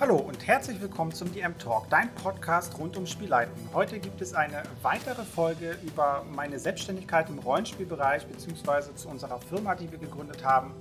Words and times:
Hallo 0.00 0.16
und 0.16 0.46
herzlich 0.46 0.80
willkommen 0.80 1.12
zum 1.12 1.30
DM 1.30 1.58
Talk, 1.58 1.90
dein 1.90 2.08
Podcast 2.14 2.78
rund 2.78 2.94
ums 2.94 3.10
Spielleiten. 3.10 3.52
Heute 3.74 3.98
gibt 3.98 4.22
es 4.22 4.32
eine 4.32 4.62
weitere 4.80 5.22
Folge 5.22 5.76
über 5.82 6.24
meine 6.34 6.58
Selbstständigkeit 6.58 7.28
im 7.28 7.38
Rollenspielbereich 7.38 8.26
bzw. 8.26 8.94
zu 8.94 9.10
unserer 9.10 9.38
Firma, 9.38 9.74
die 9.74 9.92
wir 9.92 9.98
gegründet 9.98 10.42
haben. 10.42 10.72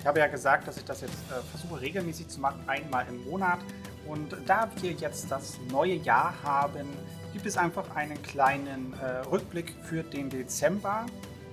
Ich 0.00 0.06
habe 0.06 0.18
ja 0.18 0.26
gesagt, 0.26 0.66
dass 0.66 0.76
ich 0.76 0.84
das 0.84 1.02
jetzt 1.02 1.14
äh, 1.30 1.40
versuche 1.56 1.80
regelmäßig 1.80 2.26
zu 2.26 2.40
machen, 2.40 2.64
einmal 2.66 3.06
im 3.08 3.24
Monat. 3.30 3.60
Und 4.08 4.36
da 4.44 4.68
wir 4.80 4.90
jetzt 4.90 5.30
das 5.30 5.60
neue 5.70 5.94
Jahr 5.94 6.34
haben, 6.42 6.88
gibt 7.32 7.46
es 7.46 7.56
einfach 7.56 7.94
einen 7.94 8.20
kleinen 8.24 8.92
äh, 8.94 9.20
Rückblick 9.28 9.72
für 9.84 10.02
den 10.02 10.30
Dezember. 10.30 11.06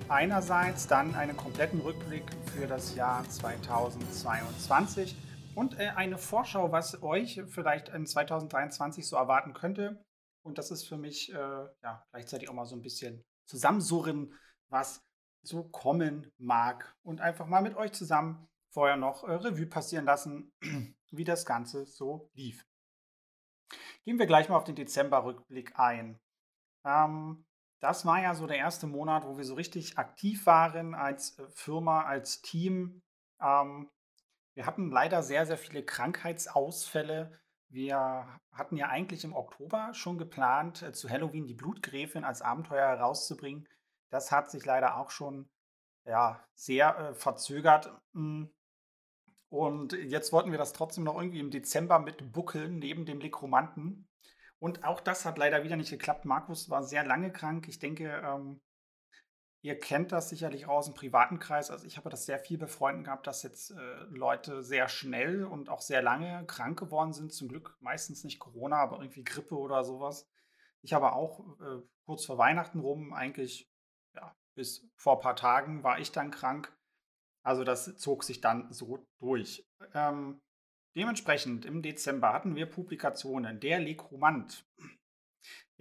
Einerseits 0.10 0.88
dann 0.88 1.14
einen 1.14 1.38
kompletten 1.38 1.82
Rückblick 1.82 2.24
für 2.56 2.66
das 2.66 2.96
Jahr 2.96 3.24
2022 3.30 5.16
und 5.62 5.80
äh, 5.80 5.90
eine 5.90 6.18
Vorschau, 6.18 6.72
was 6.72 7.04
euch 7.04 7.40
vielleicht 7.48 7.90
in 7.90 8.08
2023 8.08 9.08
so 9.08 9.16
erwarten 9.16 9.54
könnte. 9.54 10.04
Und 10.44 10.58
das 10.58 10.72
ist 10.72 10.88
für 10.88 10.98
mich 10.98 11.32
äh, 11.32 11.36
ja, 11.36 12.04
gleichzeitig 12.12 12.50
auch 12.50 12.56
mal 12.56 12.66
so 12.66 12.76
ein 12.76 12.82
bisschen 12.82 13.24
zusammensurren, 13.46 14.34
was 14.70 15.06
so 15.44 15.64
kommen 15.70 16.32
mag. 16.40 16.98
Und 17.04 17.22
einfach 17.22 17.46
mal 17.46 17.62
mit 17.62 17.76
euch 17.76 17.92
zusammen 17.92 18.48
vorher 18.74 18.98
noch 18.98 19.24
äh, 19.24 19.34
Revue 19.34 19.68
passieren 19.68 20.06
lassen, 20.06 20.52
wie 21.12 21.26
das 21.26 21.46
Ganze 21.46 21.86
so 21.86 22.32
lief. 22.34 22.66
Gehen 24.04 24.18
wir 24.18 24.26
gleich 24.26 24.50
mal 24.50 24.58
auf 24.58 24.64
den 24.64 24.76
Dezember-Rückblick 24.76 25.78
ein. 25.78 26.20
Ähm, 26.84 27.46
das 27.82 28.04
war 28.04 28.20
ja 28.20 28.34
so 28.34 28.48
der 28.48 28.58
erste 28.58 28.88
Monat, 28.88 29.28
wo 29.28 29.38
wir 29.38 29.46
so 29.46 29.54
richtig 29.54 30.00
aktiv 30.00 30.48
waren 30.48 30.96
als 30.96 31.38
äh, 31.38 31.48
Firma, 31.52 32.02
als 32.06 32.42
Team. 32.42 33.04
Ähm, 33.40 33.92
wir 34.54 34.66
hatten 34.66 34.92
leider 34.92 35.24
sehr, 35.24 35.46
sehr 35.46 35.58
viele 35.58 35.84
Krankheitsausfälle. 35.84 37.40
Wir 37.70 38.28
hatten 38.52 38.76
ja 38.76 38.90
eigentlich 38.90 39.24
im 39.24 39.34
Oktober 39.34 39.94
schon 39.94 40.18
geplant, 40.18 40.82
äh, 40.82 40.92
zu 40.92 41.10
Halloween 41.10 41.48
die 41.48 41.54
Blutgräfin 41.54 42.26
als 42.26 42.42
Abenteuer 42.42 42.88
herauszubringen. 42.88 43.68
Das 44.10 44.32
hat 44.32 44.52
sich 44.52 44.66
leider 44.66 44.98
auch 44.98 45.10
schon 45.10 45.50
ja, 46.06 46.44
sehr 46.54 46.98
äh, 46.98 47.14
verzögert. 47.14 47.92
Hm. 48.14 48.52
Und 49.50 49.94
jetzt 49.94 50.32
wollten 50.32 50.52
wir 50.52 50.58
das 50.58 50.74
trotzdem 50.74 51.04
noch 51.04 51.16
irgendwie 51.18 51.40
im 51.40 51.52
Dezember 51.52 52.00
mit 52.00 52.32
buckeln, 52.32 52.80
neben 52.80 53.06
dem 53.06 53.20
Lekromanten. 53.20 54.08
Und 54.60 54.84
auch 54.84 55.02
das 55.02 55.26
hat 55.26 55.38
leider 55.38 55.64
wieder 55.64 55.76
nicht 55.76 55.90
geklappt. 55.90 56.24
Markus 56.26 56.70
war 56.70 56.84
sehr 56.84 57.06
lange 57.06 57.32
krank. 57.32 57.68
Ich 57.68 57.80
denke, 57.80 58.22
ähm, 58.24 58.62
Ihr 59.64 59.80
kennt 59.80 60.12
das 60.12 60.30
sicherlich 60.30 60.66
auch 60.66 60.78
aus 60.78 60.86
dem 60.86 60.96
privaten 60.96 61.38
Kreis. 61.38 61.70
Also 61.70 61.86
ich 61.86 61.98
habe 61.98 62.10
das 62.10 62.26
sehr 62.26 62.40
viel 62.40 62.58
bei 62.58 62.66
Freunden 62.66 63.04
gehabt, 63.04 63.28
dass 63.28 63.44
jetzt 63.44 63.72
äh, 63.72 64.04
Leute 64.10 64.64
sehr 64.64 64.90
schnell 64.90 65.44
und 65.44 65.70
auch 65.70 65.82
sehr 65.82 66.02
lange 66.02 66.46
krank 66.48 66.80
geworden 66.80 67.14
sind. 67.14 67.32
Zum 67.32 67.48
Glück 67.48 67.78
meistens 67.80 68.24
nicht 68.24 68.40
Corona, 68.40 68.78
aber 68.78 69.00
irgendwie 69.02 69.24
Grippe 69.24 69.56
oder 69.56 69.84
sowas. 69.84 70.28
Ich 70.82 70.94
habe 70.94 71.14
auch 71.14 71.40
äh, 71.60 71.82
kurz 72.06 72.26
vor 72.26 72.40
Weihnachten 72.40 72.80
rum, 72.80 73.14
eigentlich 73.14 73.72
ja, 74.16 74.36
bis 74.56 74.90
vor 74.96 75.18
ein 75.18 75.22
paar 75.22 75.36
Tagen 75.36 75.84
war 75.84 76.00
ich 76.00 76.12
dann 76.12 76.32
krank. 76.32 76.76
Also 77.44 77.64
das 77.64 77.98
zog 77.98 78.24
sich 78.24 78.42
dann 78.42 78.72
so 78.74 79.06
durch. 79.20 79.68
Ähm, 79.94 80.42
dementsprechend 80.96 81.66
im 81.66 81.84
Dezember 81.84 82.34
hatten 82.34 82.56
wir 82.56 82.66
Publikationen. 82.66 83.60
Der 83.60 83.80
Lekromant 83.80 84.66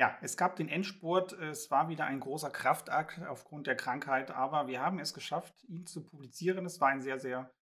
ja, 0.01 0.17
es 0.23 0.39
gab 0.39 0.57
den 0.57 0.71
Endspurt. 0.71 1.35
Es 1.35 1.71
war 1.71 1.91
wieder 1.91 2.07
ein 2.07 2.21
großer 2.21 2.49
Kraftakt 2.49 3.21
aufgrund 3.27 3.67
der 3.67 3.77
Krankheit, 3.77 4.31
aber 4.31 4.67
wir 4.67 4.81
haben 4.81 4.99
es 4.99 5.13
geschafft, 5.13 5.63
ihn 5.65 5.85
zu 5.85 6.03
publizieren. 6.03 6.65
Es 6.65 6.81
war 6.81 6.89
ein 6.89 7.03
sehr, 7.03 7.19
sehr 7.19 7.53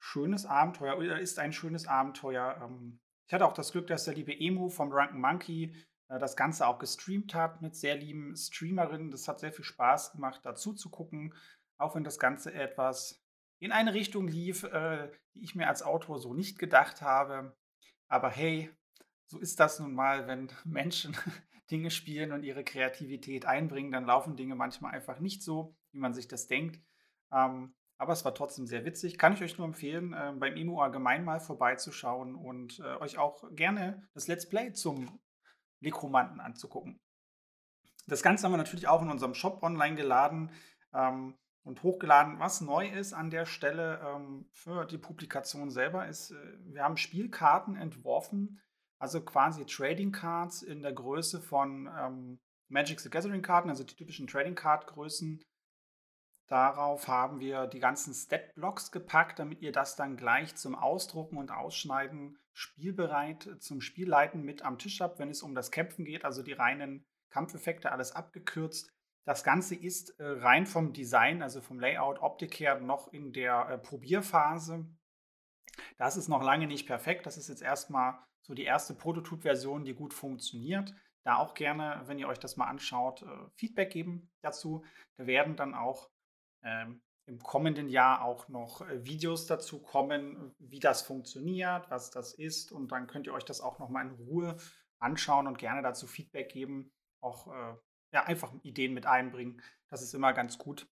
schönes 0.00 0.46
Abenteuer 0.46 0.96
oder 0.96 1.20
ist 1.20 1.38
ein 1.38 1.52
schönes 1.52 1.86
Abenteuer. 1.86 2.58
Ähm, 2.64 3.00
ich 3.26 3.34
hatte 3.34 3.44
auch 3.44 3.52
das 3.52 3.70
Glück, 3.70 3.86
dass 3.86 4.04
der 4.04 4.14
liebe 4.14 4.32
Emu 4.32 4.70
vom 4.70 4.88
Drunken 4.88 5.20
Monkey 5.20 5.76
äh, 6.08 6.18
das 6.18 6.36
Ganze 6.36 6.66
auch 6.66 6.78
gestreamt 6.78 7.34
hat 7.34 7.60
mit 7.60 7.76
sehr 7.76 7.96
lieben 7.96 8.34
Streamerinnen. 8.34 9.10
Das 9.10 9.28
hat 9.28 9.40
sehr 9.40 9.52
viel 9.52 9.66
Spaß 9.66 10.12
gemacht, 10.12 10.40
dazu 10.44 10.72
zu 10.72 10.88
gucken, 10.88 11.34
auch 11.76 11.94
wenn 11.94 12.02
das 12.02 12.18
Ganze 12.18 12.54
etwas 12.54 13.22
in 13.58 13.72
eine 13.72 13.92
Richtung 13.92 14.26
lief, 14.26 14.62
äh, 14.64 15.10
die 15.34 15.44
ich 15.44 15.54
mir 15.54 15.68
als 15.68 15.82
Autor 15.82 16.18
so 16.18 16.32
nicht 16.32 16.58
gedacht 16.58 17.02
habe. 17.02 17.54
Aber 18.08 18.30
hey, 18.30 18.74
so 19.26 19.38
ist 19.38 19.60
das 19.60 19.78
nun 19.80 19.94
mal, 19.94 20.26
wenn 20.26 20.50
Menschen 20.64 21.16
Dinge 21.70 21.90
spielen 21.90 22.32
und 22.32 22.44
ihre 22.44 22.64
Kreativität 22.64 23.46
einbringen, 23.46 23.92
dann 23.92 24.04
laufen 24.04 24.36
Dinge 24.36 24.54
manchmal 24.54 24.92
einfach 24.92 25.20
nicht 25.20 25.42
so, 25.42 25.76
wie 25.92 25.98
man 25.98 26.12
sich 26.12 26.28
das 26.28 26.46
denkt. 26.46 26.80
Ähm, 27.32 27.74
aber 27.96 28.12
es 28.12 28.24
war 28.24 28.34
trotzdem 28.34 28.66
sehr 28.66 28.84
witzig. 28.84 29.16
Kann 29.16 29.32
ich 29.32 29.42
euch 29.42 29.58
nur 29.58 29.66
empfehlen, 29.66 30.12
äh, 30.12 30.32
beim 30.36 30.56
Emu 30.56 30.80
allgemein 30.80 31.24
mal 31.24 31.40
vorbeizuschauen 31.40 32.34
und 32.34 32.80
äh, 32.80 32.96
euch 32.96 33.16
auch 33.16 33.44
gerne 33.52 34.08
das 34.12 34.26
Let's 34.26 34.48
Play 34.48 34.72
zum 34.72 35.20
Nekromanten 35.80 36.40
anzugucken. 36.40 37.00
Das 38.06 38.22
Ganze 38.22 38.44
haben 38.44 38.52
wir 38.52 38.58
natürlich 38.58 38.88
auch 38.88 39.02
in 39.02 39.10
unserem 39.10 39.34
Shop 39.34 39.62
online 39.62 39.94
geladen 39.94 40.50
ähm, 40.92 41.38
und 41.62 41.82
hochgeladen. 41.82 42.38
Was 42.38 42.60
neu 42.60 42.88
ist 42.88 43.12
an 43.12 43.30
der 43.30 43.46
Stelle 43.46 44.00
ähm, 44.04 44.48
für 44.52 44.84
die 44.84 44.98
Publikation 44.98 45.70
selber 45.70 46.08
ist, 46.08 46.32
äh, 46.32 46.58
wir 46.64 46.82
haben 46.82 46.96
Spielkarten 46.96 47.76
entworfen, 47.76 48.60
also 49.02 49.20
quasi 49.20 49.66
Trading 49.66 50.12
Cards 50.12 50.62
in 50.62 50.80
der 50.80 50.92
Größe 50.92 51.40
von 51.40 51.90
ähm, 51.98 52.38
Magic 52.68 53.00
the 53.00 53.10
Gathering 53.10 53.42
Karten, 53.42 53.68
also 53.68 53.82
die 53.82 53.96
typischen 53.96 54.28
Trading 54.28 54.54
Card 54.54 54.86
Größen. 54.86 55.42
Darauf 56.46 57.08
haben 57.08 57.40
wir 57.40 57.66
die 57.66 57.80
ganzen 57.80 58.14
Stat 58.14 58.54
Blocks 58.54 58.92
gepackt, 58.92 59.40
damit 59.40 59.60
ihr 59.60 59.72
das 59.72 59.96
dann 59.96 60.16
gleich 60.16 60.54
zum 60.54 60.76
Ausdrucken 60.76 61.36
und 61.36 61.50
Ausschneiden 61.50 62.38
spielbereit 62.52 63.50
zum 63.58 63.80
Spielleiten 63.80 64.44
mit 64.44 64.62
am 64.62 64.78
Tisch 64.78 65.00
habt, 65.00 65.18
wenn 65.18 65.30
es 65.30 65.42
um 65.42 65.56
das 65.56 65.72
Kämpfen 65.72 66.04
geht, 66.04 66.24
also 66.24 66.44
die 66.44 66.52
reinen 66.52 67.04
Kampfeffekte, 67.30 67.90
alles 67.90 68.12
abgekürzt. 68.12 68.88
Das 69.24 69.42
Ganze 69.42 69.74
ist 69.74 70.10
äh, 70.20 70.24
rein 70.24 70.64
vom 70.64 70.92
Design, 70.92 71.42
also 71.42 71.60
vom 71.60 71.80
Layout, 71.80 72.20
Optik 72.20 72.60
her 72.60 72.78
noch 72.78 73.12
in 73.12 73.32
der 73.32 73.68
äh, 73.68 73.78
Probierphase. 73.78 74.86
Das 75.98 76.16
ist 76.16 76.28
noch 76.28 76.42
lange 76.44 76.68
nicht 76.68 76.86
perfekt. 76.86 77.26
Das 77.26 77.36
ist 77.36 77.48
jetzt 77.48 77.62
erstmal 77.62 78.22
so 78.42 78.54
die 78.54 78.64
erste 78.64 78.94
Prototyp-Version, 78.94 79.84
die 79.84 79.94
gut 79.94 80.12
funktioniert. 80.12 80.94
Da 81.24 81.36
auch 81.36 81.54
gerne, 81.54 82.02
wenn 82.06 82.18
ihr 82.18 82.28
euch 82.28 82.38
das 82.38 82.56
mal 82.56 82.66
anschaut, 82.66 83.22
äh, 83.22 83.26
Feedback 83.54 83.90
geben 83.90 84.30
dazu. 84.42 84.84
Da 85.16 85.26
werden 85.26 85.56
dann 85.56 85.74
auch 85.74 86.10
ähm, 86.62 87.00
im 87.26 87.38
kommenden 87.38 87.88
Jahr 87.88 88.24
auch 88.24 88.48
noch 88.48 88.80
äh, 88.80 89.04
Videos 89.04 89.46
dazu 89.46 89.80
kommen, 89.80 90.54
wie 90.58 90.80
das 90.80 91.02
funktioniert, 91.02 91.88
was 91.90 92.10
das 92.10 92.34
ist. 92.34 92.72
Und 92.72 92.90
dann 92.90 93.06
könnt 93.06 93.26
ihr 93.26 93.34
euch 93.34 93.44
das 93.44 93.60
auch 93.60 93.78
noch 93.78 93.88
mal 93.88 94.06
in 94.06 94.14
Ruhe 94.14 94.56
anschauen 94.98 95.46
und 95.46 95.58
gerne 95.58 95.82
dazu 95.82 96.06
Feedback 96.06 96.50
geben. 96.50 96.92
Auch 97.20 97.46
äh, 97.48 97.76
ja, 98.12 98.24
einfach 98.24 98.52
Ideen 98.62 98.92
mit 98.92 99.06
einbringen. 99.06 99.62
Das 99.88 100.02
ist 100.02 100.14
immer 100.14 100.32
ganz 100.32 100.58
gut. 100.58 100.91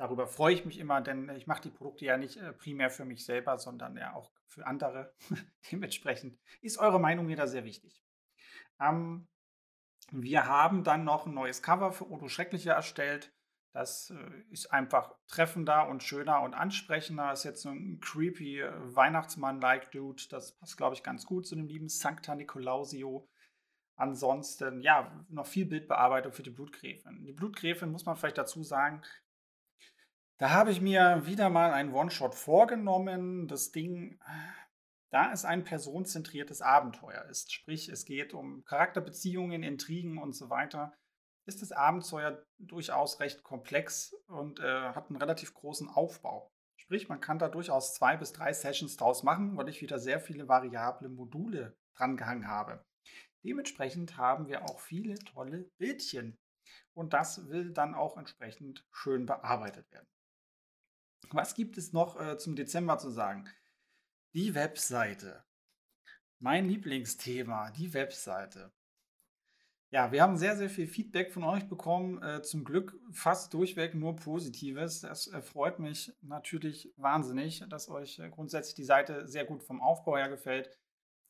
Darüber 0.00 0.26
freue 0.26 0.54
ich 0.54 0.64
mich 0.64 0.78
immer, 0.78 1.02
denn 1.02 1.28
ich 1.36 1.46
mache 1.46 1.60
die 1.60 1.68
Produkte 1.68 2.06
ja 2.06 2.16
nicht 2.16 2.38
äh, 2.38 2.54
primär 2.54 2.88
für 2.88 3.04
mich 3.04 3.22
selber, 3.22 3.58
sondern 3.58 3.98
ja 3.98 4.14
auch 4.14 4.30
für 4.46 4.66
andere. 4.66 5.12
Dementsprechend 5.70 6.38
ist 6.62 6.78
eure 6.78 6.98
Meinung 6.98 7.26
mir 7.26 7.36
da 7.36 7.46
sehr 7.46 7.66
wichtig. 7.66 8.02
Ähm, 8.80 9.28
wir 10.10 10.46
haben 10.46 10.84
dann 10.84 11.04
noch 11.04 11.26
ein 11.26 11.34
neues 11.34 11.62
Cover 11.62 11.92
für 11.92 12.10
Odo 12.10 12.28
Schreckliche 12.28 12.70
erstellt. 12.70 13.30
Das 13.74 14.08
äh, 14.08 14.42
ist 14.50 14.72
einfach 14.72 15.14
treffender 15.28 15.86
und 15.86 16.02
schöner 16.02 16.40
und 16.40 16.54
ansprechender. 16.54 17.30
Ist 17.30 17.44
jetzt 17.44 17.60
so 17.60 17.68
ein 17.68 18.00
creepy 18.00 18.62
äh, 18.62 18.72
Weihnachtsmann-like 18.96 19.90
Dude. 19.90 20.22
Das 20.30 20.52
passt, 20.52 20.78
glaube 20.78 20.94
ich, 20.94 21.02
ganz 21.02 21.26
gut 21.26 21.46
zu 21.46 21.56
dem 21.56 21.66
lieben 21.66 21.90
Sancta 21.90 22.34
Nicolausio. 22.34 23.28
Ansonsten, 23.96 24.80
ja, 24.80 25.26
noch 25.28 25.46
viel 25.46 25.66
Bildbearbeitung 25.66 26.32
für 26.32 26.42
die 26.42 26.48
Blutgräfin. 26.48 27.22
Die 27.22 27.34
Blutgräfin, 27.34 27.92
muss 27.92 28.06
man 28.06 28.16
vielleicht 28.16 28.38
dazu 28.38 28.62
sagen, 28.62 29.02
da 30.40 30.48
habe 30.48 30.70
ich 30.70 30.80
mir 30.80 31.26
wieder 31.26 31.50
mal 31.50 31.70
ein 31.70 31.92
One-Shot 31.92 32.34
vorgenommen. 32.34 33.46
Das 33.46 33.72
Ding, 33.72 34.18
da 35.10 35.32
es 35.32 35.44
ein 35.44 35.64
personenzentriertes 35.64 36.62
Abenteuer 36.62 37.26
ist, 37.26 37.52
sprich 37.52 37.90
es 37.90 38.06
geht 38.06 38.32
um 38.32 38.64
Charakterbeziehungen, 38.64 39.62
Intrigen 39.62 40.16
und 40.16 40.32
so 40.32 40.48
weiter, 40.48 40.94
ist 41.46 41.60
das 41.60 41.72
Abenteuer 41.72 42.42
durchaus 42.58 43.20
recht 43.20 43.42
komplex 43.42 44.14
und 44.28 44.60
äh, 44.60 44.62
hat 44.62 45.10
einen 45.10 45.18
relativ 45.18 45.52
großen 45.52 45.88
Aufbau. 45.90 46.50
Sprich, 46.76 47.10
man 47.10 47.20
kann 47.20 47.38
da 47.38 47.50
durchaus 47.50 47.94
zwei 47.94 48.16
bis 48.16 48.32
drei 48.32 48.54
Sessions 48.54 48.96
draus 48.96 49.22
machen, 49.22 49.58
weil 49.58 49.68
ich 49.68 49.82
wieder 49.82 49.98
sehr 49.98 50.20
viele 50.20 50.48
variable 50.48 51.10
Module 51.10 51.76
drangehangen 51.96 52.48
habe. 52.48 52.82
Dementsprechend 53.44 54.16
haben 54.16 54.48
wir 54.48 54.64
auch 54.64 54.80
viele 54.80 55.16
tolle 55.16 55.70
Bildchen. 55.76 56.38
Und 56.94 57.12
das 57.12 57.50
will 57.50 57.72
dann 57.72 57.94
auch 57.94 58.16
entsprechend 58.16 58.86
schön 58.90 59.26
bearbeitet 59.26 59.90
werden. 59.92 60.08
Was 61.30 61.54
gibt 61.54 61.78
es 61.78 61.92
noch 61.92 62.20
äh, 62.20 62.38
zum 62.38 62.56
Dezember 62.56 62.98
zu 62.98 63.10
sagen? 63.10 63.48
Die 64.34 64.54
Webseite. 64.54 65.44
Mein 66.38 66.68
Lieblingsthema, 66.68 67.70
die 67.70 67.92
Webseite. 67.92 68.72
Ja, 69.92 70.12
wir 70.12 70.22
haben 70.22 70.36
sehr, 70.36 70.56
sehr 70.56 70.70
viel 70.70 70.86
Feedback 70.86 71.32
von 71.32 71.42
euch 71.42 71.68
bekommen. 71.68 72.22
Äh, 72.22 72.42
zum 72.42 72.64
Glück 72.64 72.96
fast 73.10 73.52
durchweg 73.52 73.94
nur 73.94 74.14
Positives. 74.14 75.00
Das 75.00 75.26
äh, 75.26 75.42
freut 75.42 75.80
mich 75.80 76.12
natürlich 76.22 76.94
wahnsinnig, 76.96 77.64
dass 77.68 77.88
euch 77.88 78.20
äh, 78.20 78.28
grundsätzlich 78.30 78.76
die 78.76 78.84
Seite 78.84 79.26
sehr 79.26 79.44
gut 79.44 79.64
vom 79.64 79.80
Aufbau 79.80 80.16
her 80.16 80.28
gefällt. 80.28 80.70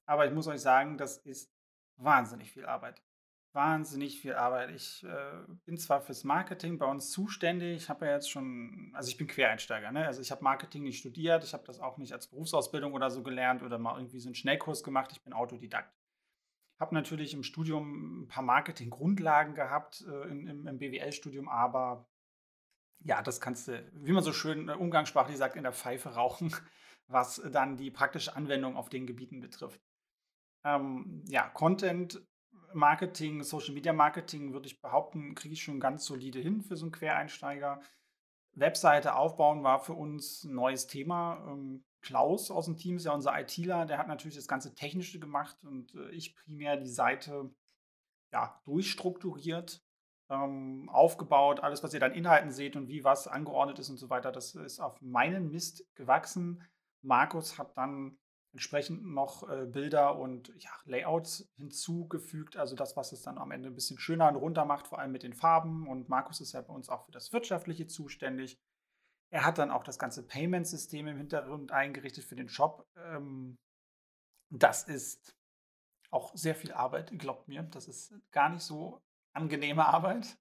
Aber 0.04 0.26
ich 0.26 0.32
muss 0.32 0.46
euch 0.46 0.60
sagen, 0.60 0.98
das 0.98 1.16
ist 1.18 1.50
wahnsinnig 1.96 2.52
viel 2.52 2.66
Arbeit. 2.66 3.02
Wahnsinnig 3.52 4.20
viel 4.20 4.34
Arbeit. 4.34 4.70
Ich 4.70 5.02
äh, 5.02 5.42
bin 5.64 5.76
zwar 5.76 6.00
fürs 6.00 6.22
Marketing 6.22 6.78
bei 6.78 6.86
uns 6.86 7.10
zuständig, 7.10 7.82
ich 7.82 7.88
habe 7.88 8.06
ja 8.06 8.12
jetzt 8.12 8.30
schon, 8.30 8.92
also 8.94 9.08
ich 9.08 9.16
bin 9.16 9.26
Quereinsteiger, 9.26 9.90
ne? 9.90 10.06
Also 10.06 10.20
ich 10.20 10.30
habe 10.30 10.44
Marketing 10.44 10.84
nicht 10.84 10.98
studiert, 10.98 11.42
ich 11.42 11.52
habe 11.52 11.64
das 11.66 11.80
auch 11.80 11.98
nicht 11.98 12.12
als 12.12 12.28
Berufsausbildung 12.28 12.92
oder 12.92 13.10
so 13.10 13.24
gelernt 13.24 13.64
oder 13.64 13.78
mal 13.78 13.96
irgendwie 13.96 14.20
so 14.20 14.28
einen 14.28 14.36
Schnellkurs 14.36 14.84
gemacht, 14.84 15.10
ich 15.10 15.24
bin 15.24 15.32
Autodidakt. 15.32 15.92
Habe 16.78 16.94
natürlich 16.94 17.34
im 17.34 17.42
Studium 17.42 18.22
ein 18.22 18.28
paar 18.28 18.44
Marketing-Grundlagen 18.44 19.54
gehabt, 19.54 20.04
äh, 20.08 20.28
im, 20.28 20.68
im 20.68 20.78
BWL-Studium, 20.78 21.48
aber 21.48 22.08
ja, 23.02 23.20
das 23.20 23.40
kannst 23.40 23.66
du, 23.66 23.84
wie 23.94 24.12
man 24.12 24.22
so 24.22 24.32
schön 24.32 24.68
äh, 24.68 24.74
umgangssprachlich 24.74 25.38
sagt, 25.38 25.56
in 25.56 25.64
der 25.64 25.72
Pfeife 25.72 26.10
rauchen, 26.10 26.54
was 27.08 27.42
dann 27.50 27.76
die 27.76 27.90
praktische 27.90 28.36
Anwendung 28.36 28.76
auf 28.76 28.90
den 28.90 29.08
Gebieten 29.08 29.40
betrifft. 29.40 29.80
Ähm, 30.64 31.24
ja, 31.26 31.48
Content 31.48 32.22
Marketing, 32.74 33.42
Social 33.42 33.74
Media 33.74 33.92
Marketing, 33.92 34.52
würde 34.52 34.66
ich 34.66 34.80
behaupten, 34.80 35.34
kriege 35.34 35.54
ich 35.54 35.62
schon 35.62 35.80
ganz 35.80 36.04
solide 36.04 36.38
hin 36.38 36.62
für 36.62 36.76
so 36.76 36.86
einen 36.86 36.92
Quereinsteiger. 36.92 37.80
Webseite 38.54 39.14
aufbauen 39.14 39.62
war 39.62 39.80
für 39.80 39.94
uns 39.94 40.44
ein 40.44 40.54
neues 40.54 40.86
Thema. 40.86 41.44
Ähm, 41.48 41.84
Klaus 42.02 42.50
aus 42.50 42.64
dem 42.64 42.76
Team 42.76 42.96
ist 42.96 43.04
ja 43.04 43.12
unser 43.12 43.38
ITler, 43.38 43.84
der 43.86 43.98
hat 43.98 44.08
natürlich 44.08 44.36
das 44.36 44.48
ganze 44.48 44.74
Technische 44.74 45.18
gemacht 45.20 45.64
und 45.64 45.94
äh, 45.94 46.10
ich 46.10 46.34
primär 46.34 46.76
die 46.76 46.88
Seite 46.88 47.50
ja, 48.32 48.60
durchstrukturiert, 48.64 49.82
ähm, 50.30 50.88
aufgebaut. 50.88 51.60
Alles, 51.60 51.82
was 51.82 51.92
ihr 51.92 52.00
dann 52.00 52.14
Inhalten 52.14 52.50
seht 52.50 52.76
und 52.76 52.88
wie 52.88 53.04
was 53.04 53.28
angeordnet 53.28 53.78
ist 53.78 53.90
und 53.90 53.98
so 53.98 54.08
weiter, 54.08 54.32
das 54.32 54.54
ist 54.54 54.80
auf 54.80 55.00
meinen 55.00 55.50
Mist 55.50 55.84
gewachsen. 55.94 56.64
Markus 57.02 57.58
hat 57.58 57.76
dann 57.76 58.18
entsprechend 58.52 59.04
noch 59.04 59.48
äh, 59.48 59.66
Bilder 59.66 60.18
und 60.18 60.52
ja, 60.58 60.70
Layouts 60.84 61.50
hinzugefügt. 61.56 62.56
Also 62.56 62.74
das, 62.74 62.96
was 62.96 63.12
es 63.12 63.22
dann 63.22 63.38
am 63.38 63.52
Ende 63.52 63.68
ein 63.68 63.74
bisschen 63.74 63.98
schöner 63.98 64.28
und 64.28 64.36
runter 64.36 64.64
macht, 64.64 64.88
vor 64.88 64.98
allem 64.98 65.12
mit 65.12 65.22
den 65.22 65.34
Farben. 65.34 65.86
Und 65.86 66.08
Markus 66.08 66.40
ist 66.40 66.52
ja 66.52 66.60
bei 66.60 66.74
uns 66.74 66.88
auch 66.88 67.04
für 67.04 67.12
das 67.12 67.32
Wirtschaftliche 67.32 67.86
zuständig. 67.86 68.60
Er 69.32 69.44
hat 69.44 69.58
dann 69.58 69.70
auch 69.70 69.84
das 69.84 69.98
ganze 69.98 70.26
Payment-System 70.26 71.06
im 71.06 71.16
Hintergrund 71.16 71.70
eingerichtet 71.70 72.24
für 72.24 72.34
den 72.34 72.48
Shop. 72.48 72.88
Ähm, 72.96 73.58
das 74.50 74.82
ist 74.84 75.36
auch 76.10 76.34
sehr 76.34 76.56
viel 76.56 76.72
Arbeit, 76.72 77.16
glaubt 77.18 77.46
mir. 77.46 77.62
Das 77.62 77.86
ist 77.86 78.12
gar 78.32 78.48
nicht 78.48 78.62
so 78.62 79.00
angenehme 79.32 79.86
Arbeit, 79.86 80.38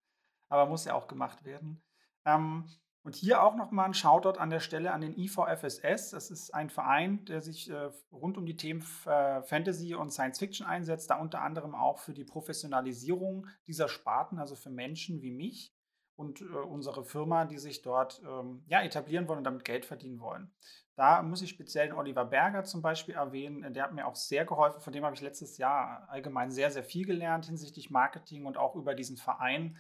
aber 0.50 0.66
muss 0.66 0.86
ja 0.86 0.96
auch 0.96 1.08
gemacht 1.08 1.46
werden. 1.46 1.84
Ähm, 2.26 2.68
und 3.10 3.16
hier 3.16 3.42
auch 3.42 3.56
nochmal 3.56 3.86
ein 3.86 3.96
Shoutout 3.96 4.40
an 4.40 4.52
der 4.52 4.60
Stelle 4.60 4.94
an 4.94 5.02
den 5.02 5.18
IVFSS. 5.18 6.12
Das 6.12 6.30
ist 6.30 6.54
ein 6.54 6.70
Verein, 6.70 7.26
der 7.26 7.42
sich 7.42 7.68
äh, 7.68 7.90
rund 8.12 8.38
um 8.38 8.46
die 8.46 8.56
Themen 8.56 8.86
äh, 9.08 9.42
Fantasy 9.42 9.96
und 9.96 10.12
Science 10.12 10.38
Fiction 10.38 10.68
einsetzt, 10.68 11.10
da 11.10 11.16
unter 11.16 11.42
anderem 11.42 11.74
auch 11.74 11.98
für 11.98 12.14
die 12.14 12.24
Professionalisierung 12.24 13.48
dieser 13.66 13.90
Sparten, 13.90 14.38
also 14.38 14.56
für 14.56 14.70
Menschen 14.70 15.24
wie 15.24 15.32
mich 15.32 15.74
und 16.18 16.42
äh, 16.42 16.46
unsere 16.46 17.04
Firma, 17.04 17.46
die 17.46 17.58
sich 17.58 17.82
dort 17.82 18.22
ähm, 18.24 18.64
ja, 18.68 18.84
etablieren 18.84 19.28
wollen 19.28 19.40
und 19.40 19.46
damit 19.46 19.66
Geld 19.66 19.88
verdienen 19.88 20.20
wollen. 20.20 20.52
Da 20.96 21.24
muss 21.24 21.42
ich 21.42 21.50
speziell 21.50 21.88
den 21.88 21.96
Oliver 21.96 22.26
Berger 22.26 22.64
zum 22.64 22.84
Beispiel 22.84 23.16
erwähnen. 23.16 23.74
Der 23.74 23.86
hat 23.86 23.94
mir 23.94 24.06
auch 24.06 24.18
sehr 24.18 24.46
geholfen. 24.46 24.82
Von 24.82 24.94
dem 24.94 25.04
habe 25.04 25.16
ich 25.16 25.22
letztes 25.22 25.58
Jahr 25.58 26.08
allgemein 26.10 26.52
sehr, 26.52 26.70
sehr 26.70 26.84
viel 26.84 27.08
gelernt 27.08 27.48
hinsichtlich 27.48 27.90
Marketing 27.90 28.46
und 28.46 28.58
auch 28.58 28.76
über 28.76 28.94
diesen 28.94 29.18
Verein 29.18 29.78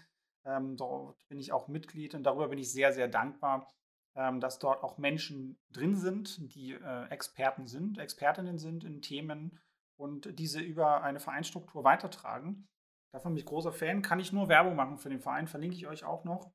ähm, 0.49 0.77
dort 0.77 1.27
bin 1.27 1.39
ich 1.39 1.51
auch 1.51 1.67
Mitglied 1.67 2.15
und 2.15 2.23
darüber 2.23 2.47
bin 2.49 2.59
ich 2.59 2.71
sehr, 2.71 2.91
sehr 2.91 3.07
dankbar, 3.07 3.67
ähm, 4.15 4.39
dass 4.39 4.59
dort 4.59 4.83
auch 4.83 4.97
Menschen 4.97 5.59
drin 5.71 5.95
sind, 5.95 6.53
die 6.53 6.73
äh, 6.73 7.07
Experten 7.09 7.67
sind, 7.67 7.99
Expertinnen 7.99 8.57
sind 8.57 8.83
in 8.83 9.01
Themen 9.01 9.59
und 9.97 10.39
diese 10.39 10.59
über 10.59 11.03
eine 11.03 11.19
Vereinsstruktur 11.19 11.83
weitertragen. 11.83 12.67
Davon 13.11 13.33
bin 13.33 13.39
ich 13.39 13.45
großer 13.45 13.73
Fan. 13.73 14.01
Kann 14.01 14.19
ich 14.19 14.31
nur 14.31 14.49
Werbung 14.49 14.75
machen 14.75 14.97
für 14.97 15.09
den 15.09 15.19
Verein, 15.19 15.47
verlinke 15.47 15.75
ich 15.75 15.87
euch 15.87 16.03
auch 16.03 16.23
noch. 16.23 16.51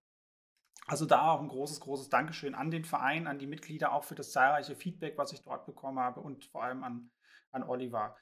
Also 0.86 1.06
da 1.06 1.30
auch 1.30 1.40
ein 1.40 1.48
großes, 1.48 1.80
großes 1.80 2.08
Dankeschön 2.10 2.54
an 2.54 2.70
den 2.70 2.84
Verein, 2.84 3.26
an 3.26 3.38
die 3.38 3.46
Mitglieder, 3.46 3.92
auch 3.92 4.04
für 4.04 4.14
das 4.14 4.32
zahlreiche 4.32 4.76
Feedback, 4.76 5.16
was 5.16 5.32
ich 5.32 5.42
dort 5.42 5.66
bekommen 5.66 5.98
habe 5.98 6.20
und 6.20 6.44
vor 6.44 6.62
allem 6.62 6.84
an, 6.84 7.10
an 7.52 7.62
Oliver 7.62 8.16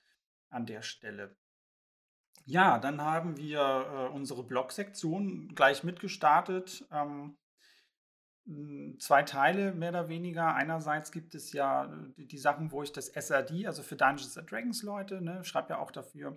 an 0.51 0.67
der 0.67 0.83
Stelle. 0.83 1.37
Ja, 2.45 2.79
dann 2.79 3.01
haben 3.01 3.37
wir 3.37 3.61
äh, 3.61 4.15
unsere 4.15 4.43
Blog-Sektion 4.43 5.55
gleich 5.55 5.85
mitgestartet. 5.85 6.85
Ähm, 6.91 7.37
zwei 8.99 9.23
Teile 9.23 9.73
mehr 9.73 9.91
oder 9.91 10.09
weniger. 10.09 10.55
Einerseits 10.55 11.13
gibt 11.13 11.35
es 11.35 11.53
ja 11.53 11.85
äh, 11.85 12.25
die, 12.25 12.39
Sachen, 12.39 12.73
wo 12.73 12.83
ich 12.83 12.93
das 12.93 13.09
SRD, 13.09 13.67
also 13.67 13.83
für 13.83 13.97
Dungeons 13.97 14.37
and 14.37 14.51
Dragons 14.51 14.83
Leute, 14.83 15.23
ne, 15.23 15.45
schreibe 15.45 15.71
ja 15.71 15.79
auch 15.79 15.93
dafür, 15.93 16.37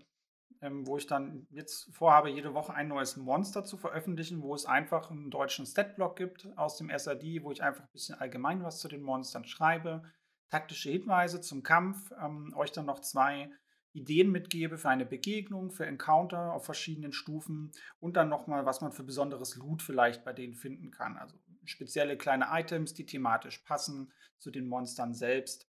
ähm, 0.61 0.85
wo 0.85 0.97
ich 0.97 1.07
dann 1.07 1.47
jetzt 1.49 1.93
vorhabe, 1.95 2.29
jede 2.29 2.53
Woche 2.53 2.73
ein 2.73 2.87
neues 2.87 3.17
Monster 3.17 3.63
zu 3.63 3.77
veröffentlichen, 3.77 4.41
wo 4.41 4.53
es 4.53 4.65
einfach 4.65 5.09
einen 5.09 5.31
deutschen 5.31 5.65
Stat-Blog 5.65 6.15
gibt 6.15 6.47
aus 6.55 6.77
dem 6.77 6.89
SRD, 6.89 7.43
wo 7.43 7.51
ich 7.51 7.63
einfach 7.63 7.83
ein 7.83 7.91
bisschen 7.91 8.15
allgemein 8.15 8.63
was 8.63 8.79
zu 8.79 8.87
den 8.87 9.01
Monstern 9.01 9.45
schreibe, 9.45 10.03
taktische 10.49 10.91
Hinweise 10.91 11.41
zum 11.41 11.63
Kampf, 11.63 12.11
ähm, 12.21 12.53
euch 12.55 12.71
dann 12.71 12.85
noch 12.85 12.99
zwei 12.99 13.49
Ideen 13.95 14.31
mitgebe 14.31 14.77
für 14.77 14.89
eine 14.89 15.05
Begegnung, 15.05 15.71
für 15.71 15.85
Encounter 15.85 16.53
auf 16.53 16.65
verschiedenen 16.65 17.13
Stufen 17.13 17.71
und 17.99 18.17
dann 18.17 18.29
nochmal, 18.29 18.65
was 18.65 18.81
man 18.81 18.91
für 18.91 19.03
besonderes 19.03 19.55
Loot 19.55 19.81
vielleicht 19.81 20.23
bei 20.23 20.33
denen 20.33 20.55
finden 20.55 20.91
kann. 20.91 21.17
Also 21.17 21.37
spezielle 21.63 22.17
kleine 22.17 22.47
Items, 22.51 22.93
die 22.93 23.05
thematisch 23.05 23.59
passen 23.59 24.11
zu 24.37 24.51
den 24.51 24.67
Monstern 24.67 25.13
selbst 25.13 25.69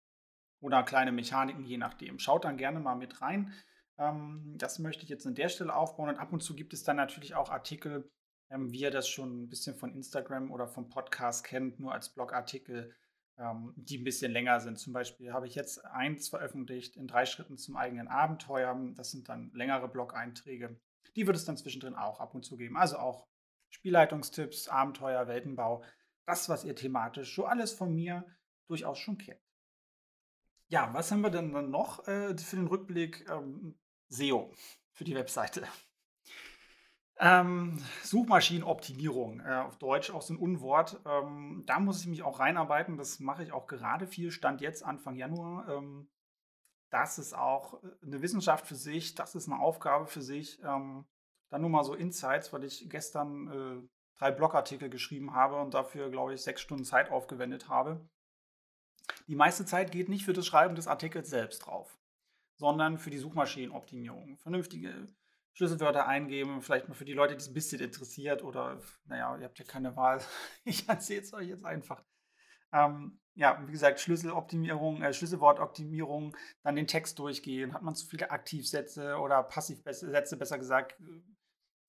oder 0.61 0.85
kleine 0.85 1.13
Mechaniken, 1.13 1.65
je 1.65 1.79
nachdem. 1.79 2.19
Schaut 2.19 2.45
dann 2.45 2.57
gerne 2.57 2.79
mal 2.79 2.95
mit 2.95 3.21
rein. 3.21 3.53
Ähm, 3.99 4.55
das 4.57 4.79
möchte 4.79 5.03
ich 5.03 5.09
jetzt 5.09 5.27
an 5.27 5.35
der 5.35 5.49
Stelle 5.49 5.75
aufbauen 5.75 6.09
und 6.09 6.19
ab 6.19 6.33
und 6.33 6.43
zu 6.43 6.55
gibt 6.55 6.73
es 6.73 6.85
dann 6.85 6.97
natürlich 6.97 7.35
auch 7.35 7.51
Artikel, 7.51 8.09
ähm, 8.51 8.71
wie 8.71 8.81
ihr 8.81 8.91
das 8.91 9.09
schon 9.09 9.43
ein 9.43 9.49
bisschen 9.49 9.75
von 9.75 9.93
Instagram 9.95 10.53
oder 10.53 10.69
vom 10.69 10.89
Podcast 10.89 11.45
kennt, 11.45 11.81
nur 11.81 11.93
als 11.93 12.15
Blogartikel 12.15 12.95
ähm, 13.39 13.73
die 13.77 13.99
ein 13.99 14.05
bisschen 14.05 14.33
länger 14.33 14.61
sind. 14.61 14.79
Zum 14.79 14.93
Beispiel 14.93 15.33
habe 15.33 15.47
ich 15.47 15.55
jetzt 15.55 15.85
eins 15.85 16.29
veröffentlicht 16.29 16.97
in 16.97 17.07
drei 17.07 17.27
Schritten 17.27 17.59
zum 17.59 17.77
eigenen 17.77 18.09
Abenteuer. 18.09 18.75
Das 18.95 19.11
sind 19.11 19.29
dann 19.29 19.51
längere 19.55 19.89
Blog-Einträge. 19.89 20.79
Die 21.17 21.27
wird 21.27 21.37
es 21.37 21.45
dann 21.45 21.57
zwischendrin 21.57 21.95
auch 21.95 22.21
ab 22.21 22.35
und 22.35 22.45
zu 22.45 22.57
geben. 22.57 22.77
Also 22.77 22.99
auch 22.99 23.27
Spielleitungstipps, 23.71 24.69
Abenteuer, 24.69 25.29
Weltenbau. 25.29 25.85
Das, 26.27 26.49
was 26.49 26.65
ihr 26.65 26.77
thematisch 26.77 27.35
so 27.35 27.47
alles 27.47 27.73
von 27.73 27.95
mir 27.95 28.25
durchaus 28.69 28.99
schon 28.99 29.19
kennt. 29.19 29.41
Ja, 30.69 30.93
was 30.95 31.11
haben 31.11 31.21
wir 31.21 31.31
denn 31.31 31.53
dann 31.53 31.71
noch 31.71 32.07
äh, 32.07 32.37
für 32.37 32.57
den 32.57 32.67
Rückblick? 32.67 33.29
Ähm, 33.29 33.79
SEO 34.09 34.53
für 34.93 35.05
die 35.05 35.15
Webseite. 35.15 35.67
Ähm, 37.19 37.79
Suchmaschinenoptimierung, 38.03 39.41
äh, 39.41 39.63
auf 39.67 39.77
Deutsch 39.77 40.11
auch 40.11 40.23
so 40.23 40.35
ein 40.35 40.39
Unwort. 40.39 41.01
Ähm, 41.07 41.63
da 41.67 41.79
muss 41.79 42.01
ich 42.01 42.07
mich 42.07 42.23
auch 42.23 42.41
reinarbeiten. 42.41 42.97
Das 42.97 43.21
mache 43.21 43.43
ich 43.43 43.53
auch 43.53 43.67
gerade 43.67 44.07
viel, 44.07 44.31
Stand 44.31 44.61
jetzt 44.61 44.85
Anfang 44.85 45.17
Januar. 45.17 45.69
Ähm, 45.69 46.09
das 46.91 47.19
ist 47.19 47.35
auch 47.35 47.83
äh, 47.83 47.89
eine 48.03 48.23
Wissenschaft 48.23 48.67
für 48.67 48.75
sich, 48.75 49.15
das 49.15 49.35
ist 49.35 49.49
eine 49.49 49.61
Aufgabe 49.61 50.07
für 50.07 50.23
sich. 50.23 50.61
Ähm, 50.63 51.05
dann 51.51 51.61
nur 51.61 51.71
mal 51.71 51.85
so 51.85 51.95
Insights, 51.95 52.53
weil 52.53 52.65
ich 52.65 52.89
gestern 52.89 53.49
äh, 53.49 53.89
drei 54.19 54.31
Blogartikel 54.31 54.89
geschrieben 54.89 55.35
habe 55.35 55.61
und 55.61 55.75
dafür, 55.75 56.11
glaube 56.11 56.35
ich, 56.35 56.43
sechs 56.43 56.63
Stunden 56.63 56.85
Zeit 56.85 57.11
aufgewendet 57.11 57.69
habe. 57.69 58.09
Die 59.27 59.37
meiste 59.37 59.67
Zeit 59.67 59.91
geht 59.93 60.09
nicht 60.09 60.25
für 60.25 60.33
das 60.33 60.47
Schreiben 60.47 60.75
des 60.75 60.87
Artikels 60.87 61.29
selbst 61.29 61.67
drauf, 61.67 61.99
sondern 62.57 62.99
für 62.99 63.11
die 63.11 63.19
Suchmaschinenoptimierung. 63.19 64.39
Vernünftige 64.39 65.09
Schlüsselwörter 65.55 66.07
eingeben, 66.07 66.63
vielleicht 66.63 66.89
mal 66.89 66.95
für 66.95 67.05
die 67.05 67.13
Leute, 67.13 67.35
die 67.35 67.41
es 67.41 67.49
ein 67.49 67.55
bisschen 67.55 67.81
interessiert 67.81 68.43
oder, 68.43 68.81
naja, 69.05 69.37
ihr 69.37 69.45
habt 69.45 69.59
ja 69.59 69.65
keine 69.65 69.97
Wahl. 69.97 70.21
Ich 70.65 70.89
erzähle 70.89 71.23
es 71.23 71.35
euch 71.35 71.49
jetzt 71.49 71.65
einfach. 71.65 72.03
Ähm, 72.73 73.21
ja, 73.35 73.63
wie 73.67 73.73
gesagt, 73.73 74.01
Schlüsseloptimierung, 74.01 75.03
äh, 75.03 75.13
Schlüsselwortoptimierung, 75.13 76.37
dann 76.63 76.77
den 76.77 76.87
Text 76.87 77.19
durchgehen. 77.19 77.75
Hat 77.75 77.83
man 77.83 77.95
zu 77.95 78.07
viele 78.07 78.31
Aktivsätze 78.31 79.17
oder 79.17 79.43
Passivsätze, 79.43 80.37
besser 80.37 80.59
gesagt? 80.59 80.97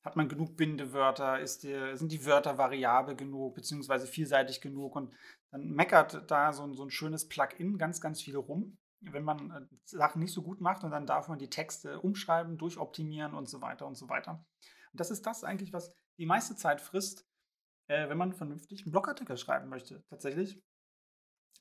Hat 0.03 0.17
man 0.17 0.27
genug 0.27 0.57
Bindewörter? 0.57 1.39
Ist 1.39 1.63
die, 1.63 1.95
sind 1.95 2.11
die 2.11 2.25
Wörter 2.25 2.57
variabel 2.57 3.15
genug, 3.15 3.55
beziehungsweise 3.55 4.07
vielseitig 4.07 4.59
genug? 4.59 4.95
Und 4.95 5.13
dann 5.51 5.69
meckert 5.69 6.29
da 6.29 6.51
so, 6.51 6.73
so 6.73 6.83
ein 6.83 6.91
schönes 6.91 7.29
Plugin 7.29 7.77
ganz, 7.77 8.01
ganz 8.01 8.21
viel 8.21 8.35
rum 8.35 8.77
wenn 9.11 9.23
man 9.23 9.51
äh, 9.51 9.75
Sachen 9.85 10.21
nicht 10.21 10.33
so 10.33 10.41
gut 10.41 10.61
macht 10.61 10.83
und 10.83 10.91
dann 10.91 11.05
darf 11.05 11.27
man 11.27 11.39
die 11.39 11.49
Texte 11.49 11.99
umschreiben, 11.99 12.57
durchoptimieren 12.57 13.33
und 13.33 13.47
so 13.47 13.61
weiter 13.61 13.85
und 13.87 13.95
so 13.95 14.09
weiter. 14.09 14.45
Und 14.91 14.99
das 14.99 15.11
ist 15.11 15.25
das 15.25 15.43
eigentlich, 15.43 15.73
was 15.73 15.93
die 16.17 16.25
meiste 16.25 16.55
Zeit 16.55 16.81
frisst, 16.81 17.25
äh, 17.87 18.09
wenn 18.09 18.17
man 18.17 18.33
vernünftig 18.33 18.83
einen 18.83 18.91
Blogartikel 18.91 19.37
schreiben 19.37 19.69
möchte, 19.69 20.03
tatsächlich. 20.09 20.61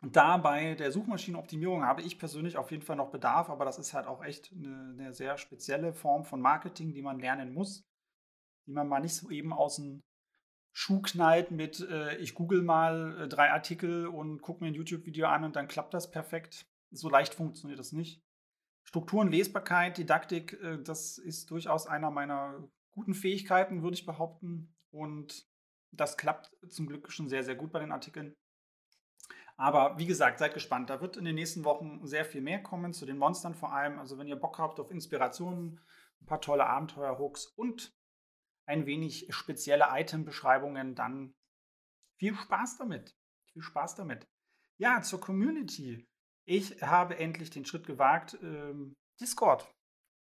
Und 0.03 0.17
da 0.17 0.37
bei 0.37 0.75
der 0.75 0.91
Suchmaschinenoptimierung 0.91 1.85
habe 1.85 2.03
ich 2.03 2.19
persönlich 2.19 2.57
auf 2.57 2.71
jeden 2.73 2.83
Fall 2.83 2.97
noch 2.97 3.11
Bedarf, 3.11 3.49
aber 3.51 3.65
das 3.65 3.79
ist 3.79 3.95
halt 3.95 4.07
auch 4.07 4.25
echt 4.25 4.53
eine, 4.53 4.95
eine 4.99 5.13
sehr 5.13 5.39
spezielle 5.39 5.93
Form 5.93 6.25
von 6.25 6.41
Marketing, 6.41 6.93
die 6.93 7.03
man 7.03 7.21
lernen 7.21 7.55
muss, 7.55 7.85
die 8.67 8.73
man 8.73 8.89
mal 8.89 9.01
nicht 9.01 9.15
so 9.15 9.31
eben 9.31 9.53
aus 9.53 9.77
dem 9.77 10.03
Schuh 10.75 11.03
knallt 11.03 11.51
mit, 11.51 11.81
äh, 11.81 12.17
ich 12.17 12.35
google 12.35 12.63
mal 12.63 13.21
äh, 13.21 13.29
drei 13.29 13.53
Artikel 13.53 14.07
und 14.07 14.41
gucke 14.41 14.65
mir 14.65 14.69
ein 14.69 14.75
YouTube-Video 14.75 15.27
an 15.27 15.45
und 15.45 15.55
dann 15.55 15.69
klappt 15.69 15.95
das 15.95 16.11
perfekt. 16.11 16.67
So 16.93 17.09
leicht 17.09 17.35
funktioniert 17.35 17.79
das 17.79 17.93
nicht. 17.93 18.23
Strukturen, 18.85 19.31
Lesbarkeit, 19.31 19.99
Didaktik, 19.99 20.55
äh, 20.63 20.83
das 20.83 21.19
ist 21.19 21.51
durchaus 21.51 21.87
einer 21.87 22.11
meiner 22.11 22.69
guten 22.91 23.15
Fähigkeiten, 23.15 23.83
würde 23.83 23.95
ich 23.95 24.07
behaupten. 24.07 24.75
Und 24.91 25.47
das 25.91 26.17
klappt 26.17 26.57
zum 26.69 26.87
Glück 26.87 27.11
schon 27.11 27.29
sehr, 27.29 27.43
sehr 27.43 27.55
gut 27.55 27.73
bei 27.73 27.81
den 27.81 27.93
Artikeln. 27.93 28.35
Aber 29.57 29.99
wie 29.99 30.07
gesagt, 30.07 30.39
seid 30.39 30.55
gespannt. 30.55 30.91
Da 30.91 31.01
wird 31.01 31.17
in 31.17 31.25
den 31.25 31.35
nächsten 31.35 31.65
Wochen 31.65 32.05
sehr 32.07 32.25
viel 32.25 32.41
mehr 32.41 32.63
kommen, 32.63 32.93
zu 32.93 33.07
den 33.07 33.19
Monstern 33.19 33.55
vor 33.55 33.73
allem. 33.73 33.99
Also 33.99 34.19
wenn 34.19 34.27
ihr 34.27 34.37
Bock 34.37 34.59
habt 34.59 34.81
auf 34.81 34.91
Inspirationen, 34.91 35.81
ein 36.21 36.27
paar 36.27 36.41
tolle 36.41 36.67
Abenteuer-Hooks 36.67 37.47
und 37.47 37.95
ein 38.67 38.87
wenig 38.87 39.27
spezielle 39.31 39.87
Item-Beschreibungen, 39.91 40.95
dann 40.95 41.35
viel 42.17 42.35
Spaß 42.35 42.79
damit. 42.79 43.17
Viel 43.53 43.63
Spaß 43.63 43.97
damit. 43.97 44.29
Ja, 44.79 45.03
zur 45.03 45.21
Community. 45.21 46.09
Ich 46.45 46.83
habe 46.83 47.19
endlich 47.19 47.51
den 47.51 47.65
Schritt 47.65 47.87
gewagt, 47.87 48.39
ähm, 48.43 48.95
Discord, 49.21 49.73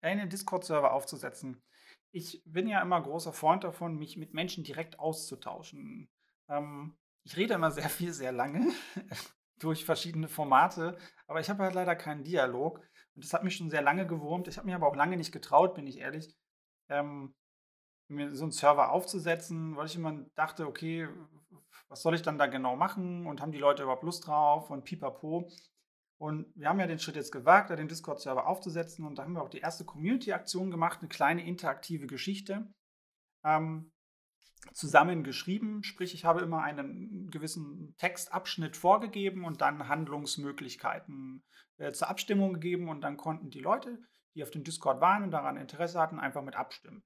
einen 0.01 0.29
Discord-Server 0.29 0.93
aufzusetzen. 0.93 1.61
Ich 2.11 2.41
bin 2.45 2.67
ja 2.67 2.81
immer 2.81 3.01
großer 3.01 3.33
Freund 3.33 3.63
davon, 3.63 3.97
mich 3.97 4.17
mit 4.17 4.33
Menschen 4.33 4.63
direkt 4.63 4.99
auszutauschen. 4.99 6.09
Ähm, 6.49 6.95
ich 7.23 7.37
rede 7.37 7.53
immer 7.53 7.71
sehr 7.71 7.89
viel, 7.89 8.13
sehr 8.13 8.31
lange 8.31 8.71
durch 9.59 9.85
verschiedene 9.85 10.27
Formate, 10.27 10.97
aber 11.27 11.39
ich 11.39 11.49
habe 11.49 11.63
halt 11.63 11.73
leider 11.73 11.95
keinen 11.95 12.23
Dialog. 12.23 12.79
Und 13.15 13.23
das 13.23 13.33
hat 13.33 13.43
mich 13.43 13.55
schon 13.55 13.69
sehr 13.69 13.81
lange 13.81 14.07
gewurmt. 14.07 14.47
Ich 14.47 14.57
habe 14.57 14.65
mich 14.65 14.75
aber 14.75 14.87
auch 14.87 14.95
lange 14.95 15.17
nicht 15.17 15.31
getraut, 15.31 15.75
bin 15.75 15.87
ich 15.87 15.99
ehrlich, 15.99 16.35
ähm, 16.89 17.33
mir 18.07 18.35
so 18.35 18.43
einen 18.43 18.51
Server 18.51 18.91
aufzusetzen, 18.91 19.75
weil 19.75 19.85
ich 19.87 19.95
immer 19.95 20.25
dachte, 20.35 20.67
okay, 20.67 21.07
was 21.87 22.01
soll 22.01 22.15
ich 22.15 22.21
dann 22.21 22.37
da 22.37 22.47
genau 22.47 22.75
machen 22.75 23.25
und 23.25 23.41
haben 23.41 23.51
die 23.51 23.57
Leute 23.57 23.83
überhaupt 23.83 24.03
Lust 24.03 24.27
drauf 24.27 24.69
und 24.69 24.83
pipapo. 24.83 25.49
Und 26.21 26.55
wir 26.55 26.69
haben 26.69 26.79
ja 26.79 26.85
den 26.85 26.99
Schritt 26.99 27.15
jetzt 27.15 27.31
gewagt, 27.31 27.71
den 27.71 27.87
Discord-Server 27.87 28.45
aufzusetzen 28.45 29.05
und 29.05 29.15
da 29.17 29.23
haben 29.23 29.33
wir 29.33 29.41
auch 29.41 29.49
die 29.49 29.57
erste 29.57 29.85
Community-Aktion 29.85 30.69
gemacht, 30.69 30.99
eine 30.99 31.09
kleine 31.09 31.43
interaktive 31.43 32.05
Geschichte. 32.05 32.71
Ähm, 33.43 33.91
zusammen 34.71 35.23
geschrieben, 35.23 35.81
sprich 35.81 36.13
ich 36.13 36.23
habe 36.23 36.41
immer 36.41 36.61
einen 36.61 37.31
gewissen 37.31 37.95
Textabschnitt 37.97 38.77
vorgegeben 38.77 39.45
und 39.45 39.61
dann 39.61 39.87
Handlungsmöglichkeiten 39.87 41.43
äh, 41.77 41.91
zur 41.91 42.09
Abstimmung 42.09 42.53
gegeben 42.53 42.87
und 42.87 43.01
dann 43.01 43.17
konnten 43.17 43.49
die 43.49 43.59
Leute, 43.59 43.97
die 44.35 44.43
auf 44.43 44.51
dem 44.51 44.63
Discord 44.63 45.01
waren 45.01 45.23
und 45.23 45.31
daran 45.31 45.57
Interesse 45.57 45.99
hatten, 45.99 46.19
einfach 46.19 46.43
mit 46.43 46.55
abstimmen. 46.55 47.03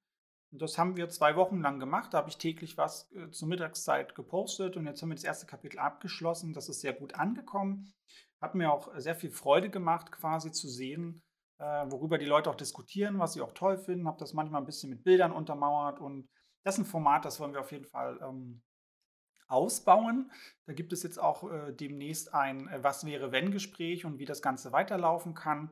Und 0.52 0.62
das 0.62 0.78
haben 0.78 0.98
wir 0.98 1.08
zwei 1.08 1.38
Wochen 1.38 1.62
lang 1.62 1.80
gemacht. 1.80 2.14
Da 2.14 2.18
habe 2.18 2.30
ich 2.30 2.38
täglich 2.38 2.78
was 2.78 3.10
äh, 3.14 3.30
zur 3.32 3.48
Mittagszeit 3.48 4.14
gepostet 4.14 4.76
und 4.76 4.86
jetzt 4.86 5.02
haben 5.02 5.10
wir 5.10 5.16
das 5.16 5.24
erste 5.24 5.46
Kapitel 5.46 5.80
abgeschlossen. 5.80 6.54
Das 6.54 6.68
ist 6.68 6.82
sehr 6.82 6.94
gut 6.94 7.16
angekommen. 7.16 7.94
Hat 8.42 8.56
mir 8.56 8.72
auch 8.72 8.90
sehr 8.98 9.16
viel 9.16 9.32
Freude 9.32 9.70
gemacht, 9.70 10.12
quasi 10.12 10.52
zu 10.52 10.68
sehen, 10.68 11.24
äh, 11.58 11.64
worüber 11.88 12.18
die 12.18 12.26
Leute 12.26 12.50
auch 12.50 12.56
diskutieren, 12.56 13.20
was 13.20 13.34
sie 13.34 13.42
auch 13.42 13.54
toll 13.54 13.78
finden. 13.78 14.08
Habe 14.08 14.20
das 14.20 14.34
manchmal 14.34 14.62
ein 14.62 14.66
bisschen 14.66 14.90
mit 14.90 15.04
Bildern 15.04 15.32
untermauert 15.32 16.00
und 16.00 16.30
das 16.64 16.76
ist 16.76 16.86
ein 16.86 16.86
Format, 16.86 17.26
das 17.26 17.40
wollen 17.40 17.54
wir 17.54 17.62
auf 17.62 17.72
jeden 17.72 17.86
Fall 17.86 18.20
ähm, 18.22 18.62
ausbauen. 19.48 20.32
Da 20.66 20.74
gibt 20.74 20.94
es 20.94 21.04
jetzt 21.04 21.20
auch 21.20 21.50
äh, 21.50 21.72
demnächst 21.74 22.34
ein 22.34 22.68
äh, 22.68 22.84
Was 22.84 23.06
wäre 23.06 23.32
wenn 23.32 23.52
Gespräch 23.52 24.06
und 24.06 24.20
wie 24.20 24.26
das 24.26 24.42
Ganze 24.42 24.72
weiterlaufen 24.72 25.34
kann. 25.34 25.72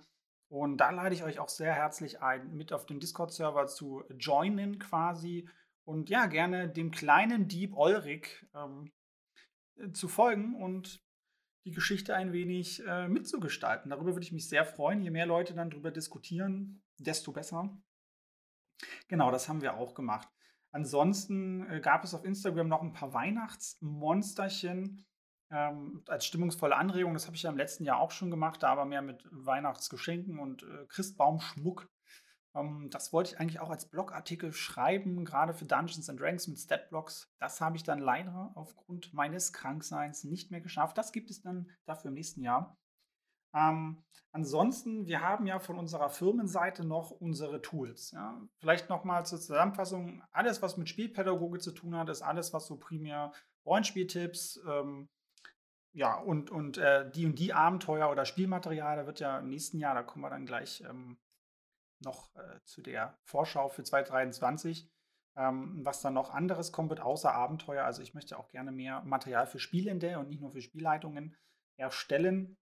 Und 0.50 0.78
da 0.78 0.92
lade 0.92 1.16
ich 1.16 1.24
euch 1.24 1.40
auch 1.40 1.50
sehr 1.50 1.74
herzlich 1.74 2.22
ein, 2.22 2.54
mit 2.54 2.74
auf 2.74 2.86
dem 2.86 3.00
Discord-Server 3.00 3.66
zu 3.66 4.04
joinen 4.20 4.78
quasi 4.78 5.50
und 5.84 6.10
ja, 6.10 6.28
gerne 6.28 6.70
dem 6.70 6.92
kleinen 6.92 7.48
Dieb 7.48 7.76
Ulrich 7.76 8.46
ähm, 8.54 8.92
äh, 9.78 9.92
zu 9.92 10.08
folgen 10.08 10.56
und 10.56 11.02
die 11.66 11.72
Geschichte 11.72 12.16
ein 12.16 12.34
wenig 12.34 12.86
äh, 12.86 13.08
mitzugestalten. 13.08 13.90
Darüber 13.90 14.14
würde 14.14 14.26
ich 14.26 14.32
mich 14.32 14.50
sehr 14.50 14.66
freuen. 14.66 15.02
Je 15.02 15.12
mehr 15.12 15.26
Leute 15.26 15.54
dann 15.54 15.70
darüber 15.70 15.92
diskutieren, 15.92 16.84
desto 16.98 17.32
besser. 17.32 17.78
Genau, 19.08 19.32
das 19.32 19.48
haben 19.48 19.62
wir 19.62 19.76
auch 19.76 19.94
gemacht. 19.94 20.28
Ansonsten 20.72 21.70
äh, 21.70 21.80
gab 21.80 22.04
es 22.04 22.14
auf 22.14 22.26
Instagram 22.26 22.68
noch 22.68 22.82
ein 22.82 22.94
paar 22.94 23.14
Weihnachtsmonsterchen 23.14 25.06
ähm, 25.52 26.04
als 26.08 26.26
stimmungsvolle 26.26 26.76
Anregung. 26.76 27.14
Das 27.14 27.28
habe 27.28 27.36
ich 27.36 27.44
ja 27.44 27.52
im 27.52 27.58
letzten 27.58 27.86
Jahr 27.86 28.00
auch 28.00 28.12
schon 28.12 28.32
gemacht, 28.32 28.64
da 28.64 28.70
aber 28.70 28.86
mehr 28.86 29.02
mit 29.02 29.24
Weihnachtsgeschenken 29.32 30.40
und 30.40 30.64
äh, 30.64 30.86
Christbaumschmuck. 30.88 31.90
Ähm, 32.56 32.90
das 32.92 33.14
wollte 33.14 33.32
ich 33.32 33.40
eigentlich 33.40 33.60
auch 33.60 33.70
als 33.70 33.90
Blogartikel 33.90 34.52
schreiben, 34.52 35.26
gerade 35.26 35.54
für 35.54 35.66
Dungeons 35.66 36.10
and 36.10 36.22
Ranks 36.22 36.48
mit 36.48 36.60
Statblocks. 36.60 37.32
Das 37.40 37.62
habe 37.62 37.78
ich 37.78 37.84
dann 37.84 38.00
leider 38.00 38.52
aufgrund 38.56 39.14
meines 39.14 39.54
Krankseins 39.54 40.24
nicht 40.24 40.52
mehr 40.52 40.62
geschafft. 40.62 40.98
Das 40.98 41.12
gibt 41.12 41.30
es 41.30 41.42
dann 41.42 41.70
dafür 41.86 42.10
im 42.10 42.16
nächsten 42.16 42.42
Jahr. 42.42 42.78
Ähm, 43.56 44.04
ansonsten, 44.32 45.06
wir 45.06 45.22
haben 45.22 45.46
ja 45.46 45.60
von 45.60 45.78
unserer 45.78 46.10
Firmenseite 46.10 46.86
noch 46.86 47.12
unsere 47.12 47.62
Tools. 47.62 48.12
Ja. 48.12 48.42
Vielleicht 48.60 48.90
nochmal 48.90 49.26
zur 49.26 49.40
Zusammenfassung. 49.40 50.24
Alles, 50.32 50.62
was 50.62 50.78
mit 50.78 50.90
Spielpädagogik 50.90 51.62
zu 51.62 51.72
tun 51.72 51.96
hat, 51.96 52.10
ist 52.10 52.24
alles, 52.24 52.54
was 52.54 52.66
so 52.66 52.78
primär 52.78 53.32
Rollenspieltipps, 53.66 54.60
ähm, 54.68 55.08
ja, 55.96 56.16
und, 56.16 56.50
und 56.50 56.80
äh, 56.80 57.10
die 57.12 57.26
und 57.28 57.38
die 57.38 57.54
Abenteuer 57.54 58.10
oder 58.10 58.26
Spielmaterial, 58.26 58.98
da 58.98 59.06
wird 59.06 59.20
ja 59.20 59.40
im 59.40 59.50
nächsten 59.50 59.78
Jahr, 59.78 59.94
da 59.94 60.02
kommen 60.02 60.26
wir 60.26 60.32
dann 60.32 60.48
gleich 60.48 60.84
ähm, 60.90 61.18
noch 62.04 62.36
äh, 62.36 62.60
zu 62.64 62.82
der 62.82 63.18
Vorschau 63.24 63.70
für 63.70 63.84
2023, 63.84 64.90
ähm, 65.36 65.80
was 65.84 66.02
dann 66.02 66.14
noch 66.14 66.32
anderes 66.32 66.72
kommt 66.72 66.90
wird, 66.90 67.02
außer 67.02 67.34
Abenteuer. 67.34 67.86
Also 67.86 68.02
ich 68.02 68.14
möchte 68.14 68.38
auch 68.38 68.50
gerne 68.50 68.72
mehr 68.72 69.02
Material 69.04 69.48
für 69.48 69.60
Spielende 69.60 70.20
und 70.20 70.30
nicht 70.30 70.42
nur 70.42 70.52
für 70.52 70.62
Spielleitungen 70.62 71.36
erstellen. 71.78 72.58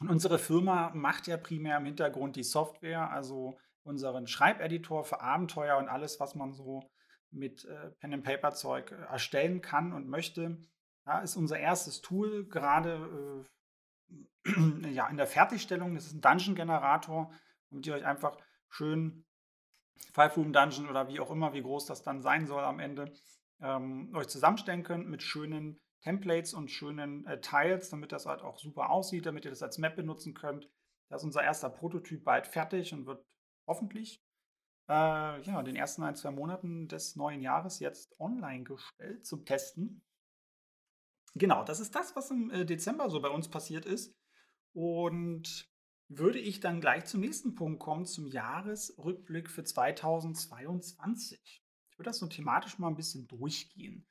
Und 0.00 0.10
unsere 0.10 0.38
Firma 0.38 0.90
macht 0.94 1.26
ja 1.26 1.36
primär 1.36 1.76
im 1.76 1.84
Hintergrund 1.84 2.36
die 2.36 2.42
Software, 2.42 3.10
also 3.10 3.58
unseren 3.84 4.26
Schreibeditor 4.26 5.04
für 5.04 5.20
Abenteuer 5.20 5.76
und 5.78 5.88
alles, 5.88 6.20
was 6.20 6.34
man 6.34 6.52
so 6.52 6.90
mit 7.30 7.64
äh, 7.64 7.90
Pen-and-Paper-Zeug 8.00 8.92
äh, 8.92 8.94
erstellen 9.10 9.60
kann 9.60 9.92
und 9.92 10.08
möchte. 10.08 10.58
Ja, 11.06 11.20
ist 11.20 11.36
unser 11.36 11.58
erstes 11.58 12.00
Tool 12.00 12.46
gerade 12.48 13.44
äh, 14.44 14.90
ja, 14.92 15.08
in 15.08 15.16
der 15.16 15.26
Fertigstellung. 15.26 15.94
Das 15.94 16.06
ist 16.06 16.14
ein 16.14 16.20
Dungeon-Generator, 16.20 17.32
damit 17.70 17.86
ihr 17.86 17.94
euch 17.94 18.04
einfach 18.04 18.36
schön 18.72 19.24
Five 20.12 20.36
Room 20.36 20.52
Dungeon 20.52 20.88
oder 20.88 21.08
wie 21.08 21.20
auch 21.20 21.30
immer, 21.30 21.52
wie 21.52 21.62
groß 21.62 21.86
das 21.86 22.02
dann 22.02 22.22
sein 22.22 22.46
soll 22.46 22.64
am 22.64 22.80
Ende, 22.80 23.12
ähm, 23.60 24.12
euch 24.14 24.28
zusammenstellen 24.28 24.82
könnt 24.82 25.08
mit 25.08 25.22
schönen 25.22 25.80
Templates 26.00 26.52
und 26.54 26.70
schönen 26.70 27.24
äh, 27.26 27.40
Tiles, 27.40 27.90
damit 27.90 28.12
das 28.12 28.26
halt 28.26 28.42
auch 28.42 28.58
super 28.58 28.90
aussieht, 28.90 29.26
damit 29.26 29.44
ihr 29.44 29.50
das 29.50 29.62
als 29.62 29.78
Map 29.78 29.94
benutzen 29.94 30.34
könnt. 30.34 30.68
Da 31.08 31.16
ist 31.16 31.24
unser 31.24 31.44
erster 31.44 31.70
Prototyp 31.70 32.24
bald 32.24 32.46
fertig 32.46 32.92
und 32.92 33.06
wird 33.06 33.24
hoffentlich 33.66 34.22
äh, 34.88 35.40
ja, 35.42 35.58
in 35.60 35.64
den 35.64 35.76
ersten 35.76 36.02
ein, 36.02 36.16
zwei 36.16 36.30
Monaten 36.30 36.88
des 36.88 37.14
neuen 37.14 37.40
Jahres 37.40 37.78
jetzt 37.78 38.18
online 38.18 38.64
gestellt 38.64 39.24
zum 39.24 39.44
Testen. 39.44 40.02
Genau, 41.34 41.64
das 41.64 41.80
ist 41.80 41.94
das, 41.94 42.16
was 42.16 42.30
im 42.30 42.50
äh, 42.50 42.64
Dezember 42.64 43.08
so 43.08 43.20
bei 43.20 43.28
uns 43.28 43.48
passiert 43.48 43.86
ist. 43.86 44.14
Und 44.74 45.71
würde 46.08 46.38
ich 46.38 46.60
dann 46.60 46.80
gleich 46.80 47.04
zum 47.06 47.20
nächsten 47.20 47.54
Punkt 47.54 47.80
kommen, 47.80 48.04
zum 48.04 48.26
Jahresrückblick 48.26 49.50
für 49.50 49.64
2022. 49.64 51.62
Ich 51.90 51.98
würde 51.98 52.10
das 52.10 52.18
so 52.18 52.26
thematisch 52.26 52.78
mal 52.78 52.88
ein 52.88 52.96
bisschen 52.96 53.26
durchgehen. 53.28 54.06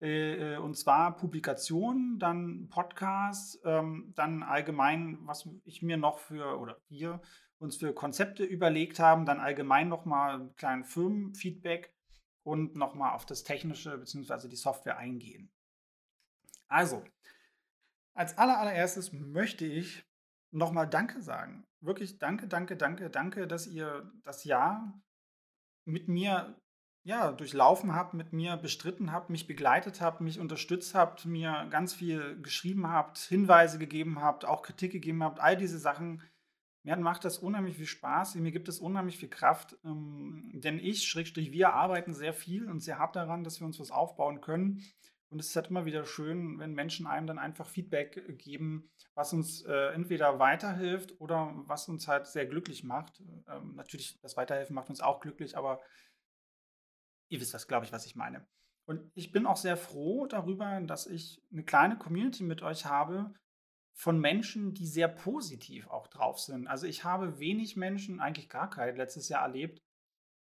Äh, 0.00 0.54
äh, 0.54 0.56
und 0.58 0.76
zwar 0.76 1.16
Publikationen, 1.16 2.18
dann 2.18 2.68
Podcasts, 2.68 3.58
ähm, 3.64 4.12
dann 4.14 4.42
allgemein, 4.42 5.18
was 5.22 5.48
ich 5.64 5.80
mir 5.82 5.96
noch 5.96 6.18
für, 6.18 6.58
oder 6.58 6.80
wir 6.88 7.22
uns 7.58 7.76
für 7.76 7.94
Konzepte 7.94 8.44
überlegt 8.44 8.98
haben, 8.98 9.24
dann 9.24 9.40
allgemein 9.40 9.88
nochmal 9.88 10.34
einen 10.34 10.56
kleinen 10.56 10.84
Firmenfeedback 10.84 11.94
und 12.42 12.76
nochmal 12.76 13.14
auf 13.14 13.24
das 13.24 13.42
Technische 13.42 13.96
bzw. 13.96 14.48
die 14.48 14.56
Software 14.56 14.98
eingehen. 14.98 15.50
Also, 16.68 17.02
als 18.14 18.36
allererstes 18.36 19.12
möchte 19.12 19.64
ich 19.64 20.04
nochmal 20.50 20.88
Danke 20.88 21.20
sagen. 21.22 21.64
Wirklich 21.80 22.18
danke, 22.18 22.48
danke, 22.48 22.76
danke, 22.76 23.10
danke, 23.10 23.46
dass 23.46 23.66
ihr 23.66 24.10
das 24.24 24.44
Jahr 24.44 25.00
mit 25.84 26.08
mir 26.08 26.56
ja, 27.06 27.30
durchlaufen 27.30 27.94
habt, 27.94 28.14
mit 28.14 28.32
mir 28.32 28.56
bestritten 28.56 29.12
habt, 29.12 29.30
mich 29.30 29.46
begleitet 29.46 30.00
habt, 30.00 30.20
mich 30.20 30.40
unterstützt 30.40 30.96
habt, 30.96 31.24
mir 31.24 31.68
ganz 31.70 31.94
viel 31.94 32.42
geschrieben 32.42 32.88
habt, 32.88 33.18
Hinweise 33.18 33.78
gegeben 33.78 34.20
habt, 34.20 34.44
auch 34.44 34.62
Kritik 34.62 34.90
gegeben 34.90 35.22
habt, 35.22 35.38
all 35.38 35.56
diese 35.56 35.78
Sachen. 35.78 36.20
Mir 36.82 36.96
macht 36.96 37.24
das 37.24 37.38
unheimlich 37.38 37.76
viel 37.76 37.86
Spaß, 37.86 38.34
mir 38.36 38.50
gibt 38.50 38.68
es 38.68 38.80
unheimlich 38.80 39.18
viel 39.18 39.28
Kraft, 39.28 39.76
ähm, 39.84 40.50
denn 40.54 40.80
ich, 40.80 41.06
Schrägstrich, 41.06 41.52
wir 41.52 41.74
arbeiten 41.74 42.12
sehr 42.12 42.32
viel 42.32 42.68
und 42.68 42.80
sehr 42.80 42.98
hart 42.98 43.14
daran, 43.14 43.44
dass 43.44 43.60
wir 43.60 43.66
uns 43.66 43.78
was 43.78 43.92
aufbauen 43.92 44.40
können. 44.40 44.82
Und 45.28 45.40
es 45.40 45.48
ist 45.48 45.56
halt 45.56 45.68
immer 45.68 45.86
wieder 45.86 46.04
schön, 46.04 46.58
wenn 46.58 46.72
Menschen 46.72 47.06
einem 47.06 47.26
dann 47.26 47.38
einfach 47.38 47.68
Feedback 47.68 48.38
geben, 48.38 48.90
was 49.14 49.32
uns 49.32 49.62
äh, 49.64 49.92
entweder 49.92 50.38
weiterhilft 50.38 51.20
oder 51.20 51.52
was 51.66 51.88
uns 51.88 52.06
halt 52.06 52.26
sehr 52.26 52.46
glücklich 52.46 52.84
macht. 52.84 53.22
Ähm, 53.48 53.74
natürlich, 53.74 54.20
das 54.20 54.36
Weiterhelfen 54.36 54.74
macht 54.74 54.88
uns 54.88 55.00
auch 55.00 55.20
glücklich, 55.20 55.56
aber 55.56 55.80
Ihr 57.28 57.40
wisst 57.40 57.54
das, 57.54 57.66
glaube 57.66 57.84
ich, 57.84 57.92
was 57.92 58.06
ich 58.06 58.16
meine. 58.16 58.46
Und 58.86 59.10
ich 59.14 59.32
bin 59.32 59.46
auch 59.46 59.56
sehr 59.56 59.76
froh 59.76 60.26
darüber, 60.26 60.80
dass 60.80 61.06
ich 61.06 61.42
eine 61.50 61.64
kleine 61.64 61.98
Community 61.98 62.44
mit 62.44 62.62
euch 62.62 62.86
habe, 62.86 63.34
von 63.98 64.20
Menschen, 64.20 64.74
die 64.74 64.86
sehr 64.86 65.08
positiv 65.08 65.88
auch 65.88 66.06
drauf 66.08 66.38
sind. 66.38 66.66
Also 66.66 66.86
ich 66.86 67.04
habe 67.04 67.38
wenig 67.38 67.76
Menschen, 67.76 68.20
eigentlich 68.20 68.50
gar 68.50 68.68
keinen, 68.68 68.96
letztes 68.96 69.28
Jahr 69.30 69.42
erlebt, 69.42 69.82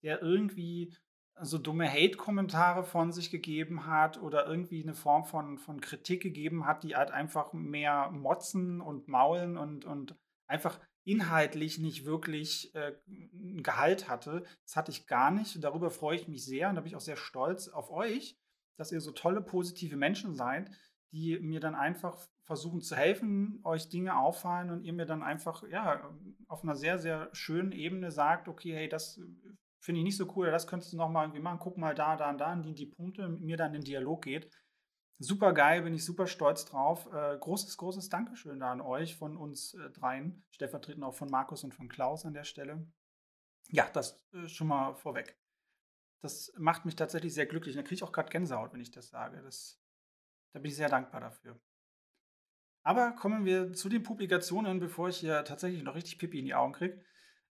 der 0.02 0.22
irgendwie 0.22 0.94
so 1.42 1.58
dumme 1.58 1.90
Hate-Kommentare 1.90 2.84
von 2.84 3.12
sich 3.12 3.32
gegeben 3.32 3.88
hat 3.88 4.22
oder 4.22 4.48
irgendwie 4.48 4.84
eine 4.84 4.94
Form 4.94 5.26
von, 5.26 5.58
von 5.58 5.82
Kritik 5.82 6.22
gegeben 6.22 6.66
hat, 6.66 6.84
die 6.84 6.96
halt 6.96 7.12
einfach 7.12 7.54
mehr 7.54 8.12
motzen 8.12 8.82
und 8.82 9.08
maulen 9.08 9.58
und, 9.58 9.86
und 9.86 10.16
einfach 10.48 10.80
inhaltlich 11.06 11.80
nicht 11.80 12.06
wirklich 12.06 12.74
äh, 12.76 12.94
Gehalt 13.62 14.08
hatte. 14.08 14.44
Das 14.66 14.76
hatte 14.76 14.92
ich 14.92 15.08
gar 15.08 15.32
nicht. 15.32 15.64
Darüber 15.64 15.90
freue 15.90 16.16
ich 16.16 16.28
mich 16.28 16.46
sehr 16.46 16.70
und 16.70 16.76
da 16.76 16.82
bin 16.82 16.90
ich 16.90 16.96
auch 16.96 17.02
sehr 17.02 17.18
stolz 17.18 17.68
auf 17.68 17.90
euch, 17.90 18.38
dass 18.78 18.92
ihr 18.92 19.02
so 19.02 19.12
tolle, 19.12 19.42
positive 19.42 19.98
Menschen 19.98 20.36
seid, 20.36 20.70
die 21.12 21.38
mir 21.40 21.60
dann 21.60 21.76
einfach 21.76 22.18
versuchen 22.44 22.82
zu 22.82 22.96
helfen, 22.96 23.60
euch 23.64 23.90
Dinge 23.90 24.18
auffallen 24.18 24.70
und 24.70 24.84
ihr 24.84 24.94
mir 24.94 25.06
dann 25.06 25.24
einfach 25.24 25.64
ja 25.70 26.10
auf 26.48 26.64
einer 26.64 26.76
sehr, 26.76 27.00
sehr 27.00 27.30
schönen 27.34 27.72
Ebene 27.72 28.12
sagt, 28.12 28.48
okay, 28.48 28.74
hey, 28.74 28.90
das 28.90 29.20
finde 29.84 30.00
ich 30.00 30.06
nicht 30.06 30.18
so 30.18 30.32
cool, 30.36 30.50
das 30.50 30.66
könntest 30.66 30.94
du 30.94 30.98
nochmal 30.98 31.26
irgendwie 31.26 31.42
machen, 31.42 31.60
guck 31.60 31.78
mal 31.78 31.94
da, 31.94 32.16
da 32.16 32.30
und 32.30 32.38
da, 32.38 32.54
in 32.54 32.64
die, 32.64 32.74
die 32.74 32.86
Punkte, 32.86 33.28
mit 33.28 33.42
mir 33.42 33.58
dann 33.58 33.76
in 33.76 33.82
den 33.82 33.84
Dialog 33.84 34.24
geht. 34.24 34.50
Super 35.20 35.54
geil, 35.54 35.82
bin 35.82 35.94
ich 35.94 36.06
super 36.06 36.26
stolz 36.26 36.66
drauf. 36.66 37.08
Äh, 37.14 37.38
großes, 37.38 37.78
großes 37.78 38.08
Dankeschön 38.10 38.62
da 38.62 38.72
an 38.72 38.82
euch 38.82 39.18
von 39.18 39.36
uns 39.36 39.74
äh, 39.74 39.90
dreien, 39.92 40.46
stellvertretend 40.52 41.04
auch 41.04 41.14
von 41.14 41.30
Markus 41.30 41.66
und 41.66 41.74
von 41.74 41.90
Klaus 41.90 42.26
an 42.26 42.34
der 42.34 42.46
Stelle. 42.46 42.88
Ja, 43.70 43.90
das 43.92 44.26
äh, 44.34 44.48
schon 44.48 44.68
mal 44.68 44.96
vorweg. 44.96 45.38
Das 46.22 46.54
macht 46.58 46.86
mich 46.86 46.96
tatsächlich 46.96 47.34
sehr 47.34 47.46
glücklich. 47.46 47.76
Da 47.76 47.82
kriege 47.82 47.96
ich 47.96 48.04
auch 48.04 48.14
gerade 48.14 48.30
Gänsehaut, 48.30 48.72
wenn 48.72 48.80
ich 48.80 48.92
das 48.92 49.10
sage. 49.10 49.42
Das, 49.42 49.82
da 50.54 50.60
bin 50.60 50.72
ich 50.72 50.78
sehr 50.78 50.90
dankbar 50.90 51.20
dafür. 51.20 51.60
Aber 52.84 53.12
kommen 53.12 53.44
wir 53.44 53.74
zu 53.74 53.90
den 53.90 54.04
Publikationen, 54.04 54.80
bevor 54.80 55.10
ich 55.10 55.18
hier 55.18 55.44
tatsächlich 55.44 55.84
noch 55.84 55.96
richtig 55.96 56.20
Pipi 56.20 56.40
in 56.40 56.46
die 56.46 56.56
Augen 56.56 56.74
kriege. 56.74 57.04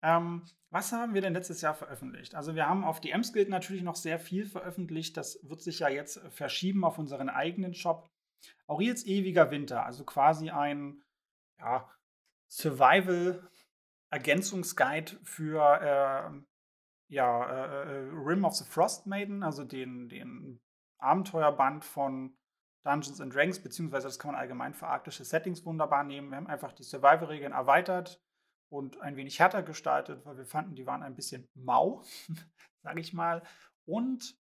Ähm, 0.01 0.43
was 0.69 0.91
haben 0.91 1.13
wir 1.13 1.21
denn 1.21 1.31
letztes 1.33 1.61
Jahr 1.61 1.73
veröffentlicht? 1.73 2.35
Also 2.35 2.53
wir 2.55 2.67
haben 2.67 2.83
auf 2.83 2.99
die 2.99 3.11
Ems-Guild 3.11 3.47
natürlich 3.49 3.83
noch 3.83 3.95
sehr 3.95 4.19
viel 4.19 4.45
veröffentlicht. 4.45 5.15
Das 5.15 5.39
wird 5.43 5.61
sich 5.61 5.79
ja 5.79 5.87
jetzt 5.89 6.19
verschieben 6.29 6.83
auf 6.83 6.99
unseren 6.99 7.29
eigenen 7.29 7.73
Shop. 7.73 8.11
Auch 8.67 8.81
jetzt 8.81 9.07
ewiger 9.07 9.49
Winter, 9.49 9.85
also 9.85 10.03
quasi 10.03 10.49
ein 10.49 11.01
ja, 11.57 11.89
Survival-Ergänzungsguide 12.49 15.17
für 15.23 15.81
äh, 15.81 16.31
ja, 17.09 17.49
äh, 17.49 17.83
äh, 17.83 18.09
Rim 18.13 18.43
of 18.45 18.55
the 18.55 18.65
Frost 18.65 19.07
Maiden, 19.07 19.41
also 19.41 19.63
den, 19.63 20.09
den 20.09 20.59
Abenteuerband 20.99 21.85
von 21.85 22.37
Dungeons 22.83 23.21
and 23.21 23.33
Dragons, 23.33 23.61
beziehungsweise 23.61 24.07
das 24.07 24.19
kann 24.19 24.33
man 24.33 24.41
allgemein 24.41 24.73
für 24.73 24.87
arktische 24.87 25.23
Settings 25.25 25.65
wunderbar 25.65 26.03
nehmen. 26.03 26.29
Wir 26.29 26.37
haben 26.37 26.47
einfach 26.47 26.73
die 26.73 26.83
Survival-Regeln 26.83 27.53
erweitert 27.53 28.21
und 28.69 29.01
ein 29.01 29.15
wenig 29.15 29.39
härter 29.39 29.63
gestaltet, 29.63 30.25
weil 30.25 30.37
wir 30.37 30.45
fanden, 30.45 30.75
die 30.75 30.85
waren 30.85 31.03
ein 31.03 31.15
bisschen 31.15 31.47
mau, 31.55 32.03
sage 32.83 32.99
ich 32.99 33.13
mal. 33.13 33.43
Und 33.85 34.37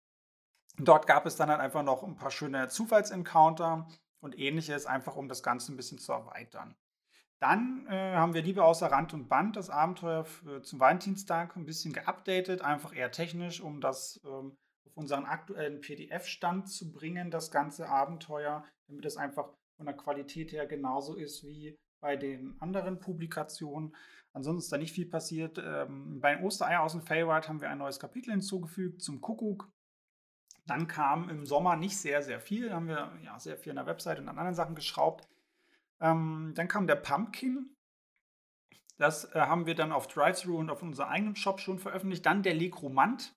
dort 0.78 1.06
gab 1.06 1.26
es 1.26 1.36
dann 1.36 1.50
halt 1.50 1.60
einfach 1.60 1.82
noch 1.82 2.02
ein 2.02 2.16
paar 2.16 2.30
schöne 2.30 2.68
Zufallsencounter 2.68 3.88
und 4.20 4.38
ähnliches, 4.38 4.86
einfach 4.86 5.16
um 5.16 5.28
das 5.28 5.42
Ganze 5.42 5.72
ein 5.72 5.76
bisschen 5.76 5.98
zu 5.98 6.12
erweitern. 6.12 6.76
Dann 7.40 7.86
äh, 7.88 8.14
haben 8.16 8.34
wir 8.34 8.42
Liebe 8.42 8.62
außer 8.62 8.88
Rand 8.88 9.14
und 9.14 9.28
Band, 9.28 9.56
das 9.56 9.70
Abenteuer 9.70 10.26
für, 10.26 10.62
zum 10.62 10.78
Valentinstag, 10.78 11.56
ein 11.56 11.64
bisschen 11.64 11.94
geupdatet, 11.94 12.60
einfach 12.60 12.94
eher 12.94 13.10
technisch, 13.10 13.62
um 13.62 13.80
das 13.80 14.20
ähm, 14.24 14.58
auf 14.86 14.96
unseren 14.96 15.24
aktuellen 15.24 15.80
PDF-Stand 15.80 16.68
zu 16.68 16.92
bringen, 16.92 17.30
das 17.30 17.50
ganze 17.50 17.88
Abenteuer, 17.88 18.64
damit 18.88 19.06
es 19.06 19.16
einfach 19.16 19.48
von 19.76 19.86
der 19.86 19.96
Qualität 19.96 20.52
her 20.52 20.66
genauso 20.66 21.14
ist 21.14 21.42
wie 21.42 21.78
bei 22.00 22.16
den 22.16 22.56
anderen 22.60 22.98
Publikationen. 22.98 23.94
Ansonsten 24.32 24.66
ist 24.66 24.72
da 24.72 24.78
nicht 24.78 24.92
viel 24.92 25.06
passiert. 25.06 25.58
Ähm, 25.58 26.20
bei 26.20 26.34
den 26.34 26.44
Ostereier 26.44 26.82
aus 26.82 26.92
dem 26.92 27.02
Feywild 27.02 27.48
haben 27.48 27.60
wir 27.60 27.70
ein 27.70 27.78
neues 27.78 27.98
Kapitel 27.98 28.30
hinzugefügt 28.30 29.02
zum 29.02 29.20
Kuckuck. 29.20 29.70
Dann 30.66 30.86
kam 30.86 31.28
im 31.28 31.46
Sommer 31.46 31.76
nicht 31.76 31.96
sehr, 31.96 32.22
sehr 32.22 32.40
viel. 32.40 32.68
Da 32.68 32.76
haben 32.76 32.88
wir 32.88 33.12
ja 33.24 33.38
sehr 33.38 33.56
viel 33.56 33.70
an 33.70 33.76
der 33.76 33.86
Website 33.86 34.18
und 34.18 34.28
an 34.28 34.38
anderen 34.38 34.54
Sachen 34.54 34.74
geschraubt. 34.74 35.28
Ähm, 36.00 36.52
dann 36.54 36.68
kam 36.68 36.86
der 36.86 36.96
Pumpkin. 36.96 37.74
Das 38.96 39.24
äh, 39.34 39.40
haben 39.40 39.66
wir 39.66 39.74
dann 39.74 39.92
auf 39.92 40.06
Drive-Thru 40.06 40.58
und 40.58 40.70
auf 40.70 40.82
unserem 40.82 41.08
eigenen 41.08 41.36
Shop 41.36 41.60
schon 41.60 41.78
veröffentlicht. 41.78 42.24
Dann 42.24 42.42
der 42.42 42.54
Legromant, 42.54 43.34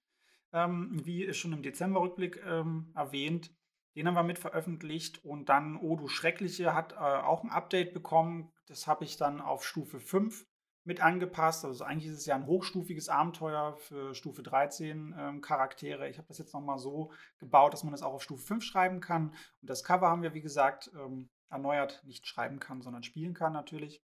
ähm, 0.52 0.99
wie 1.06 1.34
schon 1.34 1.54
im 1.54 1.63
Dezember-Rückblick 1.63 2.43
ähm, 2.45 2.91
erwähnt. 2.95 3.49
Den 3.95 4.08
haben 4.08 4.15
wir 4.15 4.23
mit 4.23 4.39
veröffentlicht 4.39 5.23
und 5.23 5.49
dann 5.49 5.77
Oh 5.77 5.95
du 5.95 6.08
Schreckliche 6.08 6.73
hat 6.73 6.93
äh, 6.93 6.95
auch 6.95 7.43
ein 7.43 7.51
Update 7.51 7.93
bekommen. 7.93 8.51
Das 8.67 8.88
habe 8.88 9.03
ich 9.03 9.17
dann 9.17 9.39
auf 9.39 9.65
Stufe 9.65 9.99
5 9.99 10.45
mit 10.84 11.01
angepasst. 11.01 11.63
Also 11.65 11.84
eigentlich 11.84 12.12
ist 12.12 12.19
es 12.19 12.25
ja 12.25 12.36
ein 12.36 12.45
hochstufiges 12.45 13.10
Abenteuer 13.10 13.77
für 13.77 14.15
Stufe 14.15 14.43
13 14.43 15.15
ähm, 15.17 15.41
Charaktere. 15.41 16.10
Ich 16.10 16.17
habe 16.17 16.27
das 16.27 16.39
jetzt 16.39 16.53
nochmal 16.53 16.79
so 16.79 17.12
gebaut, 17.38 17.73
dass 17.73 17.84
man 17.84 17.91
das 17.91 18.01
auch 18.01 18.13
auf 18.13 18.23
Stufe 18.23 18.45
5 18.45 18.63
schreiben 18.63 18.99
kann. 18.99 19.29
Und 19.62 19.69
das 19.69 19.84
Cover 19.84 20.10
haben 20.10 20.23
wir, 20.23 20.34
wie 20.34 20.41
gesagt, 20.41 20.91
ähm, 20.95 21.29
erneuert, 21.49 22.01
nicht 22.03 22.27
schreiben 22.27 22.60
kann, 22.60 22.82
sondern 22.82 23.03
spielen 23.03 23.34
kann 23.34 23.53
natürlich. 23.53 24.03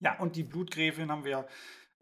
Ja, 0.00 0.18
und 0.18 0.36
die 0.36 0.44
Blutgräfin 0.44 1.10
haben 1.10 1.24
wir 1.24 1.46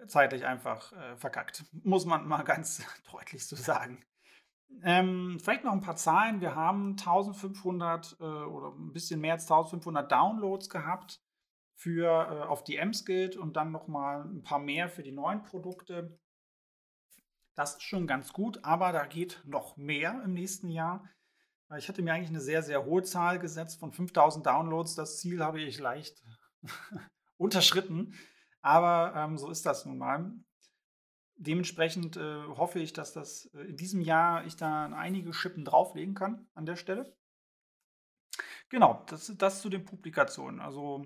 zeitlich 0.06 0.44
einfach 0.44 0.92
äh, 0.92 1.16
verkackt. 1.16 1.64
Muss 1.84 2.04
man 2.04 2.26
mal 2.26 2.42
ganz 2.44 2.82
deutlich 3.10 3.46
so 3.46 3.56
sagen. 3.56 4.04
Ähm, 4.82 5.38
vielleicht 5.42 5.64
noch 5.64 5.72
ein 5.72 5.80
paar 5.80 5.96
Zahlen. 5.96 6.40
Wir 6.40 6.54
haben 6.54 6.90
1500 6.90 8.16
äh, 8.20 8.24
oder 8.24 8.68
ein 8.68 8.92
bisschen 8.92 9.20
mehr 9.20 9.34
als 9.34 9.44
1500 9.44 10.10
Downloads 10.10 10.70
gehabt 10.70 11.20
für 11.74 12.06
äh, 12.06 12.46
auf 12.46 12.64
die 12.64 12.76
Ems-Guild 12.76 13.36
und 13.36 13.56
dann 13.56 13.72
noch 13.72 13.88
mal 13.88 14.24
ein 14.24 14.42
paar 14.42 14.58
mehr 14.58 14.88
für 14.88 15.02
die 15.02 15.12
neuen 15.12 15.42
Produkte. 15.42 16.18
Das 17.54 17.72
ist 17.72 17.82
schon 17.82 18.06
ganz 18.06 18.32
gut, 18.32 18.64
aber 18.64 18.92
da 18.92 19.04
geht 19.06 19.42
noch 19.44 19.76
mehr 19.76 20.22
im 20.24 20.32
nächsten 20.32 20.70
Jahr. 20.70 21.08
Ich 21.76 21.88
hatte 21.88 22.02
mir 22.02 22.14
eigentlich 22.14 22.30
eine 22.30 22.40
sehr, 22.40 22.62
sehr 22.62 22.84
hohe 22.84 23.02
Zahl 23.02 23.38
gesetzt 23.38 23.78
von 23.78 23.92
5000 23.92 24.44
Downloads. 24.44 24.94
Das 24.94 25.18
Ziel 25.18 25.44
habe 25.44 25.60
ich 25.60 25.78
leicht 25.78 26.22
unterschritten, 27.36 28.14
aber 28.60 29.14
ähm, 29.14 29.38
so 29.38 29.50
ist 29.50 29.66
das 29.66 29.84
nun 29.84 29.98
mal 29.98 30.32
dementsprechend 31.40 32.16
äh, 32.16 32.44
hoffe 32.48 32.78
ich, 32.78 32.92
dass 32.92 33.12
das 33.12 33.46
äh, 33.54 33.62
in 33.62 33.76
diesem 33.76 34.00
Jahr 34.00 34.44
ich 34.44 34.56
da 34.56 34.86
einige 34.86 35.32
Schippen 35.32 35.64
drauflegen 35.64 36.14
kann 36.14 36.46
an 36.54 36.66
der 36.66 36.76
Stelle. 36.76 37.16
Genau, 38.68 39.02
das, 39.08 39.32
das 39.36 39.60
zu 39.62 39.68
den 39.68 39.84
Publikationen. 39.84 40.60
Also 40.60 41.04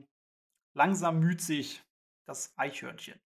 langsam 0.74 1.20
müht 1.20 1.40
sich 1.40 1.82
das 2.26 2.52
Eichhörnchen. 2.58 3.18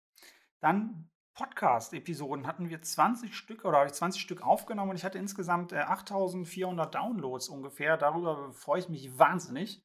Dann 0.60 1.10
Podcast-Episoden 1.34 2.48
hatten 2.48 2.70
wir 2.70 2.82
20 2.82 3.36
Stück 3.36 3.64
oder 3.64 3.78
habe 3.78 3.88
ich 3.88 3.94
20 3.94 4.22
Stück 4.22 4.42
aufgenommen 4.42 4.92
und 4.92 4.98
ich 4.98 5.06
hatte 5.06 5.20
insgesamt 5.20 5.72
äh, 5.72 5.78
8400 5.78 6.94
Downloads 6.94 7.48
ungefähr. 7.48 7.96
Darüber 7.96 8.52
freue 8.54 8.80
ich 8.80 8.90
mich 8.90 9.18
wahnsinnig, 9.18 9.84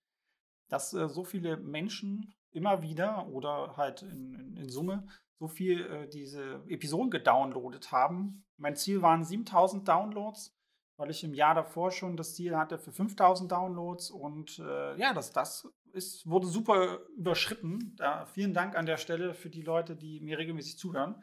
dass 0.68 0.92
äh, 0.94 1.08
so 1.08 1.24
viele 1.24 1.56
Menschen 1.58 2.34
immer 2.50 2.82
wieder 2.82 3.26
oder 3.28 3.76
halt 3.76 4.02
in, 4.02 4.34
in, 4.34 4.56
in 4.56 4.68
Summe 4.68 5.06
so 5.38 5.48
viel 5.48 5.86
äh, 5.86 6.08
diese 6.08 6.62
Episoden 6.68 7.10
gedownloadet 7.10 7.92
haben. 7.92 8.44
Mein 8.56 8.76
Ziel 8.76 9.02
waren 9.02 9.24
7000 9.24 9.86
Downloads, 9.88 10.56
weil 10.96 11.10
ich 11.10 11.24
im 11.24 11.34
Jahr 11.34 11.54
davor 11.54 11.90
schon 11.90 12.16
das 12.16 12.34
Ziel 12.34 12.56
hatte 12.56 12.78
für 12.78 12.92
5000 12.92 13.50
Downloads 13.50 14.10
und 14.10 14.58
äh, 14.58 14.96
ja, 14.96 15.12
das, 15.12 15.32
das 15.32 15.68
ist, 15.92 16.26
wurde 16.28 16.46
super 16.46 17.00
überschritten. 17.16 17.94
Da, 17.96 18.26
vielen 18.26 18.54
Dank 18.54 18.76
an 18.76 18.86
der 18.86 18.96
Stelle 18.96 19.34
für 19.34 19.50
die 19.50 19.62
Leute, 19.62 19.96
die 19.96 20.20
mir 20.20 20.38
regelmäßig 20.38 20.78
zuhören. 20.78 21.22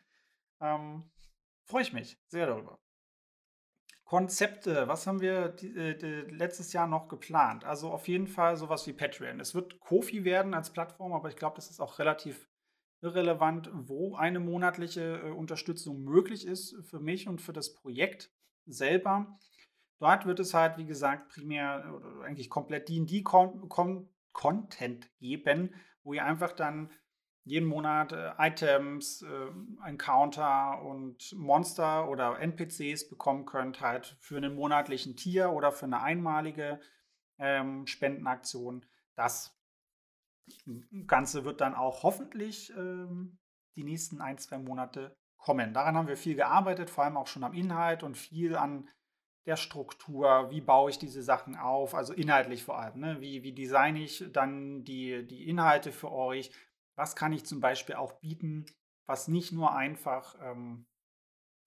Ähm, 0.62 1.10
Freue 1.70 1.84
ich 1.84 1.94
mich 1.94 2.20
sehr 2.28 2.48
darüber. 2.48 2.80
Konzepte, 4.04 4.88
was 4.88 5.06
haben 5.06 5.22
wir 5.22 5.50
die, 5.50 5.68
äh, 5.68 5.96
die, 5.96 6.34
letztes 6.34 6.74
Jahr 6.74 6.88
noch 6.88 7.08
geplant? 7.08 7.64
Also 7.64 7.92
auf 7.92 8.08
jeden 8.08 8.26
Fall 8.26 8.58
sowas 8.58 8.88
wie 8.88 8.94
Patreon. 8.94 9.40
Es 9.40 9.54
wird 9.54 9.80
Kofi 9.80 10.24
werden 10.24 10.56
als 10.56 10.74
Plattform, 10.74 11.14
aber 11.14 11.30
ich 11.30 11.36
glaube, 11.36 11.58
das 11.58 11.70
ist 11.70 11.80
auch 11.80 12.00
relativ 12.00 12.49
irrelevant, 13.02 13.70
wo 13.74 14.16
eine 14.16 14.40
monatliche 14.40 15.22
äh, 15.24 15.32
Unterstützung 15.32 16.04
möglich 16.04 16.46
ist 16.46 16.76
für 16.86 17.00
mich 17.00 17.28
und 17.28 17.42
für 17.42 17.54
das 17.54 17.74
Projekt 17.74 18.32
selber. 18.66 19.40
Dort 20.00 20.26
wird 20.26 20.40
es 20.40 20.54
halt, 20.54 20.78
wie 20.78 20.86
gesagt, 20.86 21.30
primär 21.30 21.94
oder 21.96 22.22
eigentlich 22.24 22.50
komplett 22.50 22.88
D&D-Content 22.90 24.08
geben, 25.20 25.74
wo 26.04 26.14
ihr 26.14 26.24
einfach 26.26 26.54
dann 26.54 26.90
jeden 27.44 27.68
Monat 27.68 28.12
äh, 28.12 28.32
Items, 28.38 29.24
äh, 29.24 29.52
Encounter 29.86 30.82
und 30.84 31.34
Monster 31.36 32.08
oder 32.10 32.40
NPCs 32.40 33.10
bekommen 33.10 33.46
könnt, 33.46 33.82
halt 33.82 34.18
für 34.20 34.38
einen 34.38 34.56
monatlichen 34.56 35.16
Tier 35.16 35.52
oder 35.52 35.72
für 35.72 35.86
eine 35.86 36.02
einmalige 36.02 36.80
ähm, 37.40 37.88
Spendenaktion. 37.88 38.86
Das 39.16 39.59
Ganze 41.08 41.46
wird 41.46 41.62
dann 41.62 41.76
auch 41.76 42.04
hoffentlich 42.04 42.72
ähm, 42.76 43.40
die 43.76 43.84
nächsten 43.84 44.22
ein, 44.22 44.38
zwei 44.38 44.58
Monate 44.58 45.16
kommen. 45.38 45.74
Daran 45.74 45.96
haben 45.96 46.08
wir 46.08 46.18
viel 46.18 46.36
gearbeitet, 46.36 46.90
vor 46.90 47.04
allem 47.04 47.18
auch 47.18 47.28
schon 47.28 47.44
am 47.44 47.54
Inhalt 47.54 48.04
und 48.04 48.18
viel 48.18 48.56
an 48.56 48.90
der 49.46 49.56
Struktur, 49.56 50.52
wie 50.52 50.62
baue 50.62 50.92
ich 50.92 51.00
diese 51.00 51.24
Sachen 51.24 51.56
auf, 51.56 51.96
also 51.96 52.14
inhaltlich 52.14 52.64
vor 52.64 52.78
allem. 52.78 53.00
Ne? 53.00 53.22
Wie, 53.22 53.42
wie 53.42 53.54
designe 53.54 54.02
ich 54.04 54.26
dann 54.32 54.84
die, 54.84 55.26
die 55.26 55.48
Inhalte 55.48 55.92
für 55.92 56.12
euch? 56.12 56.52
Was 56.96 57.16
kann 57.16 57.34
ich 57.34 57.46
zum 57.46 57.60
Beispiel 57.60 57.96
auch 57.96 58.20
bieten, 58.20 58.66
was 59.08 59.28
nicht 59.28 59.52
nur 59.52 59.74
einfach 59.74 60.36
ähm, 60.42 60.86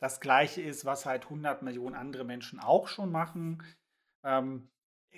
das 0.03 0.19
Gleiche 0.19 0.61
ist, 0.61 0.85
was 0.85 1.07
halt 1.07 1.25
100 1.25 1.63
Millionen 1.63 1.95
andere 1.95 2.25
Menschen 2.25 2.59
auch 2.59 2.89
schon 2.89 3.13
machen. 3.13 3.63
Ähm, 4.25 4.69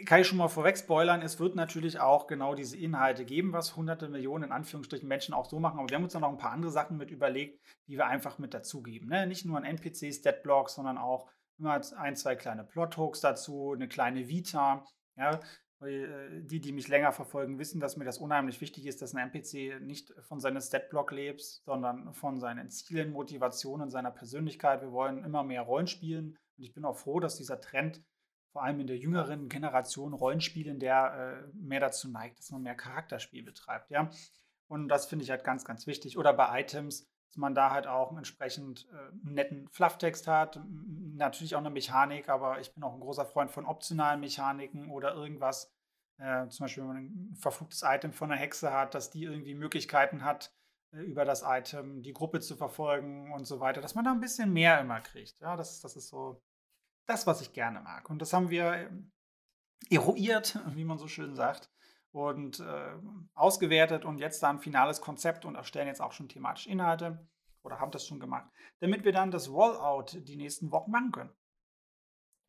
kann 0.06 0.20
ich 0.20 0.26
schon 0.26 0.38
mal 0.38 0.48
vorweg 0.48 0.76
spoilern, 0.76 1.22
es 1.22 1.38
wird 1.38 1.54
natürlich 1.54 2.00
auch 2.00 2.26
genau 2.26 2.54
diese 2.54 2.76
Inhalte 2.76 3.24
geben, 3.24 3.52
was 3.52 3.76
hunderte 3.76 4.08
Millionen 4.08 4.44
in 4.44 4.52
Anführungsstrichen 4.52 5.08
Menschen 5.08 5.34
auch 5.34 5.48
so 5.48 5.60
machen. 5.60 5.78
Aber 5.78 5.88
wir 5.88 5.96
haben 5.96 6.04
uns 6.04 6.12
dann 6.12 6.22
noch 6.22 6.30
ein 6.30 6.38
paar 6.38 6.52
andere 6.52 6.72
Sachen 6.72 6.96
mit 6.96 7.10
überlegt, 7.10 7.60
die 7.86 7.96
wir 7.96 8.06
einfach 8.06 8.38
mit 8.38 8.54
dazugeben. 8.54 9.08
Ne? 9.08 9.26
Nicht 9.26 9.44
nur 9.44 9.56
ein 9.56 9.64
NPC, 9.64 10.12
Statblock, 10.12 10.70
sondern 10.70 10.98
auch 10.98 11.30
immer 11.58 11.80
ein, 11.96 12.16
zwei 12.16 12.34
kleine 12.34 12.64
Plot-Hooks 12.64 13.20
dazu, 13.20 13.72
eine 13.72 13.88
kleine 13.88 14.28
Vita. 14.28 14.84
Ja? 15.16 15.40
Äh, 15.80 16.42
die, 16.42 16.60
die 16.60 16.72
mich 16.72 16.88
länger 16.88 17.12
verfolgen, 17.12 17.58
wissen, 17.58 17.80
dass 17.80 17.96
mir 17.96 18.04
das 18.04 18.18
unheimlich 18.18 18.60
wichtig 18.60 18.86
ist, 18.86 19.02
dass 19.02 19.14
ein 19.14 19.30
NPC 19.30 19.80
nicht 19.80 20.12
von 20.22 20.40
seinem 20.40 20.60
Statblock 20.60 21.12
lebt, 21.12 21.42
sondern 21.42 22.12
von 22.14 22.40
seinen 22.40 22.70
Zielen, 22.70 23.12
Motivationen, 23.12 23.90
seiner 23.90 24.10
Persönlichkeit. 24.10 24.82
Wir 24.82 24.92
wollen 24.92 25.24
immer 25.24 25.42
mehr 25.42 25.62
Rollenspielen 25.62 26.36
und 26.56 26.64
ich 26.64 26.72
bin 26.72 26.84
auch 26.84 26.96
froh, 26.96 27.20
dass 27.20 27.36
dieser 27.36 27.60
Trend 27.60 28.02
vor 28.54 28.62
allem 28.62 28.78
in 28.78 28.86
der 28.86 28.96
jüngeren 28.96 29.48
Generation 29.48 30.14
Rollenspielen, 30.14 30.78
der 30.78 31.42
äh, 31.44 31.56
mehr 31.56 31.80
dazu 31.80 32.08
neigt, 32.08 32.38
dass 32.38 32.52
man 32.52 32.62
mehr 32.62 32.76
Charakterspiel 32.76 33.42
betreibt, 33.42 33.90
ja. 33.90 34.08
Und 34.68 34.86
das 34.88 35.06
finde 35.06 35.24
ich 35.24 35.30
halt 35.30 35.42
ganz, 35.42 35.64
ganz 35.64 35.88
wichtig. 35.88 36.16
Oder 36.16 36.32
bei 36.32 36.60
Items, 36.60 37.04
dass 37.26 37.36
man 37.36 37.56
da 37.56 37.72
halt 37.72 37.88
auch 37.88 38.16
entsprechend 38.16 38.88
äh, 38.92 39.26
einen 39.26 39.34
netten 39.34 39.68
Flufftext 39.70 40.28
hat, 40.28 40.60
natürlich 41.16 41.56
auch 41.56 41.60
eine 41.60 41.70
Mechanik, 41.70 42.28
aber 42.28 42.60
ich 42.60 42.72
bin 42.72 42.84
auch 42.84 42.94
ein 42.94 43.00
großer 43.00 43.26
Freund 43.26 43.50
von 43.50 43.66
optionalen 43.66 44.20
Mechaniken 44.20 44.88
oder 44.88 45.14
irgendwas, 45.14 45.74
äh, 46.18 46.46
zum 46.46 46.64
Beispiel, 46.64 46.84
wenn 46.84 46.88
man 46.88 46.96
ein 46.98 47.34
verfluchtes 47.34 47.82
Item 47.84 48.12
von 48.12 48.30
einer 48.30 48.40
Hexe 48.40 48.72
hat, 48.72 48.94
dass 48.94 49.10
die 49.10 49.24
irgendwie 49.24 49.56
Möglichkeiten 49.56 50.24
hat, 50.24 50.54
äh, 50.92 51.00
über 51.00 51.24
das 51.24 51.42
Item 51.44 52.04
die 52.04 52.12
Gruppe 52.12 52.38
zu 52.38 52.54
verfolgen 52.54 53.32
und 53.32 53.46
so 53.46 53.58
weiter, 53.58 53.80
dass 53.80 53.96
man 53.96 54.04
da 54.04 54.12
ein 54.12 54.20
bisschen 54.20 54.52
mehr 54.52 54.80
immer 54.80 55.00
kriegt. 55.00 55.40
Ja, 55.40 55.56
das, 55.56 55.80
das 55.80 55.96
ist 55.96 56.06
so 56.06 56.40
das, 57.06 57.26
was 57.26 57.40
ich 57.40 57.52
gerne 57.52 57.80
mag. 57.80 58.08
Und 58.10 58.20
das 58.20 58.32
haben 58.32 58.50
wir 58.50 58.72
ähm, 58.74 59.12
eruiert, 59.90 60.58
wie 60.74 60.84
man 60.84 60.98
so 60.98 61.08
schön 61.08 61.34
sagt, 61.34 61.70
und 62.12 62.60
äh, 62.60 62.94
ausgewertet 63.34 64.04
und 64.04 64.18
jetzt 64.18 64.42
dann 64.42 64.60
finales 64.60 65.00
Konzept 65.00 65.44
und 65.44 65.56
erstellen 65.56 65.88
jetzt 65.88 66.00
auch 66.00 66.12
schon 66.12 66.28
thematische 66.28 66.70
Inhalte 66.70 67.28
oder 67.62 67.80
haben 67.80 67.90
das 67.90 68.06
schon 68.06 68.20
gemacht, 68.20 68.48
damit 68.80 69.04
wir 69.04 69.12
dann 69.12 69.30
das 69.30 69.50
Rollout 69.50 70.20
die 70.20 70.36
nächsten 70.36 70.70
Wochen 70.70 70.90
machen 70.90 71.12
können. 71.12 71.32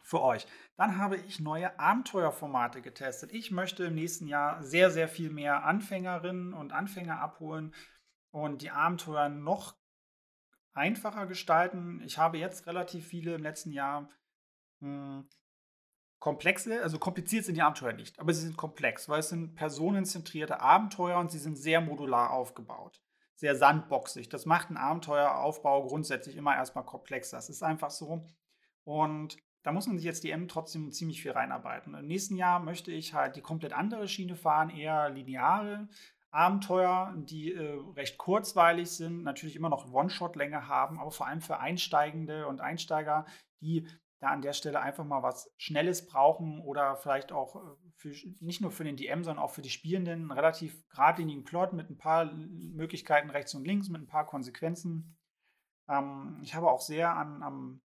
Für 0.04 0.22
euch. 0.22 0.46
Dann 0.78 1.00
habe 1.00 1.18
ich 1.18 1.40
neue 1.40 1.80
Abenteuerformate 1.80 2.84
getestet. 2.84 3.32
Ich 3.34 3.50
möchte 3.50 3.86
im 3.86 3.96
nächsten 3.96 4.28
Jahr 4.28 4.62
sehr, 4.62 4.92
sehr 4.92 5.08
viel 5.08 5.32
mehr 5.32 5.64
Anfängerinnen 5.64 6.54
und 6.54 6.74
Anfänger 6.74 7.20
abholen 7.20 7.74
und 8.30 8.62
die 8.62 8.70
Abenteuer 8.70 9.30
noch 9.30 9.76
einfacher 10.74 11.26
gestalten. 11.26 12.04
Ich 12.04 12.20
habe 12.20 12.38
jetzt 12.38 12.68
relativ 12.68 13.08
viele 13.08 13.34
im 13.34 13.42
letzten 13.42 13.72
Jahr 13.72 14.10
hm, 14.86 15.30
komplexe, 16.20 16.82
also 16.82 16.98
kompliziert 16.98 17.46
sind 17.46 17.56
die 17.56 17.62
Abenteuer 17.62 17.94
nicht, 17.94 18.20
aber 18.20 18.34
sie 18.34 18.42
sind 18.42 18.58
komplex, 18.58 19.10
weil 19.10 19.20
es 19.20 19.30
sind 19.30 19.56
personenzentrierte 19.56 20.60
Abenteuer 20.60 21.20
und 21.20 21.32
sie 21.32 21.40
sind 21.40 21.56
sehr 21.56 21.82
modular 21.82 22.32
aufgebaut. 22.32 23.02
Sehr 23.36 23.56
sandboxig. 23.56 24.30
Das 24.30 24.46
macht 24.46 24.70
einen 24.70 24.78
Abenteueraufbau 24.78 25.88
grundsätzlich 25.88 26.38
immer 26.38 26.56
erstmal 26.56 26.86
komplexer. 26.86 27.38
Das 27.38 27.50
ist 27.50 27.64
einfach 27.64 27.92
so. 27.92 28.26
Und 28.86 29.38
da 29.62 29.72
muss 29.72 29.88
man 29.88 29.98
sich 29.98 30.06
jetzt 30.06 30.24
die 30.24 30.32
M 30.32 30.48
trotzdem 30.48 30.92
ziemlich 30.92 31.22
viel 31.22 31.32
reinarbeiten. 31.32 31.96
Im 31.96 32.08
nächsten 32.08 32.38
Jahr 32.38 32.60
möchte 32.60 32.92
ich 32.92 33.14
halt 33.14 33.36
die 33.36 33.42
komplett 33.42 33.74
andere 33.74 34.08
Schiene 34.08 34.36
fahren, 34.36 34.70
eher 34.70 35.10
lineare 35.10 35.90
Abenteuer, 36.32 37.14
die 37.18 37.54
äh, 37.54 37.80
recht 37.96 38.18
kurzweilig 38.18 38.92
sind, 38.92 39.24
natürlich 39.24 39.56
immer 39.56 39.70
noch 39.70 39.92
One-Shot-Länge 39.92 40.68
haben, 40.68 41.00
aber 41.00 41.12
vor 41.12 41.28
allem 41.28 41.42
für 41.42 41.60
Einsteigende 41.60 42.48
und 42.48 42.62
Einsteiger, 42.62 43.26
die 43.62 43.88
da 44.20 44.28
an 44.28 44.42
der 44.42 44.54
Stelle 44.54 44.80
einfach 44.80 45.04
mal 45.04 45.24
was 45.24 45.54
Schnelles 45.58 46.06
brauchen 46.06 46.62
oder 46.62 46.96
vielleicht 46.96 47.32
auch 47.32 47.56
äh, 47.56 47.60
für, 47.96 48.14
nicht 48.40 48.62
nur 48.62 48.72
für 48.72 48.84
den 48.84 48.98
DM, 48.98 49.24
sondern 49.24 49.44
auch 49.44 49.52
für 49.52 49.62
die 49.62 49.70
Spielenden 49.70 50.22
einen 50.22 50.32
relativ 50.32 50.88
geradlinigen 50.90 51.44
Plot 51.44 51.74
mit 51.74 51.90
ein 51.90 51.98
paar 51.98 52.26
Möglichkeiten 52.34 53.30
rechts 53.30 53.54
und 53.56 53.66
links, 53.66 53.90
mit 53.90 54.02
ein 54.02 54.08
paar 54.08 54.26
Konsequenzen. 54.26 55.18
Ähm, 55.90 56.40
ich 56.44 56.56
habe 56.56 56.70
auch 56.70 56.82
sehr 56.82 57.16
an, 57.16 57.44
am, 57.44 57.82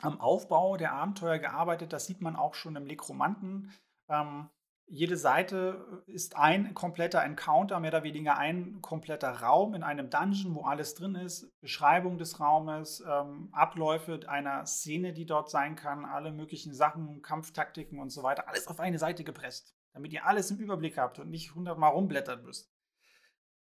am, 0.00 0.20
Aufbau 0.20 0.76
der 0.76 0.92
Abenteuer 0.92 1.38
gearbeitet. 1.38 1.92
Das 1.92 2.06
sieht 2.06 2.20
man 2.20 2.36
auch 2.36 2.54
schon 2.54 2.76
im 2.76 2.86
Lekromanten. 2.86 3.72
Ähm, 4.08 4.48
jede 4.90 5.16
Seite 5.16 6.02
ist 6.06 6.36
ein 6.36 6.74
kompletter 6.74 7.22
Encounter, 7.22 7.78
mehr 7.78 7.92
oder 7.92 8.02
weniger 8.02 8.36
ein 8.36 8.82
kompletter 8.82 9.30
Raum 9.30 9.74
in 9.74 9.84
einem 9.84 10.10
Dungeon, 10.10 10.56
wo 10.56 10.62
alles 10.62 10.94
drin 10.94 11.14
ist, 11.14 11.48
Beschreibung 11.60 12.18
des 12.18 12.40
Raumes, 12.40 13.02
ähm, 13.08 13.50
Abläufe 13.52 14.18
einer 14.26 14.66
Szene, 14.66 15.12
die 15.12 15.26
dort 15.26 15.48
sein 15.48 15.76
kann, 15.76 16.04
alle 16.04 16.32
möglichen 16.32 16.74
Sachen, 16.74 17.22
Kampftaktiken 17.22 18.00
und 18.00 18.10
so 18.10 18.24
weiter, 18.24 18.48
alles 18.48 18.66
auf 18.66 18.80
eine 18.80 18.98
Seite 18.98 19.22
gepresst, 19.22 19.76
damit 19.92 20.12
ihr 20.12 20.26
alles 20.26 20.50
im 20.50 20.58
Überblick 20.58 20.98
habt 20.98 21.20
und 21.20 21.30
nicht 21.30 21.54
hundertmal 21.54 21.92
rumblättern 21.92 22.42
müsst. 22.42 22.68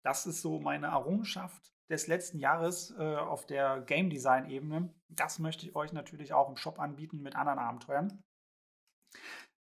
Das 0.03 0.27
ist 0.27 0.43
so 0.43 0.59
meine 0.59 0.87
Errungenschaft 0.87 1.73
des 1.89 2.05
letzten 2.05 2.37
Jahres 2.37 2.93
äh, 2.99 3.15
auf 3.15 3.47
der 3.47 3.81
Game 3.81 4.11
Design 4.11 4.47
Ebene. 4.47 4.93
Das 5.09 5.39
möchte 5.39 5.65
ich 5.65 5.75
euch 5.75 5.91
natürlich 5.91 6.33
auch 6.33 6.49
im 6.49 6.57
Shop 6.57 6.79
anbieten 6.79 7.23
mit 7.23 7.35
anderen 7.35 7.57
Abenteuern. 7.57 8.23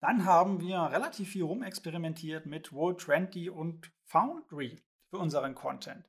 Dann 0.05 0.27
haben 0.27 0.61
wir 0.61 0.83
relativ 0.93 1.31
viel 1.31 1.45
rumexperimentiert 1.45 2.45
mit 2.45 2.69
Roll20 2.69 3.49
und 3.49 3.90
Foundry 4.03 4.83
für 5.09 5.17
unseren 5.17 5.55
Content. 5.55 6.05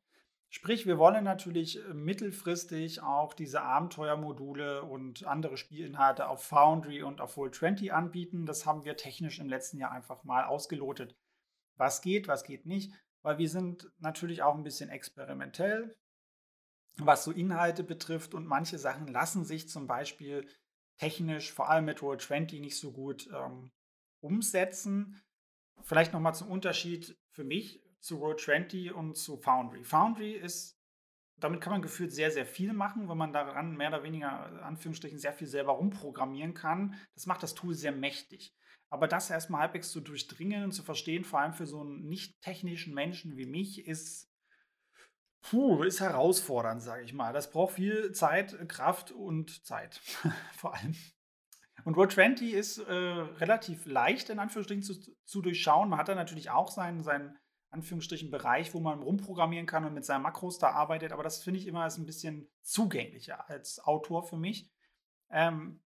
Sprich, 0.49 0.85
wir 0.85 0.97
wollen 0.97 1.23
natürlich 1.23 1.79
äh, 1.79 1.93
mittelfristig 1.93 3.01
auch 3.01 3.33
diese 3.33 3.61
Abenteuermodule 3.61 4.83
und 4.83 5.25
andere 5.25 5.55
Spielinhalte 5.55 6.27
auf 6.27 6.43
Foundry 6.43 7.03
und 7.03 7.21
auf 7.21 7.37
Roll20 7.37 7.91
anbieten. 7.91 8.45
Das 8.45 8.65
haben 8.65 8.83
wir 8.83 8.97
technisch 8.97 9.39
im 9.39 9.47
letzten 9.47 9.77
Jahr 9.77 9.91
einfach 9.91 10.25
mal 10.25 10.43
ausgelotet. 10.43 11.15
Was 11.77 12.01
geht, 12.01 12.27
was 12.27 12.43
geht 12.43 12.65
nicht, 12.65 12.91
weil 13.21 13.37
wir 13.37 13.47
sind 13.47 13.89
natürlich 13.99 14.43
auch 14.43 14.55
ein 14.55 14.63
bisschen 14.63 14.89
experimentell, 14.89 15.95
was 16.97 17.23
so 17.23 17.31
Inhalte 17.31 17.85
betrifft 17.85 18.33
und 18.33 18.45
manche 18.45 18.77
Sachen 18.77 19.07
lassen 19.07 19.45
sich 19.45 19.69
zum 19.69 19.87
Beispiel 19.87 20.45
technisch, 20.97 21.53
vor 21.53 21.69
allem 21.69 21.85
mit 21.85 21.99
Roll20, 21.99 22.59
nicht 22.59 22.77
so 22.77 22.91
gut 22.91 23.29
ähm, 23.33 23.71
umsetzen. 24.25 25.21
Vielleicht 25.83 26.13
nochmal 26.13 26.35
zum 26.35 26.49
Unterschied 26.49 27.17
für 27.31 27.43
mich 27.43 27.81
zu 27.99 28.17
Roll20 28.23 28.91
und 28.91 29.15
zu 29.15 29.37
Foundry. 29.37 29.83
Foundry 29.83 30.33
ist, 30.33 30.79
damit 31.37 31.61
kann 31.61 31.73
man 31.73 31.81
gefühlt 31.81 32.13
sehr, 32.13 32.31
sehr 32.31 32.45
viel 32.45 32.73
machen, 32.73 33.09
wenn 33.09 33.17
man 33.17 33.33
daran 33.33 33.75
mehr 33.75 33.89
oder 33.89 34.03
weniger, 34.03 34.63
Anführungsstrichen, 34.63 35.19
sehr 35.19 35.33
viel 35.33 35.47
selber 35.47 35.73
rumprogrammieren 35.73 36.53
kann. 36.53 36.95
Das 37.13 37.25
macht 37.25 37.43
das 37.43 37.55
Tool 37.55 37.73
sehr 37.73 37.91
mächtig. 37.91 38.53
Aber 38.89 39.07
das 39.07 39.29
erstmal 39.29 39.61
halbwegs 39.61 39.91
zu 39.91 39.99
durchdringen 39.99 40.63
und 40.63 40.71
zu 40.71 40.83
verstehen, 40.83 41.25
vor 41.25 41.39
allem 41.39 41.53
für 41.53 41.65
so 41.65 41.81
einen 41.81 42.07
nicht 42.07 42.41
technischen 42.41 42.93
Menschen 42.93 43.35
wie 43.35 43.45
mich, 43.45 43.85
ist, 43.87 44.31
puh, 45.41 45.83
ist 45.83 45.99
herausfordernd, 45.99 46.81
sage 46.81 47.03
ich 47.03 47.13
mal. 47.13 47.33
Das 47.33 47.51
braucht 47.51 47.75
viel 47.75 48.11
Zeit, 48.13 48.57
Kraft 48.69 49.11
und 49.11 49.65
Zeit, 49.65 49.95
vor 50.55 50.75
allem. 50.75 50.95
Und 51.85 51.97
Roll20 51.97 52.49
ist 52.49 52.79
äh, 52.79 52.93
relativ 52.93 53.85
leicht 53.85 54.31
in 54.31 54.39
Anführungsstrichen 54.39 54.81
zu, 54.81 54.99
zu, 55.23 55.41
durchschauen. 55.43 55.87
Man 55.87 55.99
hat 55.99 56.07
da 56.07 56.15
natürlich 56.15 56.49
auch 56.49 56.71
seinen, 56.71 57.03
seinen 57.03 57.37
Anführungsstrichen 57.69 58.31
Bereich, 58.31 58.73
wo 58.73 58.79
man 58.79 59.03
rumprogrammieren 59.03 59.67
kann 59.67 59.85
und 59.85 59.93
mit 59.93 60.03
seinen 60.03 60.23
Makros 60.23 60.57
da 60.57 60.71
arbeitet. 60.71 61.11
Aber 61.11 61.21
das 61.21 61.43
finde 61.43 61.59
ich 61.59 61.67
immer 61.67 61.85
ist 61.85 61.99
ein 61.99 62.07
bisschen 62.07 62.49
zugänglicher 62.63 63.47
als 63.51 63.79
Autor 63.85 64.23
für 64.23 64.35
mich. 64.35 64.73
Ähm, 65.29 65.83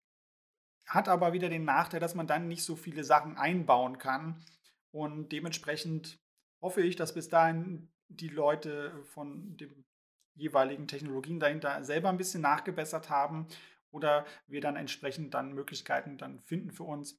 hat 0.85 1.07
aber 1.07 1.31
wieder 1.31 1.47
den 1.47 1.63
Nachteil, 1.63 2.01
dass 2.01 2.13
man 2.13 2.27
dann 2.27 2.49
nicht 2.49 2.65
so 2.65 2.75
viele 2.75 3.05
Sachen 3.05 3.37
einbauen 3.37 3.97
kann. 3.97 4.43
Und 4.91 5.31
dementsprechend 5.31 6.19
hoffe 6.61 6.81
ich, 6.81 6.97
dass 6.97 7.13
bis 7.13 7.29
dahin 7.29 7.89
die 8.09 8.27
Leute 8.27 9.01
von 9.05 9.55
den 9.55 9.85
jeweiligen 10.33 10.89
Technologien 10.89 11.39
dahinter 11.39 11.81
selber 11.85 12.09
ein 12.09 12.17
bisschen 12.17 12.41
nachgebessert 12.41 13.09
haben 13.09 13.47
oder 13.95 14.25
wir 14.47 14.61
dann 14.61 14.75
entsprechend 14.75 15.33
dann 15.33 15.53
Möglichkeiten 15.53 16.17
dann 16.17 16.41
finden 16.41 16.71
für 16.71 16.83
uns 16.83 17.17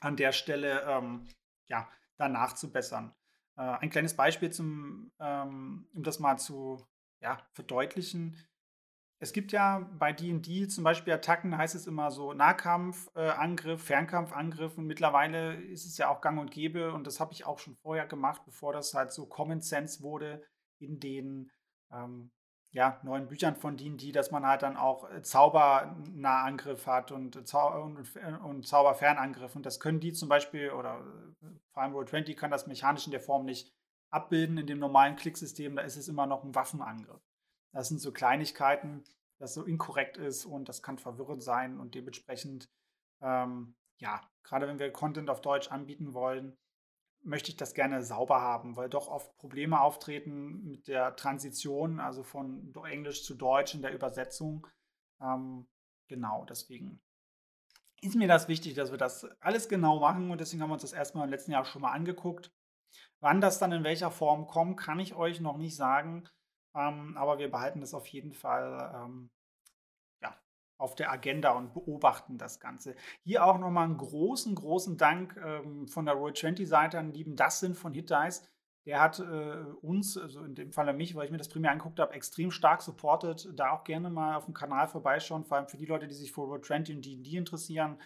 an 0.00 0.16
der 0.16 0.32
Stelle 0.32 0.82
ähm, 0.82 1.26
ja, 1.68 1.88
dann 2.16 2.32
nachzubessern. 2.32 3.14
Äh, 3.56 3.62
ein 3.62 3.90
kleines 3.90 4.14
Beispiel 4.14 4.50
zum, 4.50 5.10
ähm, 5.18 5.88
um 5.94 6.02
das 6.02 6.18
mal 6.18 6.36
zu 6.36 6.86
ja, 7.22 7.38
verdeutlichen. 7.52 8.36
Es 9.22 9.32
gibt 9.32 9.52
ja 9.52 9.80
bei 9.98 10.12
D&D 10.12 10.68
zum 10.68 10.84
Beispiel 10.84 11.12
Attacken, 11.12 11.56
heißt 11.56 11.74
es 11.74 11.86
immer 11.86 12.10
so 12.10 12.32
Nahkampfangriff, 12.32 13.82
äh, 13.82 13.84
Fernkampfangriff 13.84 14.78
und 14.78 14.86
mittlerweile 14.86 15.54
ist 15.54 15.84
es 15.84 15.98
ja 15.98 16.08
auch 16.08 16.22
gang 16.22 16.40
und 16.40 16.50
gäbe 16.50 16.92
und 16.94 17.06
das 17.06 17.20
habe 17.20 17.32
ich 17.32 17.44
auch 17.44 17.58
schon 17.58 17.76
vorher 17.76 18.06
gemacht, 18.06 18.42
bevor 18.46 18.72
das 18.72 18.94
halt 18.94 19.12
so 19.12 19.26
Common 19.26 19.60
Sense 19.60 20.02
wurde 20.02 20.42
in 20.78 21.00
den 21.00 21.50
ähm, 21.92 22.30
ja, 22.72 23.00
neuen 23.02 23.26
Büchern 23.26 23.56
von 23.56 23.76
D&D, 23.76 24.12
dass 24.12 24.30
man 24.30 24.46
halt 24.46 24.62
dann 24.62 24.76
auch 24.76 25.10
äh, 25.10 25.22
Zaubernahangriff 25.22 26.86
hat 26.86 27.10
und, 27.10 27.34
äh, 27.34 27.44
Zau 27.44 27.82
und, 27.82 28.16
und 28.44 28.66
Zauberfernangriff. 28.66 29.56
Und 29.56 29.66
das 29.66 29.80
können 29.80 30.00
die 30.00 30.12
zum 30.12 30.28
Beispiel, 30.28 30.70
oder 30.70 31.04
vor 31.72 31.82
allem 31.82 31.94
Roll20 31.94 32.36
kann 32.36 32.50
das 32.50 32.66
mechanisch 32.66 33.06
in 33.06 33.10
der 33.10 33.20
Form 33.20 33.44
nicht 33.44 33.74
abbilden. 34.10 34.58
In 34.58 34.66
dem 34.66 34.78
normalen 34.78 35.16
Klicksystem, 35.16 35.76
da 35.76 35.82
ist 35.82 35.96
es 35.96 36.08
immer 36.08 36.26
noch 36.26 36.44
ein 36.44 36.54
Waffenangriff. 36.54 37.20
Das 37.72 37.88
sind 37.88 38.00
so 38.00 38.12
Kleinigkeiten, 38.12 39.04
das 39.38 39.54
so 39.54 39.64
inkorrekt 39.64 40.16
ist 40.16 40.44
und 40.44 40.68
das 40.68 40.82
kann 40.82 40.98
verwirrend 40.98 41.42
sein 41.42 41.80
und 41.80 41.94
dementsprechend, 41.94 42.68
ähm, 43.20 43.74
ja, 43.98 44.20
gerade 44.44 44.68
wenn 44.68 44.78
wir 44.78 44.92
Content 44.92 45.30
auf 45.30 45.40
Deutsch 45.40 45.70
anbieten 45.70 46.14
wollen, 46.14 46.56
möchte 47.22 47.50
ich 47.50 47.56
das 47.56 47.74
gerne 47.74 48.02
sauber 48.02 48.40
haben, 48.40 48.76
weil 48.76 48.88
doch 48.88 49.08
oft 49.08 49.36
Probleme 49.36 49.80
auftreten 49.80 50.64
mit 50.64 50.88
der 50.88 51.16
Transition, 51.16 52.00
also 52.00 52.22
von 52.22 52.72
Englisch 52.84 53.24
zu 53.24 53.34
Deutsch 53.34 53.74
in 53.74 53.82
der 53.82 53.94
Übersetzung. 53.94 54.66
Ähm, 55.20 55.66
genau, 56.08 56.44
deswegen 56.44 57.00
ist 58.02 58.16
mir 58.16 58.28
das 58.28 58.48
wichtig, 58.48 58.74
dass 58.74 58.90
wir 58.90 58.98
das 58.98 59.24
alles 59.40 59.68
genau 59.68 60.00
machen 60.00 60.30
und 60.30 60.40
deswegen 60.40 60.62
haben 60.62 60.70
wir 60.70 60.74
uns 60.74 60.82
das 60.82 60.92
erstmal 60.92 61.24
im 61.24 61.30
letzten 61.30 61.52
Jahr 61.52 61.64
schon 61.64 61.82
mal 61.82 61.92
angeguckt. 61.92 62.52
Wann 63.20 63.40
das 63.40 63.58
dann 63.58 63.72
in 63.72 63.84
welcher 63.84 64.10
Form 64.10 64.46
kommt, 64.46 64.78
kann 64.78 64.98
ich 64.98 65.14
euch 65.14 65.40
noch 65.40 65.58
nicht 65.58 65.76
sagen, 65.76 66.26
ähm, 66.74 67.16
aber 67.16 67.38
wir 67.38 67.50
behalten 67.50 67.80
das 67.80 67.92
auf 67.92 68.06
jeden 68.06 68.32
Fall 68.32 68.92
ähm, 68.94 69.30
auf 70.80 70.94
der 70.94 71.12
Agenda 71.12 71.50
und 71.50 71.74
beobachten 71.74 72.38
das 72.38 72.58
Ganze. 72.58 72.96
Hier 73.22 73.44
auch 73.44 73.58
nochmal 73.58 73.84
einen 73.84 73.98
großen, 73.98 74.54
großen 74.54 74.96
Dank 74.96 75.36
ähm, 75.44 75.86
von 75.88 76.06
der 76.06 76.14
Roll20-Seite 76.14 76.98
an 76.98 77.12
lieben 77.12 77.36
Dustin 77.36 77.74
von 77.74 77.92
HitDice. 77.92 78.48
Der 78.86 79.00
hat 79.00 79.20
äh, 79.20 79.56
uns, 79.82 80.16
also 80.16 80.42
in 80.42 80.54
dem 80.54 80.72
Fall 80.72 80.92
mich, 80.94 81.14
weil 81.14 81.26
ich 81.26 81.30
mir 81.30 81.36
das 81.36 81.50
primär 81.50 81.70
angeguckt 81.70 82.00
habe, 82.00 82.14
extrem 82.14 82.50
stark 82.50 82.80
supportet. 82.80 83.50
Da 83.54 83.72
auch 83.72 83.84
gerne 83.84 84.08
mal 84.08 84.36
auf 84.36 84.46
dem 84.46 84.54
Kanal 84.54 84.88
vorbeischauen, 84.88 85.44
vor 85.44 85.58
allem 85.58 85.68
für 85.68 85.76
die 85.76 85.84
Leute, 85.84 86.08
die 86.08 86.14
sich 86.14 86.32
für 86.32 86.40
Roll20 86.40 86.96
und 86.96 87.04
D&D 87.04 87.36
interessieren. 87.36 87.98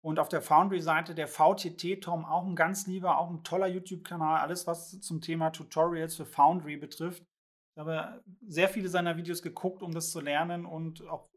Und 0.00 0.18
auf 0.18 0.30
der 0.30 0.40
Foundry-Seite 0.40 1.14
der 1.14 1.28
VTT-Tom, 1.28 2.24
auch 2.24 2.46
ein 2.46 2.56
ganz 2.56 2.86
lieber, 2.86 3.18
auch 3.18 3.28
ein 3.28 3.44
toller 3.44 3.68
YouTube-Kanal. 3.68 4.40
Alles, 4.40 4.66
was 4.66 4.98
zum 5.00 5.20
Thema 5.20 5.50
Tutorials 5.50 6.16
für 6.16 6.26
Foundry 6.26 6.78
betrifft. 6.78 7.22
Ich 7.74 7.78
habe 7.78 8.22
sehr 8.46 8.68
viele 8.70 8.88
seiner 8.88 9.18
Videos 9.18 9.42
geguckt, 9.42 9.82
um 9.82 9.92
das 9.92 10.10
zu 10.10 10.20
lernen 10.20 10.64
und 10.64 11.06
auch 11.08 11.31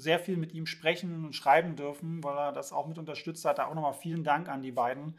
sehr 0.00 0.18
viel 0.18 0.36
mit 0.36 0.52
ihm 0.52 0.66
sprechen 0.66 1.24
und 1.24 1.34
schreiben 1.34 1.76
dürfen, 1.76 2.22
weil 2.24 2.36
er 2.36 2.52
das 2.52 2.72
auch 2.72 2.86
mit 2.86 2.98
unterstützt 2.98 3.44
hat. 3.44 3.58
Da 3.58 3.66
auch 3.66 3.74
nochmal 3.74 3.94
vielen 3.94 4.24
Dank 4.24 4.48
an 4.48 4.62
die 4.62 4.72
beiden. 4.72 5.18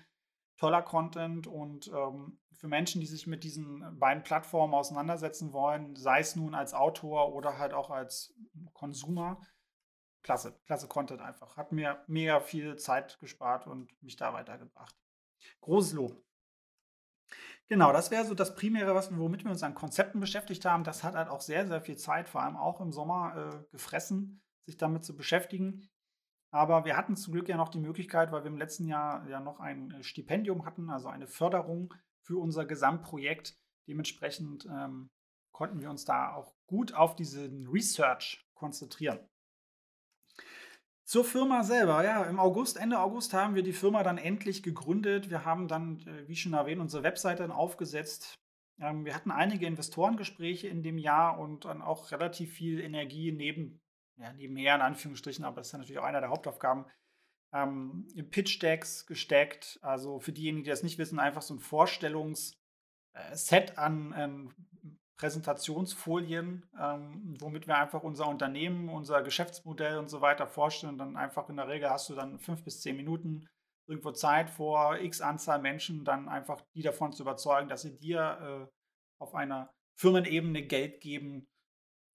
Toller 0.58 0.84
Content 0.84 1.48
und 1.48 1.88
ähm, 1.88 2.40
für 2.54 2.68
Menschen, 2.68 3.02
die 3.02 3.08
sich 3.08 3.26
mit 3.26 3.44
diesen 3.44 3.98
beiden 4.00 4.22
Plattformen 4.22 4.76
auseinandersetzen 4.76 5.54
wollen, 5.54 5.96
sei 5.96 6.20
es 6.20 6.36
nun 6.36 6.54
als 6.54 6.76
Autor 6.76 7.34
oder 7.34 7.58
halt 7.58 7.74
auch 7.74 7.90
als 7.90 8.36
Konsumer, 8.74 9.42
klasse, 10.22 10.60
klasse 10.68 10.88
Content 10.88 11.22
einfach. 11.22 11.58
Hat 11.58 11.72
mir 11.72 12.04
mega 12.06 12.40
viel 12.40 12.76
Zeit 12.76 13.18
gespart 13.20 13.66
und 13.66 13.92
mich 14.04 14.18
da 14.18 14.34
weitergebracht. 14.34 14.96
Großes 15.62 15.94
Lob. 15.94 16.24
Genau, 17.68 17.92
das 17.92 18.12
wäre 18.12 18.26
so 18.26 18.36
das 18.36 18.54
Primäre, 18.54 18.94
was, 18.94 19.18
womit 19.18 19.44
wir 19.44 19.50
uns 19.50 19.64
an 19.64 19.74
Konzepten 19.74 20.20
beschäftigt 20.20 20.66
haben. 20.66 20.84
Das 20.84 21.04
hat 21.04 21.16
halt 21.16 21.30
auch 21.30 21.42
sehr, 21.42 21.66
sehr 21.66 21.82
viel 21.82 21.98
Zeit, 21.98 22.30
vor 22.30 22.44
allem 22.44 22.58
auch 22.58 22.82
im 22.82 22.92
Sommer, 22.92 23.36
äh, 23.36 23.72
gefressen 23.72 24.44
sich 24.66 24.78
damit 24.78 25.04
zu 25.04 25.16
beschäftigen. 25.16 25.90
Aber 26.54 26.84
wir 26.84 26.98
hatten 26.98 27.16
zum 27.16 27.34
Glück 27.34 27.48
ja 27.48 27.56
noch 27.56 27.70
die 27.70 27.80
Möglichkeit, 27.80 28.32
weil 28.32 28.44
wir 28.44 28.52
im 28.52 28.58
letzten 28.58 28.86
Jahr 28.86 29.28
ja 29.30 29.40
noch 29.40 29.60
ein 29.60 29.92
äh, 29.92 30.04
Stipendium 30.04 30.66
hatten, 30.66 30.90
also 30.90 31.08
eine 31.08 31.28
Förderung 31.28 31.94
für 32.22 32.38
unser 32.38 32.66
Gesamtprojekt. 32.66 33.58
Dementsprechend 33.88 34.66
ähm, 34.66 35.10
konnten 35.54 35.80
wir 35.80 35.90
uns 35.90 36.06
da 36.06 36.34
auch 36.34 36.54
gut 36.68 36.94
auf 36.94 37.16
diesen 37.16 37.68
Research 37.68 38.46
konzentrieren. 38.54 39.20
Zur 41.06 41.26
Firma 41.26 41.64
selber, 41.64 42.04
ja, 42.06 42.24
im 42.24 42.40
August, 42.40 42.78
Ende 42.78 43.00
August 43.00 43.34
haben 43.34 43.56
wir 43.56 43.64
die 43.64 43.74
Firma 43.74 44.04
dann 44.04 44.18
endlich 44.18 44.64
gegründet. 44.64 45.30
Wir 45.30 45.46
haben 45.46 45.68
dann, 45.68 46.00
äh, 46.08 46.28
wie 46.28 46.36
schon 46.36 46.54
erwähnt, 46.54 46.82
unsere 46.82 47.04
Webseite 47.04 47.44
dann 47.44 47.52
aufgesetzt. 47.52 48.40
Ähm, 48.80 49.06
wir 49.06 49.16
hatten 49.16 49.32
einige 49.32 49.66
Investorengespräche 49.66 50.68
in 50.68 50.84
dem 50.84 50.98
Jahr 50.98 51.40
und 51.40 51.66
dann 51.66 51.82
auch 51.82 52.12
relativ 52.12 52.54
viel 52.54 52.80
Energie 52.80 53.32
neben 53.32 53.82
ja, 54.18 54.34
nebenher 54.34 54.76
in 54.76 54.82
Anführungsstrichen, 54.82 55.46
aber 55.46 55.58
das 55.58 55.68
ist 55.68 55.74
ja 55.74 55.80
natürlich 55.80 56.00
auch 56.00 56.06
einer 56.06 56.22
der 56.22 56.30
Hauptaufgaben, 56.30 56.86
ähm, 57.54 58.08
im 58.16 58.30
Pitch-Decks 58.30 59.06
gesteckt. 59.06 59.80
Also 59.82 60.20
für 60.20 60.32
diejenigen, 60.32 60.64
die 60.64 60.70
das 60.70 60.84
nicht 60.84 60.98
wissen, 60.98 61.20
einfach 61.20 61.42
so 61.42 61.54
ein 61.54 61.60
Vorstellungsset 61.60 62.58
äh, 63.14 63.74
an 63.76 64.14
ähm, 64.18 64.54
Präsentationsfolien, 65.18 66.66
ähm, 66.80 67.38
womit 67.40 67.68
wir 67.68 67.78
einfach 67.78 68.02
unser 68.04 68.28
Unternehmen, 68.28 68.90
unser 68.90 69.22
Geschäftsmodell 69.22 69.98
und 69.98 70.10
so 70.10 70.22
weiter 70.22 70.48
vorstellen. 70.48 70.98
dann 70.98 71.16
einfach 71.16 71.48
in 71.50 71.58
der 71.58 71.68
Regel 71.68 71.90
hast 71.90 72.10
du 72.10 72.16
dann 72.16 72.40
fünf 72.40 72.64
bis 72.64 72.82
zehn 72.82 72.98
Minuten 72.98 73.48
irgendwo 73.88 74.12
Zeit 74.12 74.50
vor 74.50 74.98
x 74.98 75.22
Anzahl 75.22 75.60
Menschen, 75.62 76.06
dann 76.06 76.28
einfach 76.30 76.62
die 76.74 76.82
davon 76.82 77.14
zu 77.14 77.24
überzeugen, 77.24 77.70
dass 77.70 77.82
sie 77.84 78.00
dir 78.00 78.70
äh, 78.72 78.74
auf 79.22 79.36
einer 79.36 79.72
Firmenebene 79.96 80.64
Geld 80.64 81.02
geben, 81.02 81.48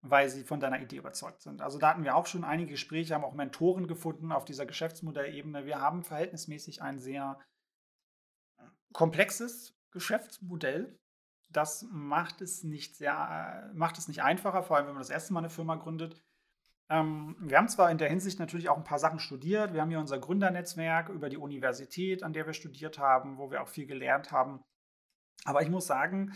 weil 0.03 0.29
sie 0.29 0.45
von 0.45 0.61
deiner 0.61 0.81
Idee 0.81 0.97
überzeugt 0.97 1.43
sind. 1.43 1.61
Also 1.61 1.79
da 1.79 1.91
hatten 1.91 2.05
wir 2.05 2.17
auch 2.17 2.27
schon 2.27 2.45
einige 2.45 2.73
Gespräche, 2.73 3.15
haben 3.15 3.25
auch 3.25 3.35
Mentoren 3.35 3.87
gefunden 3.87 4.33
auf 4.33 4.45
dieser 4.45 4.67
Geschäftsmodellebene. 4.67 5.67
Wir 5.67 5.81
haben 5.81 6.05
verhältnismäßig 6.05 6.83
ein 6.83 6.99
sehr 6.99 7.39
komplexes 8.93 9.77
Geschäftsmodell. 9.91 10.99
Das 11.49 11.87
macht 11.91 12.41
es 12.41 12.65
nicht 12.65 12.97
sehr, 12.97 13.71
macht 13.75 13.99
es 13.99 14.09
nicht 14.09 14.23
einfacher, 14.23 14.63
vor 14.63 14.77
allem 14.77 14.87
wenn 14.87 14.95
man 14.95 15.03
das 15.03 15.11
erste 15.11 15.33
Mal 15.33 15.41
eine 15.41 15.51
Firma 15.51 15.77
gründet. 15.77 16.23
Ähm, 16.89 17.37
wir 17.41 17.59
haben 17.59 17.69
zwar 17.69 17.91
in 17.91 17.99
der 17.99 18.09
Hinsicht 18.09 18.39
natürlich 18.39 18.69
auch 18.69 18.77
ein 18.77 18.85
paar 18.85 18.99
Sachen 18.99 19.19
studiert. 19.19 19.73
Wir 19.73 19.81
haben 19.81 19.91
hier 19.91 19.99
unser 19.99 20.19
Gründernetzwerk 20.19 21.09
über 21.09 21.29
die 21.29 21.37
Universität, 21.37 22.23
an 22.23 22.33
der 22.33 22.47
wir 22.47 22.53
studiert 22.53 22.99
haben, 22.99 23.39
wo 23.39 23.51
wir 23.51 23.63
auch 23.63 23.69
viel 23.69 23.87
gelernt 23.87 24.31
haben. 24.31 24.63
Aber 25.45 25.63
ich 25.63 25.69
muss 25.69 25.87
sagen, 25.87 26.33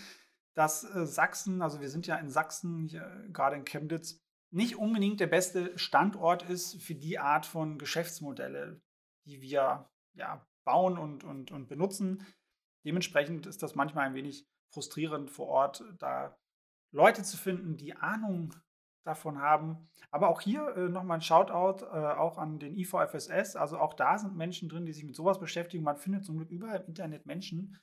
dass 0.61 0.85
äh, 0.85 1.07
Sachsen, 1.07 1.63
also 1.63 1.81
wir 1.81 1.89
sind 1.89 2.07
ja 2.07 2.17
in 2.17 2.29
Sachsen, 2.29 2.89
gerade 3.33 3.57
in 3.57 3.65
Chemnitz, 3.65 4.21
nicht 4.53 4.77
unbedingt 4.77 5.19
der 5.19 5.27
beste 5.27 5.79
Standort 5.79 6.43
ist 6.43 6.83
für 6.83 6.95
die 6.95 7.19
Art 7.19 7.47
von 7.47 7.79
Geschäftsmodelle, 7.79 8.83
die 9.27 9.41
wir 9.41 9.89
ja, 10.13 10.47
bauen 10.67 10.99
und, 10.99 11.25
und, 11.25 11.51
und 11.51 11.67
benutzen. 11.69 12.27
Dementsprechend 12.85 13.47
ist 13.47 13.63
das 13.63 13.75
manchmal 13.75 14.07
ein 14.07 14.15
wenig 14.15 14.47
frustrierend 14.71 15.31
vor 15.31 15.47
Ort, 15.47 15.83
da 15.99 16.37
Leute 16.93 17.23
zu 17.23 17.39
finden, 17.39 17.79
die 17.79 17.95
Ahnung 17.95 18.55
davon 19.07 19.41
haben. 19.41 19.89
Aber 20.11 20.29
auch 20.29 20.43
hier 20.43 20.77
äh, 20.77 20.91
nochmal 20.91 21.19
ein 21.19 21.23
Shoutout 21.23 21.87
äh, 21.87 21.89
auch 21.89 22.37
an 22.37 22.59
den 22.59 22.77
IVFSS. 22.77 23.57
Also 23.57 23.79
auch 23.79 23.95
da 23.95 24.19
sind 24.19 24.37
Menschen 24.37 24.69
drin, 24.69 24.85
die 24.85 24.93
sich 24.93 25.05
mit 25.05 25.17
sowas 25.17 25.41
beschäftigen. 25.41 25.85
Man 25.85 25.97
findet 25.97 26.27
zum 26.27 26.37
Glück 26.37 26.51
überall 26.51 26.81
im 26.81 26.89
Internet 26.89 27.25
Menschen, 27.25 27.81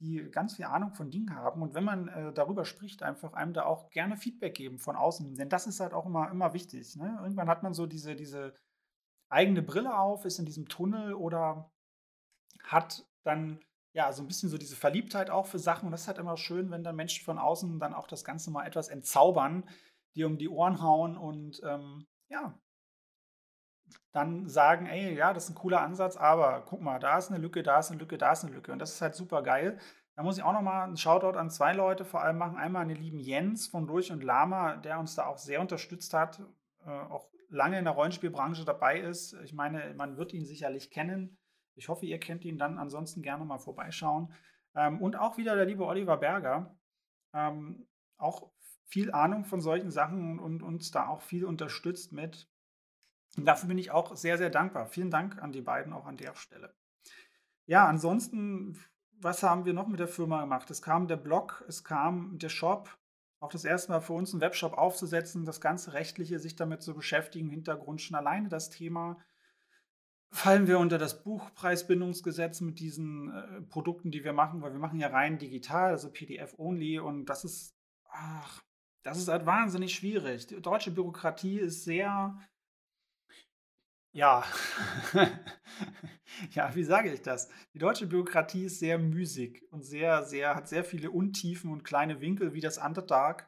die 0.00 0.30
ganz 0.30 0.56
viel 0.56 0.66
Ahnung 0.66 0.92
von 0.92 1.10
Dingen 1.10 1.34
haben. 1.34 1.62
Und 1.62 1.74
wenn 1.74 1.84
man 1.84 2.08
äh, 2.08 2.32
darüber 2.32 2.64
spricht, 2.64 3.02
einfach 3.02 3.32
einem 3.32 3.54
da 3.54 3.64
auch 3.64 3.90
gerne 3.90 4.16
Feedback 4.16 4.54
geben 4.54 4.78
von 4.78 4.96
außen. 4.96 5.36
Denn 5.36 5.48
das 5.48 5.66
ist 5.66 5.80
halt 5.80 5.94
auch 5.94 6.06
immer, 6.06 6.30
immer 6.30 6.52
wichtig. 6.52 6.96
Ne? 6.96 7.18
Irgendwann 7.22 7.48
hat 7.48 7.62
man 7.62 7.72
so 7.72 7.86
diese, 7.86 8.14
diese 8.14 8.54
eigene 9.28 9.62
Brille 9.62 9.98
auf, 9.98 10.24
ist 10.24 10.38
in 10.38 10.44
diesem 10.44 10.68
Tunnel 10.68 11.14
oder 11.14 11.70
hat 12.62 13.06
dann 13.22 13.60
ja 13.94 14.12
so 14.12 14.22
ein 14.22 14.28
bisschen 14.28 14.50
so 14.50 14.58
diese 14.58 14.76
Verliebtheit 14.76 15.30
auch 15.30 15.46
für 15.46 15.58
Sachen. 15.58 15.86
Und 15.86 15.92
das 15.92 16.02
ist 16.02 16.08
halt 16.08 16.18
immer 16.18 16.36
schön, 16.36 16.70
wenn 16.70 16.84
dann 16.84 16.96
Menschen 16.96 17.24
von 17.24 17.38
außen 17.38 17.78
dann 17.78 17.94
auch 17.94 18.06
das 18.06 18.24
Ganze 18.24 18.50
mal 18.50 18.66
etwas 18.66 18.88
entzaubern, 18.88 19.64
die 20.14 20.24
um 20.24 20.36
die 20.36 20.48
Ohren 20.48 20.82
hauen 20.82 21.16
und 21.16 21.60
ähm, 21.64 22.06
ja, 22.28 22.58
dann 24.12 24.48
sagen, 24.48 24.86
ey, 24.86 25.14
ja, 25.14 25.32
das 25.32 25.44
ist 25.44 25.50
ein 25.50 25.54
cooler 25.56 25.82
Ansatz, 25.82 26.16
aber 26.16 26.64
guck 26.66 26.80
mal, 26.80 26.98
da 26.98 27.18
ist 27.18 27.30
eine 27.30 27.38
Lücke, 27.38 27.62
da 27.62 27.78
ist 27.78 27.90
eine 27.90 28.00
Lücke, 28.00 28.18
da 28.18 28.32
ist 28.32 28.44
eine 28.44 28.54
Lücke. 28.54 28.72
Und 28.72 28.78
das 28.78 28.92
ist 28.92 29.02
halt 29.02 29.14
super 29.14 29.42
geil. 29.42 29.78
Da 30.14 30.22
muss 30.22 30.38
ich 30.38 30.42
auch 30.42 30.54
nochmal 30.54 30.84
einen 30.84 30.96
Shoutout 30.96 31.38
an 31.38 31.50
zwei 31.50 31.74
Leute 31.74 32.06
vor 32.06 32.22
allem 32.22 32.38
machen. 32.38 32.56
Einmal 32.56 32.82
an 32.82 32.88
den 32.88 32.96
lieben 32.96 33.18
Jens 33.18 33.66
von 33.66 33.86
Durch 33.86 34.10
und 34.10 34.24
Lama, 34.24 34.76
der 34.76 34.98
uns 34.98 35.14
da 35.14 35.26
auch 35.26 35.36
sehr 35.36 35.60
unterstützt 35.60 36.14
hat, 36.14 36.40
äh, 36.86 36.90
auch 36.90 37.28
lange 37.50 37.78
in 37.78 37.84
der 37.84 37.92
Rollenspielbranche 37.92 38.64
dabei 38.64 38.98
ist. 38.98 39.34
Ich 39.44 39.52
meine, 39.52 39.92
man 39.94 40.16
wird 40.16 40.32
ihn 40.32 40.46
sicherlich 40.46 40.90
kennen. 40.90 41.36
Ich 41.74 41.88
hoffe, 41.88 42.06
ihr 42.06 42.18
kennt 42.18 42.44
ihn 42.46 42.56
dann. 42.56 42.78
Ansonsten 42.78 43.20
gerne 43.20 43.44
mal 43.44 43.58
vorbeischauen. 43.58 44.32
Ähm, 44.74 45.02
und 45.02 45.16
auch 45.16 45.36
wieder 45.36 45.54
der 45.54 45.66
liebe 45.66 45.84
Oliver 45.84 46.16
Berger. 46.16 46.74
Ähm, 47.34 47.86
auch 48.16 48.50
viel 48.86 49.12
Ahnung 49.12 49.44
von 49.44 49.60
solchen 49.60 49.90
Sachen 49.90 50.38
und 50.38 50.62
uns 50.62 50.90
da 50.90 51.08
auch 51.08 51.20
viel 51.20 51.44
unterstützt 51.44 52.12
mit 52.12 52.48
dafür 53.36 53.68
bin 53.68 53.78
ich 53.78 53.90
auch 53.90 54.16
sehr, 54.16 54.38
sehr 54.38 54.50
dankbar. 54.50 54.86
Vielen 54.86 55.10
Dank 55.10 55.42
an 55.42 55.52
die 55.52 55.60
beiden 55.60 55.92
auch 55.92 56.06
an 56.06 56.16
der 56.16 56.34
Stelle. 56.34 56.74
Ja, 57.66 57.86
ansonsten, 57.86 58.78
was 59.12 59.42
haben 59.42 59.64
wir 59.64 59.74
noch 59.74 59.88
mit 59.88 60.00
der 60.00 60.08
Firma 60.08 60.40
gemacht? 60.40 60.70
Es 60.70 60.82
kam 60.82 61.08
der 61.08 61.16
Blog, 61.16 61.64
es 61.68 61.84
kam 61.84 62.38
der 62.38 62.48
Shop, 62.48 62.96
auch 63.40 63.50
das 63.50 63.64
erste 63.64 63.92
Mal 63.92 64.00
für 64.00 64.14
uns 64.14 64.32
einen 64.32 64.40
Webshop 64.40 64.74
aufzusetzen, 64.74 65.44
das 65.44 65.60
ganze 65.60 65.92
Rechtliche, 65.92 66.38
sich 66.38 66.56
damit 66.56 66.82
zu 66.82 66.94
beschäftigen, 66.94 67.50
Hintergrund 67.50 68.00
schon 68.00 68.16
alleine 68.16 68.48
das 68.48 68.70
Thema. 68.70 69.18
Fallen 70.30 70.66
wir 70.66 70.78
unter 70.78 70.98
das 70.98 71.22
Buchpreisbindungsgesetz 71.22 72.60
mit 72.60 72.80
diesen 72.80 73.32
äh, 73.32 73.60
Produkten, 73.62 74.10
die 74.10 74.24
wir 74.24 74.32
machen, 74.32 74.62
weil 74.62 74.72
wir 74.72 74.80
machen 74.80 74.98
ja 74.98 75.08
rein 75.08 75.38
digital, 75.38 75.90
also 75.90 76.10
PDF-only 76.10 76.98
und 76.98 77.26
das 77.26 77.44
ist, 77.44 77.76
ach, 78.08 78.62
das 79.02 79.18
ist 79.18 79.28
halt 79.28 79.46
wahnsinnig 79.46 79.94
schwierig. 79.94 80.48
Die 80.48 80.60
deutsche 80.60 80.90
Bürokratie 80.90 81.58
ist 81.58 81.84
sehr, 81.84 82.36
ja, 84.16 84.42
ja, 86.52 86.74
wie 86.74 86.84
sage 86.84 87.12
ich 87.12 87.20
das? 87.20 87.50
Die 87.74 87.78
deutsche 87.78 88.06
Bürokratie 88.06 88.64
ist 88.64 88.78
sehr 88.78 88.98
müßig 88.98 89.62
und 89.70 89.82
sehr, 89.82 90.22
sehr, 90.24 90.54
hat 90.54 90.68
sehr 90.68 90.84
viele 90.84 91.10
Untiefen 91.10 91.70
und 91.70 91.84
kleine 91.84 92.22
Winkel 92.22 92.54
wie 92.54 92.62
das 92.62 92.78
Underdark. 92.78 93.46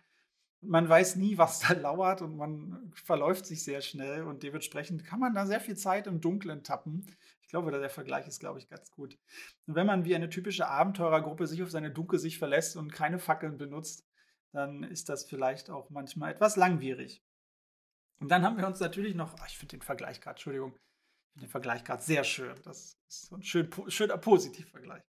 Man 0.60 0.86
weiß 0.86 1.16
nie, 1.16 1.38
was 1.38 1.60
da 1.60 1.72
lauert 1.72 2.20
und 2.20 2.36
man 2.36 2.92
verläuft 3.02 3.46
sich 3.46 3.64
sehr 3.64 3.80
schnell 3.80 4.24
und 4.24 4.42
dementsprechend 4.42 5.06
kann 5.06 5.20
man 5.20 5.32
da 5.32 5.46
sehr 5.46 5.60
viel 5.60 5.76
Zeit 5.78 6.06
im 6.06 6.20
Dunkeln 6.20 6.62
tappen. 6.64 7.06
Ich 7.40 7.48
glaube, 7.48 7.70
der 7.70 7.88
Vergleich 7.88 8.28
ist, 8.28 8.40
glaube 8.40 8.58
ich, 8.58 8.68
ganz 8.68 8.90
gut. 8.90 9.18
Und 9.66 9.74
wenn 9.74 9.86
man 9.86 10.04
wie 10.04 10.14
eine 10.14 10.28
typische 10.28 10.68
Abenteurergruppe 10.68 11.46
sich 11.46 11.62
auf 11.62 11.70
seine 11.70 11.90
Dunkelsicht 11.90 12.36
verlässt 12.36 12.76
und 12.76 12.92
keine 12.92 13.18
Fackeln 13.18 13.56
benutzt, 13.56 14.06
dann 14.52 14.82
ist 14.82 15.08
das 15.08 15.24
vielleicht 15.24 15.70
auch 15.70 15.88
manchmal 15.88 16.32
etwas 16.32 16.56
langwierig. 16.56 17.22
Und 18.20 18.28
dann 18.28 18.42
haben 18.42 18.56
wir 18.56 18.66
uns 18.66 18.80
natürlich 18.80 19.14
noch, 19.14 19.34
ach, 19.38 19.48
ich 19.48 19.58
finde 19.58 19.76
den 19.76 19.82
Vergleich 19.82 20.20
gerade, 20.20 20.34
Entschuldigung, 20.34 20.72
ich 20.72 21.32
finde 21.32 21.46
den 21.46 21.50
Vergleich 21.50 21.84
gerade 21.84 22.02
sehr 22.02 22.24
schön. 22.24 22.54
Das 22.64 22.98
ist 23.08 23.26
so 23.26 23.36
ein 23.36 23.42
schön, 23.42 23.70
schöner 23.88 24.18
Positivvergleich. 24.18 25.02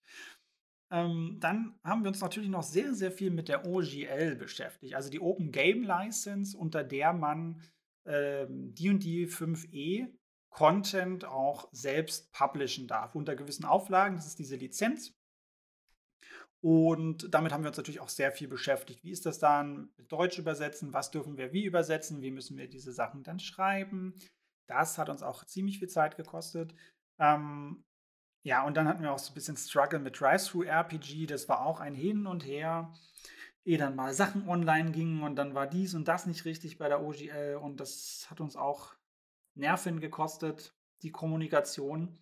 Ähm, 0.90 1.36
dann 1.40 1.78
haben 1.84 2.02
wir 2.02 2.08
uns 2.08 2.20
natürlich 2.20 2.48
noch 2.48 2.62
sehr, 2.62 2.94
sehr 2.94 3.12
viel 3.12 3.30
mit 3.30 3.48
der 3.48 3.66
OGL 3.66 4.36
beschäftigt, 4.36 4.94
also 4.94 5.10
die 5.10 5.20
Open 5.20 5.52
Game 5.52 5.82
License, 5.82 6.56
unter 6.56 6.82
der 6.82 7.12
man 7.12 7.62
ähm, 8.06 8.74
D&D 8.74 9.26
5e 9.26 10.08
Content 10.50 11.26
auch 11.26 11.68
selbst 11.72 12.32
publishen 12.32 12.88
darf, 12.88 13.14
unter 13.14 13.36
gewissen 13.36 13.66
Auflagen. 13.66 14.16
Das 14.16 14.26
ist 14.26 14.38
diese 14.38 14.56
Lizenz. 14.56 15.14
Und 16.60 17.32
damit 17.32 17.52
haben 17.52 17.62
wir 17.62 17.68
uns 17.68 17.76
natürlich 17.76 18.00
auch 18.00 18.08
sehr 18.08 18.32
viel 18.32 18.48
beschäftigt. 18.48 19.04
Wie 19.04 19.12
ist 19.12 19.26
das 19.26 19.38
dann 19.38 19.90
mit 19.96 20.10
Deutsch 20.10 20.38
übersetzen? 20.38 20.92
Was 20.92 21.10
dürfen 21.10 21.36
wir 21.36 21.52
wie 21.52 21.64
übersetzen? 21.64 22.20
Wie 22.20 22.32
müssen 22.32 22.56
wir 22.56 22.68
diese 22.68 22.92
Sachen 22.92 23.22
dann 23.22 23.38
schreiben? 23.38 24.14
Das 24.66 24.98
hat 24.98 25.08
uns 25.08 25.22
auch 25.22 25.44
ziemlich 25.44 25.78
viel 25.78 25.88
Zeit 25.88 26.16
gekostet. 26.16 26.74
Ähm, 27.18 27.84
ja, 28.42 28.64
und 28.64 28.76
dann 28.76 28.88
hatten 28.88 29.02
wir 29.02 29.12
auch 29.12 29.18
so 29.18 29.32
ein 29.32 29.34
bisschen 29.34 29.56
Struggle 29.56 30.00
mit 30.00 30.20
Drive-Thru-RPG. 30.20 31.26
Das 31.26 31.48
war 31.48 31.64
auch 31.64 31.80
ein 31.80 31.94
Hin 31.94 32.26
und 32.26 32.44
Her, 32.44 32.92
ehe 33.64 33.78
dann 33.78 33.94
mal 33.94 34.12
Sachen 34.12 34.48
online 34.48 34.90
gingen 34.90 35.22
und 35.22 35.36
dann 35.36 35.54
war 35.54 35.66
dies 35.66 35.94
und 35.94 36.08
das 36.08 36.26
nicht 36.26 36.44
richtig 36.44 36.78
bei 36.78 36.88
der 36.88 37.02
OGL. 37.02 37.60
Und 37.62 37.78
das 37.78 38.26
hat 38.30 38.40
uns 38.40 38.56
auch 38.56 38.94
Nerven 39.54 40.00
gekostet, 40.00 40.74
die 41.02 41.12
Kommunikation. 41.12 42.18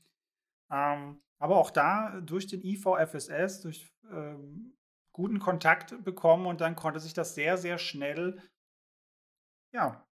Ähm, 0.71 1.21
aber 1.39 1.57
auch 1.57 1.71
da 1.71 2.21
durch 2.21 2.47
den 2.47 2.63
IVFSS, 2.63 3.61
durch 3.61 3.93
ähm, 4.11 4.77
guten 5.13 5.39
Kontakt 5.39 6.03
bekommen 6.05 6.47
und 6.47 6.61
dann 6.61 6.77
konnte 6.77 7.01
sich 7.01 7.15
das 7.15 7.35
sehr, 7.35 7.57
sehr 7.57 7.79
schnell 7.79 8.43
ja, 9.73 10.07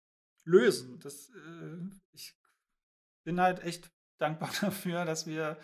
lösen. 0.44 1.00
Das, 1.00 1.30
äh, 1.30 1.78
ich 2.12 2.38
bin 3.24 3.40
halt 3.40 3.64
echt 3.64 3.92
dankbar 4.18 4.52
dafür, 4.62 5.06
dass 5.06 5.28
wir 5.28 5.58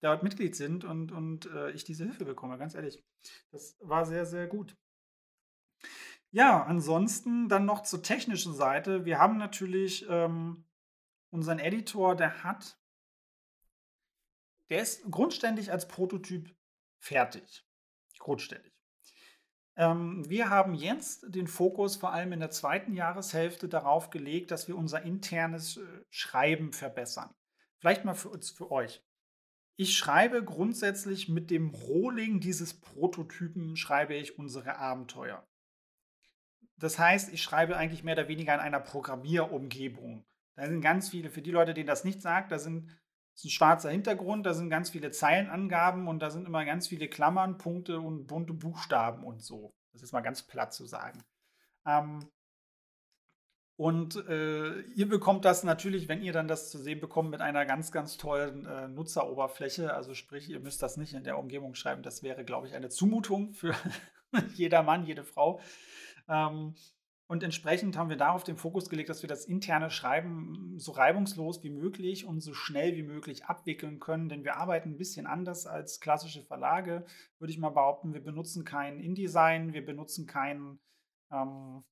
dort 0.00 0.22
Mitglied 0.22 0.54
sind 0.54 0.84
und, 0.84 1.12
und 1.12 1.46
äh, 1.46 1.70
ich 1.70 1.84
diese 1.84 2.04
Hilfe 2.04 2.24
bekomme, 2.24 2.58
ganz 2.58 2.74
ehrlich. 2.74 3.02
Das 3.50 3.76
war 3.80 4.04
sehr, 4.04 4.26
sehr 4.26 4.46
gut. 4.46 4.76
Ja, 6.30 6.64
ansonsten 6.64 7.48
dann 7.48 7.64
noch 7.64 7.84
zur 7.84 8.02
technischen 8.02 8.54
Seite. 8.54 9.04
Wir 9.04 9.18
haben 9.18 9.38
natürlich 9.38 10.04
ähm, 10.08 10.64
unseren 11.30 11.60
Editor, 11.60 12.16
der 12.16 12.42
hat 12.42 12.76
der 14.70 14.82
ist 14.82 15.10
grundständig 15.10 15.70
als 15.70 15.88
Prototyp 15.88 16.54
fertig. 16.98 17.64
Grundständig. 18.18 18.72
Ähm, 19.76 20.28
wir 20.28 20.50
haben 20.50 20.74
jetzt 20.74 21.34
den 21.34 21.46
Fokus 21.46 21.96
vor 21.96 22.12
allem 22.12 22.32
in 22.32 22.40
der 22.40 22.50
zweiten 22.50 22.94
Jahreshälfte 22.94 23.68
darauf 23.68 24.10
gelegt, 24.10 24.50
dass 24.50 24.68
wir 24.68 24.76
unser 24.76 25.02
internes 25.02 25.76
äh, 25.76 25.82
Schreiben 26.10 26.72
verbessern. 26.72 27.34
Vielleicht 27.78 28.04
mal 28.04 28.14
für 28.14 28.28
uns, 28.28 28.50
für 28.50 28.70
euch. 28.70 29.02
Ich 29.76 29.96
schreibe 29.96 30.44
grundsätzlich 30.44 31.28
mit 31.28 31.50
dem 31.50 31.70
Rohling 31.70 32.38
dieses 32.38 32.80
Prototypen 32.80 33.76
schreibe 33.76 34.14
ich 34.14 34.38
unsere 34.38 34.78
Abenteuer. 34.78 35.44
Das 36.76 36.98
heißt, 36.98 37.32
ich 37.32 37.42
schreibe 37.42 37.76
eigentlich 37.76 38.04
mehr 38.04 38.14
oder 38.14 38.28
weniger 38.28 38.54
in 38.54 38.60
einer 38.60 38.80
Programmierumgebung. 38.80 40.24
Da 40.54 40.66
sind 40.66 40.80
ganz 40.80 41.08
viele, 41.08 41.30
für 41.30 41.42
die 41.42 41.50
Leute, 41.50 41.74
denen 41.74 41.88
das 41.88 42.04
nicht 42.04 42.22
sagt, 42.22 42.52
da 42.52 42.58
sind 42.60 42.96
das 43.34 43.40
ist 43.40 43.46
ein 43.46 43.50
schwarzer 43.50 43.90
Hintergrund, 43.90 44.46
da 44.46 44.54
sind 44.54 44.70
ganz 44.70 44.90
viele 44.90 45.10
Zeilenangaben 45.10 46.06
und 46.06 46.20
da 46.20 46.30
sind 46.30 46.46
immer 46.46 46.64
ganz 46.64 46.86
viele 46.86 47.08
Klammern, 47.08 47.58
Punkte 47.58 47.98
und 47.98 48.26
bunte 48.26 48.54
Buchstaben 48.54 49.24
und 49.24 49.42
so. 49.42 49.74
Das 49.92 50.02
ist 50.02 50.12
mal 50.12 50.20
ganz 50.20 50.42
platt 50.42 50.72
zu 50.72 50.86
sagen. 50.86 51.24
Ähm, 51.84 52.30
und 53.76 54.16
äh, 54.28 54.82
ihr 54.82 55.08
bekommt 55.08 55.44
das 55.44 55.64
natürlich, 55.64 56.08
wenn 56.08 56.22
ihr 56.22 56.32
dann 56.32 56.46
das 56.46 56.70
zu 56.70 56.78
sehen 56.78 57.00
bekommt, 57.00 57.30
mit 57.30 57.40
einer 57.40 57.66
ganz, 57.66 57.90
ganz 57.90 58.16
tollen 58.16 58.66
äh, 58.66 58.86
Nutzeroberfläche. 58.86 59.92
Also 59.92 60.14
sprich, 60.14 60.48
ihr 60.48 60.60
müsst 60.60 60.80
das 60.80 60.96
nicht 60.96 61.12
in 61.12 61.24
der 61.24 61.38
Umgebung 61.38 61.74
schreiben. 61.74 62.04
Das 62.04 62.22
wäre, 62.22 62.44
glaube 62.44 62.68
ich, 62.68 62.74
eine 62.74 62.88
Zumutung 62.88 63.52
für 63.52 63.74
jeder 64.54 64.84
Mann, 64.84 65.06
jede 65.06 65.24
Frau. 65.24 65.60
Ähm, 66.28 66.76
und 67.26 67.42
entsprechend 67.42 67.96
haben 67.96 68.10
wir 68.10 68.18
darauf 68.18 68.44
den 68.44 68.58
Fokus 68.58 68.90
gelegt, 68.90 69.08
dass 69.08 69.22
wir 69.22 69.28
das 69.28 69.46
interne 69.46 69.88
Schreiben 69.88 70.78
so 70.78 70.92
reibungslos 70.92 71.62
wie 71.62 71.70
möglich 71.70 72.26
und 72.26 72.42
so 72.42 72.52
schnell 72.52 72.96
wie 72.96 73.02
möglich 73.02 73.46
abwickeln 73.46 73.98
können. 73.98 74.28
Denn 74.28 74.44
wir 74.44 74.56
arbeiten 74.56 74.90
ein 74.90 74.98
bisschen 74.98 75.26
anders 75.26 75.66
als 75.66 76.00
klassische 76.00 76.42
Verlage, 76.42 77.06
würde 77.38 77.50
ich 77.50 77.58
mal 77.58 77.70
behaupten. 77.70 78.12
Wir 78.12 78.22
benutzen 78.22 78.64
kein 78.64 79.00
InDesign, 79.00 79.72
wir 79.72 79.84
benutzen 79.84 80.26
kein 80.26 80.78
ähm, 81.32 81.82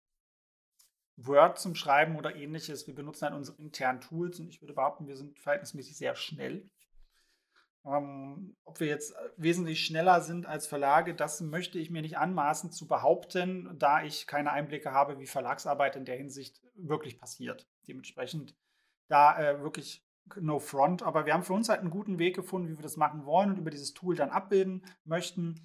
Word 1.16 1.59
zum 1.59 1.75
Schreiben 1.75 2.16
oder 2.16 2.37
ähnliches. 2.37 2.87
Wir 2.87 2.95
benutzen 2.95 3.25
halt 3.25 3.35
unsere 3.35 3.57
internen 3.57 4.03
Tools 4.03 4.38
und 4.38 4.49
ich 4.49 4.61
würde 4.61 4.75
behaupten, 4.75 5.07
wir 5.07 5.16
sind 5.16 5.38
verhältnismäßig 5.38 5.97
sehr 5.97 6.14
schnell. 6.14 6.68
Ähm, 7.85 8.57
ob 8.64 8.79
wir 8.81 8.87
jetzt 8.87 9.12
äh, 9.12 9.31
wesentlich 9.37 9.85
schneller 9.85 10.21
sind 10.21 10.47
als 10.47 10.66
Verlage, 10.66 11.14
das 11.14 11.40
möchte 11.40 11.79
ich 11.79 11.90
mir 11.90 12.03
nicht 12.03 12.18
anmaßen 12.18 12.71
zu 12.71 12.87
behaupten, 12.87 13.77
da 13.79 14.03
ich 14.05 14.27
keine 14.27 14.53
Einblicke 14.53 14.92
habe, 14.92 15.18
wie 15.18 15.27
Verlagsarbeit 15.27 15.97
in 15.97 16.05
der 16.05 16.16
Hinsicht 16.16 16.62
wirklich 16.75 17.18
passiert. 17.18 17.68
Dementsprechend 17.88 18.57
da 19.09 19.38
äh, 19.38 19.62
wirklich 19.62 20.07
no 20.37 20.61
front. 20.61 21.03
Aber 21.03 21.27
wir 21.27 21.35
haben 21.35 21.42
für 21.42 21.55
uns 21.55 21.68
halt 21.68 21.81
einen 21.81 21.90
guten 21.90 22.18
Weg 22.18 22.37
gefunden, 22.37 22.68
wie 22.68 22.79
wir 22.79 22.83
das 22.83 22.97
machen 22.97 23.25
wollen 23.25 23.51
und 23.51 23.59
über 23.59 23.71
dieses 23.71 23.95
Tool 23.95 24.14
dann 24.14 24.31
abbilden 24.31 24.85
möchten. 25.05 25.61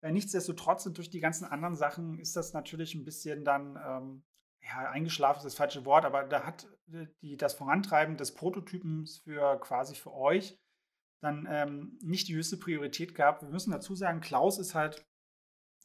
Äh, 0.00 0.12
nichtsdestotrotz 0.12 0.86
und 0.86 0.96
durch 0.96 1.10
die 1.10 1.20
ganzen 1.20 1.44
anderen 1.44 1.76
Sachen 1.76 2.18
ist 2.18 2.36
das 2.36 2.52
natürlich 2.52 2.94
ein 2.94 3.04
bisschen 3.04 3.44
dann 3.44 3.78
ähm, 3.84 4.22
ja, 4.62 4.90
eingeschlafen 4.90 5.38
ist 5.38 5.44
das 5.44 5.54
falsche 5.54 5.84
Wort, 5.84 6.04
aber 6.04 6.24
da 6.24 6.44
hat 6.44 6.66
äh, 6.92 7.06
die, 7.20 7.36
das 7.36 7.54
Vorantreiben 7.54 8.16
des 8.16 8.34
Prototypens 8.34 9.18
für 9.18 9.58
quasi 9.60 9.94
für 9.94 10.12
euch 10.12 10.58
dann 11.20 11.46
ähm, 11.50 11.98
nicht 12.02 12.28
die 12.28 12.36
höchste 12.36 12.56
Priorität 12.56 13.14
gehabt. 13.14 13.42
Wir 13.42 13.48
müssen 13.48 13.72
dazu 13.72 13.94
sagen, 13.94 14.20
Klaus 14.20 14.58
ist 14.58 14.74
halt 14.74 15.04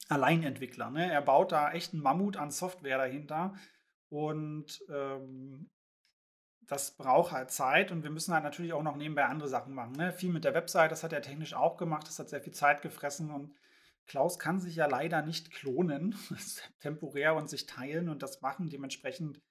Alleinentwickler. 0.10 0.90
Ne? 0.90 1.12
Er 1.12 1.22
baut 1.22 1.52
da 1.52 1.72
echt 1.72 1.94
einen 1.94 2.04
Mammut 2.04 2.38
an 2.38 2.52
Software 2.52 2.98
dahinter 2.98 3.56
und 4.10 4.84
ähm, 4.90 5.70
das 6.68 6.96
braucht 6.96 7.32
halt 7.32 7.52
Zeit 7.52 7.92
und 7.92 8.04
wir 8.04 8.10
müssen 8.10 8.34
halt 8.34 8.44
natürlich 8.44 8.74
auch 8.74 8.84
noch 8.84 8.96
nebenbei 8.96 9.26
andere 9.26 9.50
Sachen 9.50 9.74
machen. 9.74 9.94
Ne? 9.94 10.14
Viel 10.14 10.32
mit 10.32 10.44
der 10.44 10.54
Website, 10.54 10.92
das 10.92 11.04
hat 11.04 11.14
er 11.14 11.22
technisch 11.22 11.54
auch 11.54 11.78
gemacht, 11.78 12.08
das 12.08 12.20
hat 12.20 12.30
sehr 12.30 12.42
viel 12.42 12.54
Zeit 12.54 12.82
gefressen 12.82 13.32
und 13.32 13.54
Klaus 14.06 14.38
kann 14.38 14.60
sich 14.60 14.76
ja 14.76 14.86
leider 14.86 15.22
nicht 15.22 15.52
klonen, 15.52 16.16
temporär 16.80 17.36
und 17.36 17.50
sich 17.50 17.66
teilen 17.66 18.10
und 18.10 18.22
das 18.22 18.42
machen. 18.42 18.70
Dementsprechend 18.70 19.42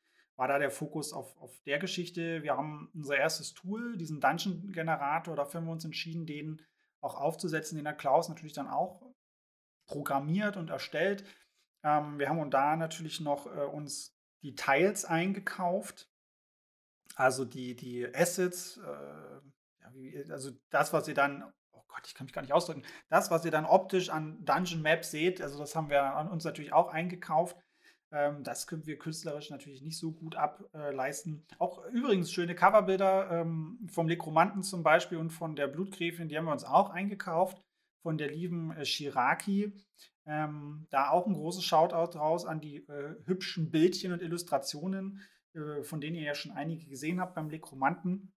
war 0.42 0.48
da 0.48 0.59
der 0.59 0.72
Fokus 0.72 1.12
auf, 1.12 1.40
auf 1.40 1.57
der 1.66 1.78
Geschichte. 1.78 2.42
Wir 2.42 2.57
haben 2.57 2.90
unser 2.94 3.16
erstes 3.16 3.55
Tool, 3.55 3.96
diesen 3.96 4.20
Dungeon-Generator, 4.20 5.37
dafür 5.37 5.61
haben 5.61 5.68
wir 5.68 5.72
uns 5.72 5.85
entschieden, 5.85 6.26
den 6.26 6.61
auch 7.00 7.14
aufzusetzen, 7.14 7.78
den 7.78 7.87
hat 7.87 7.98
Klaus 7.98 8.28
natürlich 8.28 8.52
dann 8.52 8.66
auch 8.66 9.14
programmiert 9.87 10.57
und 10.57 10.68
erstellt. 10.68 11.22
Ähm, 11.85 12.18
wir 12.18 12.28
haben 12.28 12.40
und 12.40 12.50
da 12.50 12.74
natürlich 12.74 13.20
noch 13.20 13.46
äh, 13.46 13.61
uns 13.61 14.18
die 14.42 14.57
Tiles 14.57 15.05
eingekauft, 15.05 16.11
also 17.14 17.44
die, 17.44 17.76
die 17.76 18.12
Assets, 18.12 18.78
äh, 18.78 20.33
also 20.33 20.50
das, 20.70 20.92
was 20.92 21.07
ihr 21.07 21.14
dann, 21.14 21.44
oh 21.71 21.85
Gott, 21.87 22.04
ich 22.04 22.17
kann 22.17 22.25
mich 22.25 22.35
gar 22.35 22.42
nicht 22.42 22.52
ausdrücken, 22.52 22.83
das, 23.10 23.31
was 23.31 23.44
ihr 23.44 23.52
dann 23.52 23.64
optisch 23.64 24.10
an 24.10 24.44
Dungeon 24.44 24.83
Maps 24.83 25.12
seht, 25.12 25.40
also 25.40 25.56
das 25.60 25.77
haben 25.77 25.88
wir 25.88 26.29
uns 26.33 26.42
natürlich 26.42 26.73
auch 26.73 26.88
eingekauft. 26.88 27.56
Ähm, 28.13 28.44
das 28.44 28.67
können 28.67 28.87
wir 28.87 28.98
künstlerisch 28.98 29.50
natürlich 29.50 29.83
nicht 29.83 29.98
so 29.98 30.13
gut 30.13 30.37
ableisten. 30.37 31.46
Auch 31.58 31.85
übrigens 31.87 32.31
schöne 32.31 32.54
Coverbilder 32.54 33.31
ähm, 33.31 33.79
vom 33.90 34.06
Lekromanten 34.06 34.63
zum 34.63 34.83
Beispiel 34.83 35.19
und 35.19 35.31
von 35.31 35.56
der 35.56 35.67
Blutgräfin, 35.67 36.29
die 36.29 36.37
haben 36.37 36.44
wir 36.44 36.52
uns 36.52 36.65
auch 36.65 36.90
eingekauft. 36.90 37.63
Von 38.02 38.19
der 38.19 38.31
lieben 38.31 38.73
äh, 38.73 38.85
Shiraki. 38.85 39.73
Ähm, 40.25 40.87
da 40.90 41.10
auch 41.10 41.27
ein 41.27 41.35
großes 41.35 41.65
Shoutout 41.65 42.17
raus 42.19 42.44
an 42.44 42.60
die 42.60 42.77
äh, 42.77 43.17
hübschen 43.25 43.71
Bildchen 43.71 44.13
und 44.13 44.23
Illustrationen, 44.23 45.21
äh, 45.54 45.83
von 45.83 46.00
denen 46.00 46.17
ihr 46.17 46.23
ja 46.23 46.35
schon 46.35 46.52
einige 46.52 46.87
gesehen 46.87 47.21
habt 47.21 47.35
beim 47.35 47.50
Lekromanten. 47.50 48.33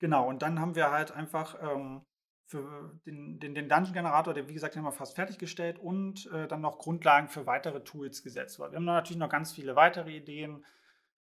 Genau, 0.00 0.28
und 0.28 0.42
dann 0.42 0.58
haben 0.58 0.74
wir 0.74 0.90
halt 0.90 1.12
einfach 1.12 1.56
ähm, 1.62 2.04
für 2.50 2.98
den, 3.06 3.38
den, 3.38 3.54
den 3.54 3.68
Dungeon-Generator, 3.68 4.34
der 4.34 4.48
wie 4.48 4.54
gesagt 4.54 4.74
haben 4.74 4.82
wir 4.82 4.90
fast 4.90 5.14
fertiggestellt 5.14 5.78
und 5.78 6.26
äh, 6.32 6.48
dann 6.48 6.60
noch 6.60 6.78
Grundlagen 6.78 7.28
für 7.28 7.46
weitere 7.46 7.84
Tools 7.84 8.24
gesetzt. 8.24 8.58
Weil 8.58 8.72
wir 8.72 8.76
haben 8.76 8.84
natürlich 8.86 9.18
noch 9.18 9.28
ganz 9.28 9.52
viele 9.52 9.76
weitere 9.76 10.16
Ideen 10.16 10.64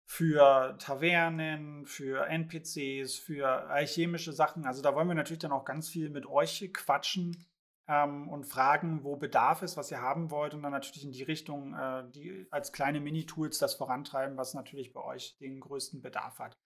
für 0.05 0.77
Tavernen, 0.79 1.85
für 1.85 2.27
NPCs, 2.27 3.17
für 3.17 3.69
alchemische 3.69 4.33
Sachen. 4.33 4.65
Also 4.65 4.81
da 4.81 4.95
wollen 4.95 5.07
wir 5.07 5.15
natürlich 5.15 5.39
dann 5.39 5.53
auch 5.53 5.63
ganz 5.63 5.87
viel 5.87 6.09
mit 6.09 6.25
euch 6.25 6.69
quatschen 6.73 7.45
ähm, 7.87 8.27
und 8.27 8.43
fragen, 8.43 9.05
wo 9.05 9.15
Bedarf 9.15 9.61
ist, 9.61 9.77
was 9.77 9.91
ihr 9.91 10.01
haben 10.01 10.29
wollt 10.29 10.53
und 10.53 10.61
dann 10.61 10.73
natürlich 10.73 11.05
in 11.05 11.13
die 11.13 11.23
Richtung, 11.23 11.73
äh, 11.73 12.03
die 12.11 12.47
als 12.51 12.73
kleine 12.73 12.99
Mini-Tools 12.99 13.59
das 13.59 13.75
vorantreiben, 13.75 14.35
was 14.35 14.53
natürlich 14.53 14.91
bei 14.91 15.01
euch 15.01 15.37
den 15.39 15.61
größten 15.61 16.01
Bedarf 16.01 16.39
hat. 16.39 16.57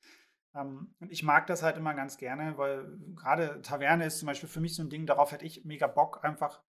Ähm, 0.56 0.93
und 1.00 1.12
ich 1.12 1.24
mag 1.24 1.48
das 1.48 1.64
halt 1.64 1.78
immer 1.78 1.93
ganz 1.93 2.18
gerne, 2.18 2.58
weil 2.58 2.98
gerade 3.16 3.62
Taverne 3.62 4.06
ist 4.06 4.20
zum 4.20 4.28
Beispiel 4.28 4.50
für 4.50 4.62
mich 4.62 4.76
so 4.76 4.84
ein 4.84 4.89
Ding, 4.89 5.06
darauf 5.06 5.32
hätte 5.32 5.45
ich 5.45 5.66
mega 5.66 5.88
Bock, 5.88 6.24
einfach 6.24 6.62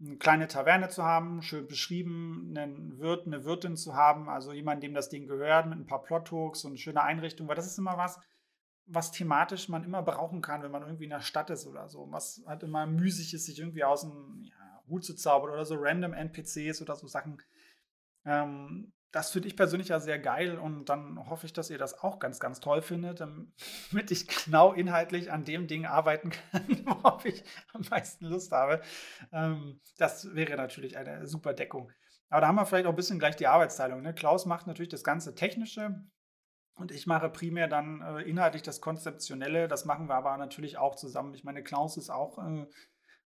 eine 0.00 0.16
kleine 0.16 0.48
Taverne 0.48 0.88
zu 0.88 1.04
haben, 1.04 1.42
schön 1.42 1.66
beschrieben, 1.66 2.52
einen 2.56 2.98
Wirt, 2.98 3.26
eine 3.26 3.44
Wirtin 3.44 3.76
zu 3.76 3.94
haben, 3.94 4.28
also 4.28 4.52
jemand, 4.52 4.82
dem 4.82 4.94
das 4.94 5.08
Ding 5.08 5.28
gehört, 5.28 5.66
mit 5.66 5.78
ein 5.78 5.86
paar 5.86 6.02
Plot-Hooks 6.02 6.64
und 6.64 6.78
schöne 6.78 7.02
Einrichtung, 7.02 7.46
weil 7.46 7.54
das 7.54 7.66
ist 7.66 7.78
immer 7.78 7.96
was, 7.96 8.18
was 8.86 9.12
thematisch 9.12 9.68
man 9.68 9.84
immer 9.84 10.02
brauchen 10.02 10.42
kann, 10.42 10.62
wenn 10.62 10.72
man 10.72 10.82
irgendwie 10.82 11.04
in 11.04 11.10
der 11.10 11.20
Stadt 11.20 11.50
ist 11.50 11.66
oder 11.66 11.88
so. 11.88 12.10
Was 12.10 12.42
halt 12.46 12.62
immer 12.64 12.86
müßig 12.86 13.32
ist, 13.34 13.46
sich 13.46 13.60
irgendwie 13.60 13.84
aus 13.84 14.02
dem 14.02 14.42
ja, 14.42 14.82
Hut 14.88 15.04
zu 15.04 15.14
zaubern 15.14 15.50
oder 15.50 15.64
so 15.64 15.76
random 15.78 16.12
NPCs 16.12 16.82
oder 16.82 16.96
so 16.96 17.06
Sachen. 17.06 17.40
Ähm, 18.24 18.92
das 19.12 19.30
finde 19.30 19.48
ich 19.48 19.56
persönlich 19.56 19.88
ja 19.88 20.00
sehr 20.00 20.18
geil 20.18 20.58
und 20.58 20.88
dann 20.88 21.28
hoffe 21.28 21.44
ich, 21.46 21.52
dass 21.52 21.68
ihr 21.68 21.78
das 21.78 22.02
auch 22.02 22.18
ganz, 22.18 22.40
ganz 22.40 22.60
toll 22.60 22.80
findet, 22.80 23.20
damit 23.20 24.10
ich 24.10 24.26
genau 24.26 24.72
inhaltlich 24.72 25.30
an 25.30 25.44
dem 25.44 25.66
Ding 25.66 25.84
arbeiten 25.84 26.30
kann, 26.30 26.66
worauf 26.86 27.24
ich 27.26 27.44
am 27.74 27.82
meisten 27.90 28.26
Lust 28.26 28.52
habe. 28.52 28.80
Ähm, 29.30 29.80
das 29.98 30.34
wäre 30.34 30.56
natürlich 30.56 30.96
eine 30.96 31.26
super 31.26 31.52
Deckung. 31.52 31.92
Aber 32.30 32.40
da 32.40 32.48
haben 32.48 32.56
wir 32.56 32.64
vielleicht 32.64 32.86
auch 32.86 32.92
ein 32.92 32.96
bisschen 32.96 33.18
gleich 33.18 33.36
die 33.36 33.46
Arbeitsteilung. 33.46 34.00
Ne? 34.00 34.14
Klaus 34.14 34.46
macht 34.46 34.66
natürlich 34.66 34.90
das 34.90 35.04
ganze 35.04 35.34
Technische 35.34 36.02
und 36.74 36.90
ich 36.90 37.06
mache 37.06 37.28
primär 37.28 37.68
dann 37.68 38.00
äh, 38.00 38.22
inhaltlich 38.22 38.62
das 38.62 38.80
Konzeptionelle. 38.80 39.68
Das 39.68 39.84
machen 39.84 40.08
wir 40.08 40.14
aber 40.14 40.34
natürlich 40.38 40.78
auch 40.78 40.96
zusammen. 40.96 41.34
Ich 41.34 41.44
meine, 41.44 41.62
Klaus 41.62 41.98
ist 41.98 42.08
auch 42.08 42.38
äh, 42.38 42.66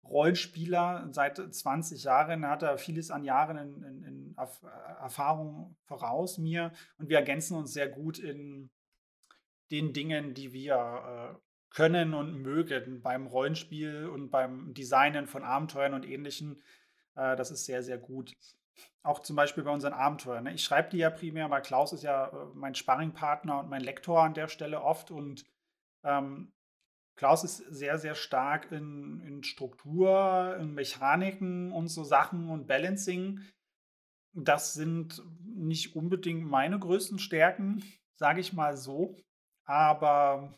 Rollenspieler 0.06 1.08
seit 1.12 1.38
20 1.38 2.04
Jahren, 2.04 2.48
hat 2.48 2.64
er 2.64 2.78
vieles 2.78 3.10
an 3.10 3.24
Jahren 3.24 3.58
in, 3.58 3.84
in, 3.84 4.04
in 4.04 4.36
Erfahrung 4.38 5.76
voraus 5.86 6.38
mir 6.38 6.72
und 6.98 7.10
wir 7.10 7.18
ergänzen 7.18 7.58
uns 7.58 7.74
sehr 7.74 7.88
gut 7.88 8.20
in 8.20 8.70
den 9.72 9.94
Dingen, 9.94 10.34
die 10.34 10.54
wir 10.54 11.34
äh, 11.34 11.40
können 11.74 12.14
und 12.14 12.42
mögen 12.42 13.02
beim 13.02 13.26
Rollenspiel 13.26 14.08
und 14.08 14.30
beim 14.30 14.74
Designen 14.74 15.26
von 15.26 15.44
Abenteuern 15.44 15.94
und 15.94 16.08
ähnlichen. 16.08 16.62
Äh, 17.16 17.36
das 17.36 17.50
ist 17.50 17.66
sehr, 17.66 17.82
sehr 17.82 17.98
gut. 17.98 18.36
Auch 19.02 19.20
zum 19.20 19.36
Beispiel 19.36 19.64
bei 19.64 19.72
unseren 19.72 19.94
Abenteuern. 19.94 20.44
Ne? 20.44 20.54
Ich 20.54 20.64
schreibe 20.64 20.90
die 20.92 20.98
ja 20.98 21.10
primär, 21.10 21.50
weil 21.50 21.62
Klaus 21.62 21.92
ist 21.94 22.04
ja 22.04 22.28
äh, 22.28 22.46
mein 22.54 22.76
Sparringpartner 22.76 23.62
und 23.62 23.70
mein 23.70 23.82
Lektor 23.82 24.22
an 24.22 24.34
der 24.34 24.48
Stelle 24.48 24.82
oft 24.82 25.10
und 25.10 25.46
ähm, 26.04 26.52
Klaus 27.16 27.44
ist 27.44 27.58
sehr, 27.58 27.98
sehr 28.00 28.16
stark 28.16 28.72
in, 28.72 29.22
in 29.22 29.44
Struktur, 29.44 30.58
in 30.60 30.74
Mechaniken 30.74 31.72
und 31.72 31.88
so 31.88 32.04
Sachen 32.04 32.50
und 32.50 32.68
Balancing. 32.68 33.42
Das 34.34 34.74
sind 34.74 35.22
nicht 35.46 35.96
unbedingt 35.96 36.46
meine 36.46 36.80
größten 36.80 37.20
Stärken, 37.20 37.84
sage 38.16 38.42
ich 38.42 38.54
mal 38.54 38.78
so. 38.78 39.16
Aber 39.66 40.58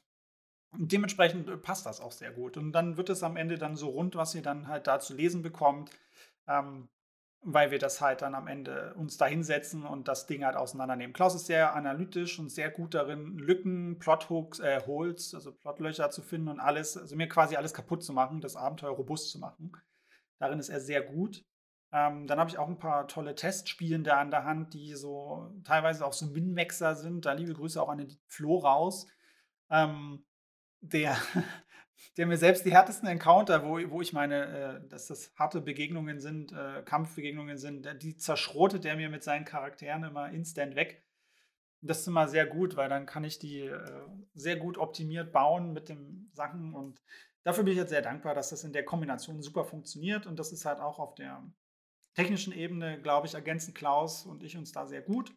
dementsprechend 0.77 1.61
passt 1.61 1.85
das 1.85 1.99
auch 1.99 2.13
sehr 2.13 2.31
gut. 2.31 2.57
Und 2.57 2.71
dann 2.71 2.95
wird 2.95 3.09
es 3.09 3.21
am 3.21 3.35
Ende 3.35 3.57
dann 3.57 3.75
so 3.75 3.89
rund, 3.89 4.15
was 4.15 4.33
ihr 4.33 4.41
dann 4.41 4.67
halt 4.67 4.87
da 4.87 4.99
zu 4.99 5.13
lesen 5.13 5.41
bekommt. 5.41 5.91
Ähm, 6.47 6.87
weil 7.47 7.69
wir 7.69 7.77
das 7.77 8.01
halt 8.01 8.23
dann 8.23 8.33
am 8.33 8.47
Ende 8.47 8.95
uns 8.95 9.17
da 9.17 9.27
hinsetzen 9.27 9.85
und 9.85 10.07
das 10.07 10.25
Ding 10.25 10.43
halt 10.43 10.55
auseinandernehmen. 10.55 11.13
Klaus 11.13 11.35
ist 11.35 11.45
sehr 11.45 11.75
analytisch 11.75 12.39
und 12.39 12.49
sehr 12.49 12.71
gut 12.71 12.95
darin, 12.95 13.37
Lücken, 13.37 13.99
Plothooks, 13.99 14.59
äh, 14.59 14.81
Holes, 14.87 15.35
also 15.35 15.51
Plotlöcher 15.51 16.09
zu 16.09 16.23
finden 16.23 16.47
und 16.47 16.59
alles, 16.59 16.97
also 16.97 17.15
mir 17.15 17.29
quasi 17.29 17.55
alles 17.55 17.75
kaputt 17.75 18.03
zu 18.03 18.13
machen, 18.13 18.41
das 18.41 18.55
Abenteuer 18.55 18.95
robust 18.95 19.29
zu 19.29 19.37
machen. 19.37 19.71
Darin 20.39 20.59
ist 20.59 20.69
er 20.69 20.81
sehr 20.81 21.03
gut. 21.03 21.45
Ähm, 21.91 22.25
dann 22.25 22.39
habe 22.39 22.49
ich 22.49 22.57
auch 22.57 22.67
ein 22.67 22.79
paar 22.79 23.07
tolle 23.07 23.35
Testspielende 23.35 24.17
an 24.17 24.31
der 24.31 24.43
Hand, 24.43 24.73
die 24.73 24.95
so 24.95 25.53
teilweise 25.63 26.03
auch 26.03 26.13
so 26.13 26.25
Min-Maxer 26.25 26.95
sind. 26.95 27.25
Da 27.25 27.33
liebe 27.33 27.53
Grüße 27.53 27.79
auch 27.79 27.89
an 27.89 27.99
den 27.99 28.17
Flo 28.25 28.57
raus. 28.57 29.05
Ähm, 29.69 30.25
der 30.81 31.15
der 32.17 32.27
mir 32.27 32.37
selbst 32.37 32.65
die 32.65 32.71
härtesten 32.71 33.07
Encounter, 33.07 33.63
wo, 33.63 33.79
wo 33.89 34.01
ich 34.01 34.13
meine, 34.13 34.81
äh, 34.83 34.87
dass 34.89 35.07
das 35.07 35.33
harte 35.35 35.61
Begegnungen 35.61 36.19
sind, 36.19 36.51
äh, 36.51 36.81
Kampfbegegnungen 36.83 37.57
sind, 37.57 37.87
die 38.01 38.17
zerschrotet 38.17 38.83
der 38.83 38.95
mir 38.95 39.09
mit 39.09 39.23
seinen 39.23 39.45
Charakteren 39.45 40.03
immer 40.03 40.29
instant 40.31 40.75
weg. 40.75 41.03
Das 41.81 41.99
ist 41.99 42.07
immer 42.07 42.27
sehr 42.27 42.45
gut, 42.45 42.77
weil 42.77 42.89
dann 42.89 43.05
kann 43.05 43.23
ich 43.23 43.37
die 43.39 43.61
äh, 43.61 44.07
sehr 44.33 44.55
gut 44.57 44.77
optimiert 44.77 45.31
bauen 45.31 45.73
mit 45.73 45.89
den 45.89 46.29
Sachen 46.33 46.73
und 46.73 47.01
dafür 47.43 47.63
bin 47.63 47.73
ich 47.73 47.79
jetzt 47.79 47.89
sehr 47.89 48.01
dankbar, 48.01 48.33
dass 48.33 48.49
das 48.49 48.63
in 48.63 48.73
der 48.73 48.85
Kombination 48.85 49.41
super 49.41 49.65
funktioniert 49.65 50.25
und 50.25 50.39
das 50.39 50.51
ist 50.51 50.65
halt 50.65 50.79
auch 50.79 50.99
auf 50.99 51.15
der 51.15 51.43
technischen 52.15 52.53
Ebene, 52.53 52.99
glaube 53.01 53.27
ich, 53.27 53.35
ergänzen 53.35 53.73
Klaus 53.73 54.25
und 54.25 54.41
ich 54.41 54.57
uns 54.57 54.71
da 54.71 54.87
sehr 54.87 55.01
gut, 55.01 55.33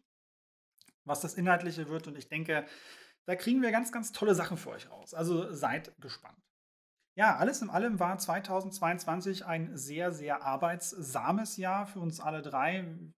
was 1.03 1.21
das 1.21 1.35
Inhaltliche 1.35 1.89
wird 1.89 2.07
und 2.07 2.17
ich 2.17 2.29
denke, 2.29 2.65
da 3.25 3.35
kriegen 3.35 3.61
wir 3.61 3.71
ganz, 3.71 3.91
ganz 3.91 4.11
tolle 4.11 4.33
Sachen 4.33 4.57
für 4.57 4.71
euch 4.71 4.89
raus. 4.89 5.13
Also 5.13 5.53
seid 5.53 5.93
gespannt. 5.99 6.48
Ja, 7.19 7.35
alles 7.35 7.61
in 7.61 7.69
allem 7.69 7.99
war 7.99 8.17
2022 8.17 9.45
ein 9.45 9.75
sehr, 9.75 10.13
sehr 10.13 10.41
arbeitssames 10.41 11.57
Jahr 11.57 11.85
für 11.85 11.99
uns 11.99 12.21
alle 12.21 12.41
drei. 12.41 12.79
Ein 12.79 13.13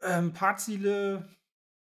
ähm, 0.00 0.32
paar 0.32 0.56
Ziele 0.56 1.28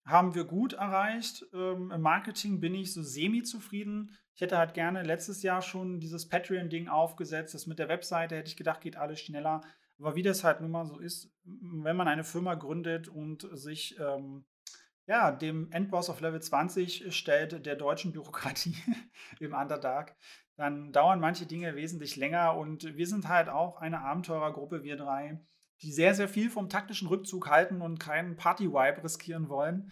haben 0.06 0.34
wir 0.34 0.44
gut 0.44 0.72
erreicht. 0.72 1.44
Ähm, 1.52 1.90
Im 1.90 2.00
Marketing 2.00 2.58
bin 2.58 2.74
ich 2.74 2.94
so 2.94 3.02
semi-zufrieden. 3.02 4.16
Ich 4.34 4.40
hätte 4.40 4.56
halt 4.56 4.72
gerne 4.72 5.02
letztes 5.02 5.42
Jahr 5.42 5.60
schon 5.60 6.00
dieses 6.00 6.26
Patreon-Ding 6.26 6.88
aufgesetzt. 6.88 7.52
Das 7.52 7.66
mit 7.66 7.78
der 7.78 7.90
Webseite 7.90 8.36
hätte 8.36 8.48
ich 8.48 8.56
gedacht, 8.56 8.80
geht 8.80 8.96
alles 8.96 9.20
schneller. 9.20 9.60
Aber 9.98 10.16
wie 10.16 10.22
das 10.22 10.42
halt 10.42 10.62
nun 10.62 10.70
mal 10.70 10.86
so 10.86 10.98
ist, 10.98 11.30
wenn 11.44 11.96
man 11.98 12.08
eine 12.08 12.24
Firma 12.24 12.54
gründet 12.54 13.08
und 13.08 13.46
sich 13.52 14.00
ähm, 14.00 14.46
ja, 15.06 15.30
dem 15.32 15.70
Endboss 15.70 16.08
auf 16.08 16.20
Level 16.20 16.40
20 16.40 17.14
stellt, 17.14 17.66
der 17.66 17.76
deutschen 17.76 18.12
Bürokratie 18.12 18.74
im 19.38 19.52
Underdark, 19.52 20.16
dann 20.56 20.92
dauern 20.92 21.20
manche 21.20 21.46
Dinge 21.46 21.74
wesentlich 21.74 22.16
länger 22.16 22.56
und 22.56 22.96
wir 22.96 23.06
sind 23.06 23.28
halt 23.28 23.48
auch 23.48 23.80
eine 23.80 24.00
Abenteurergruppe, 24.00 24.82
wir 24.82 24.96
drei, 24.96 25.40
die 25.82 25.92
sehr, 25.92 26.14
sehr 26.14 26.28
viel 26.28 26.50
vom 26.50 26.68
taktischen 26.68 27.08
Rückzug 27.08 27.48
halten 27.48 27.82
und 27.82 27.98
keinen 27.98 28.36
Party-Wipe 28.36 29.02
riskieren 29.02 29.48
wollen. 29.48 29.90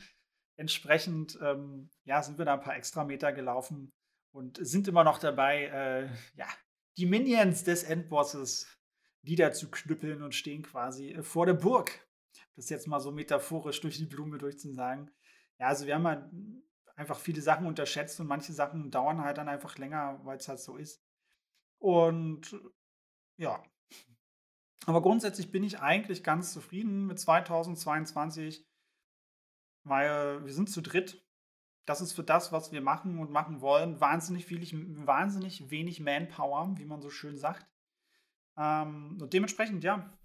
Entsprechend 0.57 1.39
ähm, 1.43 1.91
ja, 2.05 2.23
sind 2.23 2.39
wir 2.39 2.45
da 2.45 2.55
ein 2.55 2.61
paar 2.61 2.77
Extrameter 2.77 3.33
gelaufen 3.33 3.93
und 4.33 4.59
sind 4.65 4.87
immer 4.87 5.03
noch 5.03 5.19
dabei, 5.19 5.65
äh, 5.65 6.05
ja, 6.37 6.47
die 6.97 7.07
Minions 7.07 7.65
des 7.65 7.83
Endbosses 7.83 8.67
niederzuknüppeln 9.23 10.23
und 10.23 10.35
stehen 10.35 10.63
quasi 10.63 11.11
äh, 11.11 11.23
vor 11.23 11.47
der 11.47 11.55
Burg. 11.55 11.91
Das 12.55 12.69
jetzt 12.69 12.87
mal 12.87 13.01
so 13.01 13.11
metaphorisch 13.11 13.81
durch 13.81 13.97
die 13.97 14.07
Blume 14.07 14.39
durchzusagen. 14.39 15.11
Ja, 15.59 15.69
also 15.69 15.87
wir 15.87 15.95
haben 15.95 16.07
halt 16.07 16.25
einfach 16.97 17.19
viele 17.19 17.41
Sachen 17.41 17.67
unterschätzt 17.67 18.21
und 18.21 18.27
manche 18.27 18.53
Sachen 18.53 18.91
dauern 18.91 19.23
halt 19.23 19.39
dann 19.39 19.49
einfach 19.49 19.79
länger, 19.79 20.21
weil 20.25 20.39
es 20.39 20.49
halt 20.49 20.61
so 20.61 20.77
ist. 20.77 21.03
Und 21.79 22.57
ja. 23.37 23.63
Aber 24.87 25.01
grundsätzlich 25.01 25.53
bin 25.53 25.63
ich 25.63 25.81
eigentlich 25.81 26.25
ganz 26.25 26.53
zufrieden 26.53 27.07
mit 27.07 27.19
2022, 27.19 28.67
weil 29.85 30.45
wir 30.45 30.53
sind 30.53 30.71
zu 30.71 30.81
dritt. 30.81 31.25
Das 31.85 32.01
ist 32.01 32.13
für 32.13 32.23
das, 32.23 32.53
was 32.53 32.73
wir 32.73 32.81
machen 32.81 33.19
und 33.19 33.31
machen 33.31 33.61
wollen, 33.61 34.01
wahnsinnig, 34.01 34.47
viel, 34.47 34.61
wahnsinnig 35.07 35.71
wenig 35.71 36.01
Manpower, 36.01 36.75
wie 36.77 36.85
man 36.85 37.01
so 37.01 37.11
schön 37.11 37.37
sagt. 37.37 37.67
Ähm, 38.57 39.19
und 39.21 39.33
dementsprechend, 39.33 39.83
ja, 39.83 40.17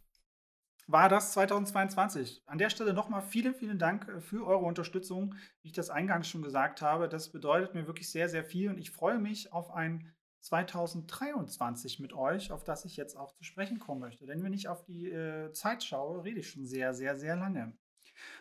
war 0.88 1.10
das 1.10 1.34
2022. 1.34 2.44
An 2.46 2.58
der 2.58 2.70
Stelle 2.70 2.94
nochmal 2.94 3.22
vielen, 3.22 3.54
vielen 3.54 3.78
Dank 3.78 4.08
äh, 4.08 4.22
für 4.22 4.48
eure 4.48 4.66
Unterstützung. 4.66 5.36
Wie 5.62 5.68
ich 5.68 5.74
das 5.74 5.90
eingangs 5.90 6.28
schon 6.28 6.42
gesagt 6.42 6.82
habe, 6.82 7.10
das 7.10 7.32
bedeutet 7.32 7.76
mir 7.76 7.88
wirklich 7.88 8.10
sehr, 8.10 8.30
sehr 8.30 8.44
viel 8.44 8.70
und 8.70 8.78
ich 8.78 8.92
freue 8.92 9.20
mich 9.20 9.52
auf 9.54 9.72
ein 9.72 10.14
2023 10.40 12.00
mit 12.00 12.14
euch, 12.14 12.52
auf 12.52 12.64
das 12.64 12.86
ich 12.86 12.96
jetzt 12.96 13.18
auch 13.18 13.34
zu 13.34 13.44
sprechen 13.44 13.80
kommen 13.80 14.00
möchte. 14.00 14.26
Denn 14.26 14.44
wenn 14.44 14.54
ich 14.54 14.70
auf 14.70 14.86
die 14.86 15.12
äh, 15.12 15.52
Zeit 15.52 15.84
schaue, 15.84 16.24
rede 16.24 16.40
ich 16.40 16.50
schon 16.50 16.66
sehr, 16.66 16.94
sehr, 16.94 17.18
sehr 17.18 17.36
lange. 17.36 17.78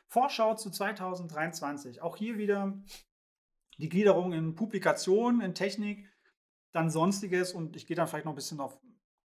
Vorschau 0.07 0.55
zu 0.55 0.71
2023. 0.71 2.01
Auch 2.01 2.17
hier 2.17 2.39
wieder 2.39 2.79
die 3.79 3.89
Gliederung 3.89 4.33
in 4.33 4.55
Publikation, 4.55 5.41
in 5.41 5.55
Technik, 5.55 6.09
dann 6.73 6.91
Sonstiges 6.91 7.53
und 7.53 7.75
ich 7.75 7.87
gehe 7.87 7.97
dann 7.97 8.07
vielleicht 8.07 8.25
noch 8.25 8.33
ein 8.33 8.37
bisschen 8.37 8.61
auf 8.61 8.79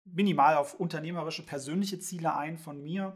minimal 0.05 0.55
auf 0.55 0.75
unternehmerische, 0.75 1.45
persönliche 1.45 1.99
Ziele 1.99 2.35
ein 2.35 2.57
von 2.57 2.81
mir. 2.81 3.13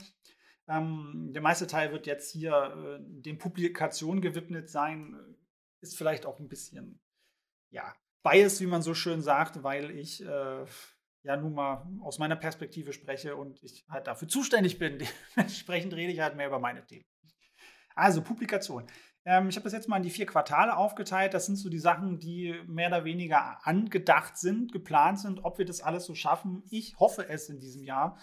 Ähm, 0.67 1.31
der 1.33 1.41
meiste 1.41 1.67
Teil 1.67 1.91
wird 1.91 2.05
jetzt 2.05 2.31
hier 2.31 2.99
äh, 2.99 2.99
den 3.01 3.37
Publikationen 3.37 4.21
gewidmet 4.21 4.69
sein. 4.69 5.15
Ist 5.81 5.97
vielleicht 5.97 6.25
auch 6.25 6.39
ein 6.39 6.49
bisschen, 6.49 6.99
ja, 7.69 7.95
biased, 8.23 8.61
wie 8.61 8.67
man 8.67 8.81
so 8.81 8.93
schön 8.93 9.21
sagt, 9.21 9.63
weil 9.63 9.91
ich 9.91 10.23
äh, 10.23 10.65
ja 11.23 11.37
nun 11.37 11.53
mal 11.53 11.87
aus 12.01 12.19
meiner 12.19 12.35
Perspektive 12.35 12.93
spreche 12.93 13.35
und 13.35 13.63
ich 13.63 13.85
halt 13.89 14.07
dafür 14.07 14.27
zuständig 14.27 14.79
bin. 14.79 14.99
Dementsprechend 15.35 15.93
rede 15.93 16.11
ich 16.11 16.19
halt 16.19 16.35
mehr 16.35 16.47
über 16.47 16.59
meine 16.59 16.85
Themen. 16.85 17.05
Also, 17.95 18.21
Publikation. 18.21 18.87
Ähm, 19.26 19.49
ich 19.49 19.55
habe 19.55 19.63
das 19.63 19.74
jetzt 19.74 19.88
mal 19.88 19.97
in 19.97 20.03
die 20.03 20.09
vier 20.09 20.26
Quartale 20.26 20.76
aufgeteilt. 20.76 21.34
Das 21.34 21.45
sind 21.45 21.55
so 21.55 21.70
die 21.70 21.80
Sachen, 21.80 22.20
die 22.20 22.55
mehr 22.67 22.88
oder 22.88 23.03
weniger 23.03 23.65
angedacht 23.65 24.38
sind, 24.38 24.72
geplant 24.72 25.20
sind. 25.20 25.43
Ob 25.43 25.57
wir 25.57 25.65
das 25.65 25.82
alles 25.82 26.05
so 26.05 26.15
schaffen, 26.15 26.63
ich 26.70 26.97
hoffe 26.99 27.28
es 27.28 27.49
in 27.49 27.59
diesem 27.59 27.84
Jahr. 27.84 28.17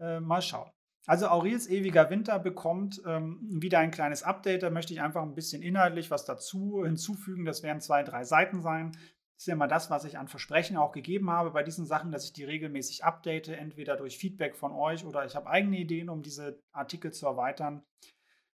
Äh, 0.00 0.20
mal 0.20 0.42
schauen. 0.42 0.70
Also 1.06 1.28
Aurels 1.28 1.68
ewiger 1.68 2.10
Winter 2.10 2.38
bekommt 2.38 3.00
ähm, 3.06 3.40
wieder 3.62 3.78
ein 3.78 3.90
kleines 3.90 4.22
Update. 4.22 4.62
Da 4.62 4.68
möchte 4.68 4.92
ich 4.92 5.00
einfach 5.00 5.22
ein 5.22 5.34
bisschen 5.34 5.62
inhaltlich 5.62 6.10
was 6.10 6.26
dazu 6.26 6.84
hinzufügen. 6.84 7.46
Das 7.46 7.62
werden 7.62 7.80
zwei, 7.80 8.02
drei 8.02 8.24
Seiten 8.24 8.60
sein. 8.60 8.92
Das 8.92 9.44
ist 9.44 9.46
ja 9.46 9.54
immer 9.54 9.68
das, 9.68 9.88
was 9.88 10.04
ich 10.04 10.18
an 10.18 10.28
Versprechen 10.28 10.76
auch 10.76 10.92
gegeben 10.92 11.30
habe 11.30 11.52
bei 11.52 11.62
diesen 11.62 11.86
Sachen, 11.86 12.12
dass 12.12 12.24
ich 12.24 12.34
die 12.34 12.44
regelmäßig 12.44 13.04
update, 13.04 13.48
entweder 13.48 13.96
durch 13.96 14.18
Feedback 14.18 14.54
von 14.54 14.72
euch 14.72 15.06
oder 15.06 15.24
ich 15.24 15.34
habe 15.34 15.48
eigene 15.48 15.78
Ideen, 15.78 16.10
um 16.10 16.22
diese 16.22 16.60
Artikel 16.72 17.12
zu 17.12 17.26
erweitern. 17.26 17.82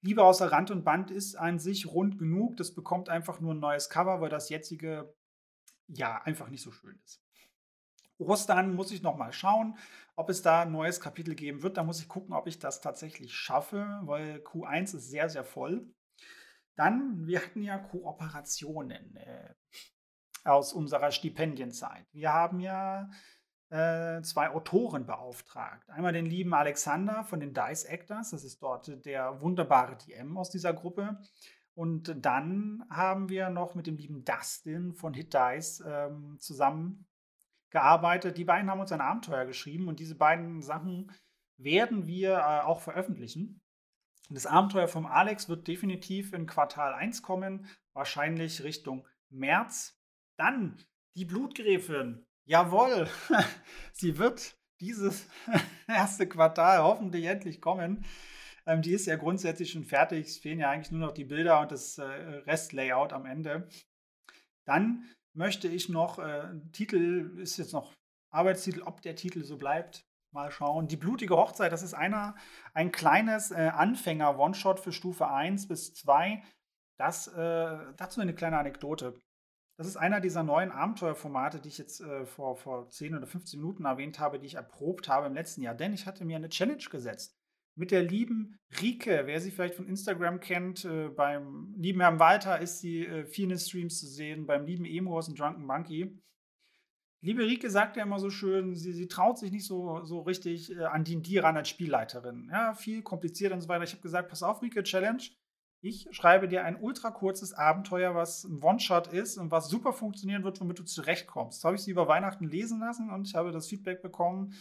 Liebe 0.02 0.24
außer 0.24 0.52
Rand 0.52 0.72
und 0.72 0.84
Band 0.84 1.12
ist 1.12 1.36
an 1.36 1.60
sich 1.60 1.88
rund 1.88 2.18
genug. 2.18 2.58
Das 2.58 2.74
bekommt 2.74 3.10
einfach 3.10 3.40
nur 3.40 3.54
ein 3.54 3.60
neues 3.60 3.90
Cover, 3.90 4.22
weil 4.22 4.30
das 4.30 4.50
jetzige 4.50 5.14
ja 5.88 6.22
einfach 6.22 6.50
nicht 6.50 6.62
so 6.62 6.72
schön 6.72 7.00
ist. 7.04 7.22
Ostern 8.18 8.76
muss 8.76 8.92
ich 8.92 9.02
noch 9.02 9.16
mal 9.16 9.32
schauen, 9.32 9.78
ob 10.16 10.30
es 10.30 10.42
da 10.42 10.64
ein 10.64 10.72
neues 10.72 11.00
Kapitel 11.00 11.36
geben 11.36 11.64
wird. 11.64 11.78
Da 11.78 11.84
muss 11.84 12.02
ich 12.02 12.10
gucken, 12.10 12.34
ob 12.34 12.48
ich 12.48 12.60
das 12.60 12.82
tatsächlich 12.82 13.34
schaffe, 13.34 14.00
weil 14.04 14.38
Q1 14.40 14.96
ist 14.96 15.10
sehr, 15.10 15.30
sehr 15.30 15.46
voll. 15.46 15.94
Dann, 16.76 17.28
wir 17.28 17.42
hatten 17.42 17.64
ja 17.64 17.78
Kooperationen 17.78 19.16
äh, 19.16 19.54
aus 20.44 20.74
unserer 20.74 21.12
Stipendienzeit. 21.12 22.06
Wir 22.12 22.34
haben 22.34 22.60
ja 22.60 23.10
äh, 23.70 24.22
zwei 24.22 24.50
Autoren 24.50 25.06
beauftragt. 25.06 25.90
Einmal 25.90 26.14
den 26.14 26.26
lieben 26.26 26.54
Alexander 26.54 27.24
von 27.24 27.40
den 27.40 27.54
Dice 27.54 27.86
Actors, 27.86 28.32
das 28.32 28.44
ist 28.44 28.62
dort 28.62 29.06
der 29.06 29.42
wunderbare 29.42 29.98
DM 29.98 30.38
aus 30.38 30.50
dieser 30.50 30.74
Gruppe. 30.74 31.20
Und 31.76 32.14
dann 32.26 32.84
haben 32.90 33.30
wir 33.30 33.50
noch 33.50 33.76
mit 33.76 33.88
dem 33.88 33.96
lieben 33.96 34.26
Dustin 34.26 34.94
von 34.94 35.14
Hit 35.14 35.34
Dice 35.34 35.84
ähm, 35.86 36.38
zusammen 36.40 37.08
gearbeitet. 37.70 38.38
Die 38.38 38.44
beiden 38.44 38.70
haben 38.70 38.82
uns 38.82 38.92
ein 38.92 39.02
Abenteuer 39.02 39.46
geschrieben 39.46 39.88
und 39.88 40.00
diese 40.00 40.16
beiden 40.16 40.62
Sachen 40.62 41.12
werden 41.58 42.08
wir 42.08 42.38
äh, 42.38 42.62
auch 42.66 42.82
veröffentlichen. 42.82 43.62
Das 44.30 44.46
Abenteuer 44.46 44.88
vom 44.88 45.06
Alex 45.06 45.50
wird 45.50 45.68
definitiv 45.68 46.34
in 46.34 46.46
Quartal 46.46 46.94
1 46.94 47.22
kommen, 47.22 47.68
wahrscheinlich 47.94 48.64
Richtung 48.64 49.08
März. 49.30 50.00
Dann 50.38 50.78
die 51.16 51.26
Blutgräfin. 51.26 52.26
Jawohl, 52.50 53.08
sie 53.94 54.18
wird 54.18 54.58
dieses 54.82 55.28
erste 55.88 56.28
Quartal 56.28 56.82
hoffentlich 56.82 57.26
endlich 57.26 57.62
kommen. 57.62 58.04
Ähm, 58.66 58.82
die 58.82 58.94
ist 58.94 59.06
ja 59.06 59.18
grundsätzlich 59.18 59.70
schon 59.70 59.84
fertig. 59.84 60.26
Es 60.26 60.38
fehlen 60.40 60.58
ja 60.58 60.72
eigentlich 60.72 60.90
nur 60.90 61.02
noch 61.02 61.14
die 61.14 61.26
Bilder 61.26 61.62
und 61.62 61.72
das 61.72 62.00
äh, 62.00 62.04
Restlayout 62.04 63.14
am 63.14 63.28
Ende. 63.28 63.70
Dann 64.66 65.08
möchte 65.36 65.68
ich 65.68 65.90
noch, 65.90 66.18
äh, 66.18 66.60
Titel 66.72 67.38
ist 67.38 67.58
jetzt 67.58 67.74
noch 67.74 67.94
Arbeitstitel, 68.32 68.82
ob 68.82 69.04
der 69.04 69.16
Titel 69.16 69.44
so 69.44 69.60
bleibt, 69.60 70.08
mal 70.34 70.50
schauen. 70.50 70.88
Die 70.88 70.98
blutige 70.98 71.38
Hochzeit, 71.38 71.72
das 71.72 71.84
ist 71.84 71.94
einer, 71.94 72.36
ein 72.74 72.92
kleines 72.92 73.52
äh, 73.52 73.70
Anfänger-One-Shot 73.76 74.80
für 74.80 74.92
Stufe 74.92 75.28
1 75.28 75.68
bis 75.68 75.94
2. 75.94 76.42
Das, 76.98 77.28
äh, 77.28 77.78
dazu 77.96 78.22
eine 78.22 78.34
kleine 78.34 78.58
Anekdote. 78.58 79.14
Das 79.80 79.88
ist 79.88 79.96
einer 79.96 80.20
dieser 80.20 80.44
neuen 80.44 80.72
Abenteuerformate, 80.72 81.62
die 81.62 81.70
ich 81.70 81.78
jetzt 81.78 82.02
äh, 82.02 82.26
vor, 82.26 82.58
vor 82.58 82.90
10 82.90 83.16
oder 83.16 83.26
15 83.26 83.62
Minuten 83.62 83.86
erwähnt 83.86 84.20
habe, 84.20 84.38
die 84.38 84.46
ich 84.46 84.56
erprobt 84.56 85.08
habe 85.08 85.28
im 85.28 85.34
letzten 85.34 85.62
Jahr. 85.62 85.74
Denn 85.74 85.94
ich 85.94 86.06
hatte 86.06 86.26
mir 86.26 86.36
eine 86.36 86.50
Challenge 86.50 86.84
gesetzt 86.92 87.40
mit 87.76 87.92
der 87.92 88.04
lieben 88.04 88.60
Rike. 88.82 89.22
Wer 89.24 89.40
sie 89.40 89.52
vielleicht 89.52 89.76
von 89.76 89.88
Instagram 89.88 90.42
kennt, 90.42 90.84
äh, 90.84 91.08
beim 91.08 91.74
lieben 91.78 92.02
Herrn 92.02 92.20
Walter 92.20 92.60
ist 92.60 92.80
sie 92.80 93.06
äh, 93.06 93.26
viel 93.26 93.46
in 93.46 93.52
den 93.52 93.58
Streams 93.58 94.02
zu 94.02 94.08
sehen, 94.08 94.46
beim 94.46 94.66
lieben 94.66 94.84
Emo 94.84 95.18
aus 95.18 95.28
dem 95.28 95.36
Drunken 95.36 95.66
Monkey. 95.66 96.20
Liebe 97.22 97.44
Rike 97.44 97.70
sagt 97.70 97.96
ja 97.96 98.04
immer 98.04 98.20
so 98.20 98.30
schön, 98.30 98.76
sie, 98.76 98.92
sie 98.92 99.08
traut 99.08 99.38
sich 99.38 99.54
nicht 99.54 99.66
so, 99.66 100.04
so 100.04 100.20
richtig 100.20 100.76
äh, 100.76 100.84
an 100.84 101.06
D&D 101.06 101.40
ran 101.40 101.56
als 101.56 101.70
Spielleiterin. 101.70 102.50
Ja, 102.52 102.74
viel 102.74 103.02
kompliziert 103.02 103.54
und 103.54 103.62
so 103.62 103.70
weiter. 103.70 103.86
Ich 103.86 103.94
habe 103.94 104.02
gesagt, 104.02 104.28
pass 104.28 104.44
auf, 104.44 104.62
Rike, 104.62 104.84
Challenge. 104.84 105.24
Ich 105.82 106.10
schreibe 106.12 106.50
dir 106.50 106.66
ein 106.66 106.82
ultra 106.82 107.10
kurzes 107.10 107.54
Abenteuer, 107.54 108.14
was 108.14 108.44
ein 108.44 108.62
One-Shot 108.62 109.08
ist 109.08 109.38
und 109.38 109.50
was 109.50 109.70
super 109.70 109.94
funktionieren 109.94 110.44
wird, 110.44 110.60
womit 110.60 110.80
du 110.80 110.84
zurechtkommst. 110.84 111.60
Das 111.60 111.64
habe 111.64 111.76
ich 111.76 111.84
sie 111.84 111.92
über 111.92 112.08
Weihnachten 112.08 112.50
lesen 112.50 112.82
lassen 112.82 113.10
und 113.10 113.28
ich 113.28 113.36
habe 113.36 113.52
das 113.54 113.68
Feedback 113.68 114.02
bekommen, 114.02 114.54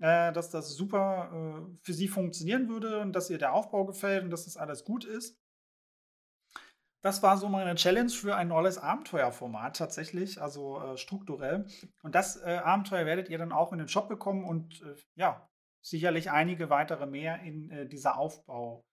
äh, 0.00 0.30
dass 0.32 0.50
das 0.50 0.74
super 0.74 1.30
äh, 1.32 1.78
für 1.80 1.94
sie 1.94 2.08
funktionieren 2.08 2.68
würde 2.68 3.00
und 3.00 3.14
dass 3.14 3.30
ihr 3.30 3.38
der 3.38 3.54
Aufbau 3.54 3.86
gefällt 3.86 4.24
und 4.24 4.30
dass 4.30 4.44
das 4.44 4.58
alles 4.58 4.84
gut 4.84 5.04
ist. 5.04 5.38
Das 7.02 7.22
war 7.22 7.38
so 7.38 7.48
meine 7.48 7.74
Challenge 7.74 8.10
für 8.10 8.36
ein 8.36 8.48
neues 8.48 8.78
Abenteuerformat 8.78 9.76
tatsächlich, 9.76 10.42
also 10.42 10.80
äh, 10.80 10.96
strukturell. 10.98 11.66
Und 12.02 12.14
das 12.14 12.40
Abenteuer 12.42 13.06
werdet 13.06 13.28
ihr 13.30 13.38
dann 13.38 13.52
auch 13.52 13.72
in 13.72 13.78
den 13.78 13.88
Shop 13.88 14.08
bekommen 14.08 14.44
und 14.44 14.84
ja, 15.14 15.48
sicherlich 15.80 16.30
einige 16.30 16.68
weitere 16.68 17.06
mehr 17.06 17.40
in 17.40 17.88
dieser 17.88 18.18
Aufbau, 18.18 18.84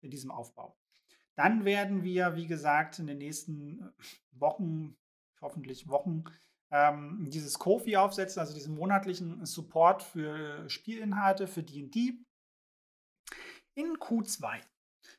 in 0.00 0.10
diesem 0.10 0.30
Aufbau. 0.30 0.76
Dann 1.36 1.64
werden 1.64 2.02
wir, 2.02 2.34
wie 2.34 2.46
gesagt, 2.46 2.98
in 2.98 3.06
den 3.06 3.18
nächsten 3.18 3.92
Wochen, 4.32 4.96
hoffentlich 5.40 5.88
Wochen, 5.88 6.24
ähm, 6.70 7.28
dieses 7.30 7.58
Kofi 7.58 7.96
aufsetzen, 7.96 8.40
also 8.40 8.54
diesen 8.54 8.74
monatlichen 8.74 9.44
Support 9.44 10.02
für 10.02 10.68
Spielinhalte 10.68 11.46
für 11.46 11.62
D&D. 11.62 12.18
In 13.74 13.96
Q2 13.98 14.60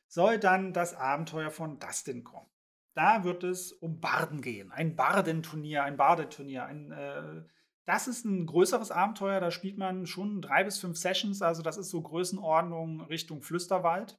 soll 0.08 0.38
dann 0.38 0.72
das 0.72 0.94
Abenteuer 0.94 1.50
von 1.50 1.78
Dustin 1.78 2.24
kommen. 2.24 2.50
Da 2.94 3.22
wird 3.22 3.44
es 3.44 3.72
um 3.72 4.00
Barden 4.00 4.42
gehen, 4.42 4.72
ein 4.72 4.96
Bardenturnier, 4.96 5.84
ein 5.84 5.96
Bardenturnier. 5.96 6.64
Ein, 6.64 6.90
äh, 6.90 7.44
das 7.84 8.08
ist 8.08 8.24
ein 8.24 8.44
größeres 8.44 8.90
Abenteuer, 8.90 9.38
da 9.40 9.52
spielt 9.52 9.78
man 9.78 10.06
schon 10.06 10.42
drei 10.42 10.64
bis 10.64 10.78
fünf 10.78 10.98
Sessions, 10.98 11.40
also 11.40 11.62
das 11.62 11.78
ist 11.78 11.90
so 11.90 12.02
Größenordnung 12.02 13.02
Richtung 13.02 13.40
Flüsterwald. 13.40 14.18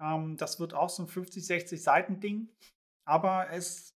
Ähm, 0.00 0.36
das 0.36 0.60
wird 0.60 0.74
auch 0.74 0.88
so 0.88 1.02
ein 1.02 1.08
50, 1.08 1.44
60 1.44 1.82
Seiten 1.82 2.20
Ding, 2.20 2.48
aber 3.04 3.50
es 3.50 3.94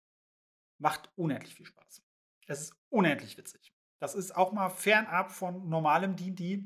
macht 0.79 1.11
unendlich 1.15 1.55
viel 1.55 1.65
Spaß. 1.65 2.03
Es 2.47 2.61
ist 2.61 2.73
unendlich 2.89 3.37
witzig. 3.37 3.73
Das 3.99 4.15
ist 4.15 4.35
auch 4.35 4.51
mal 4.51 4.69
fernab 4.69 5.31
von 5.31 5.69
normalem 5.69 6.15
D&D 6.15 6.65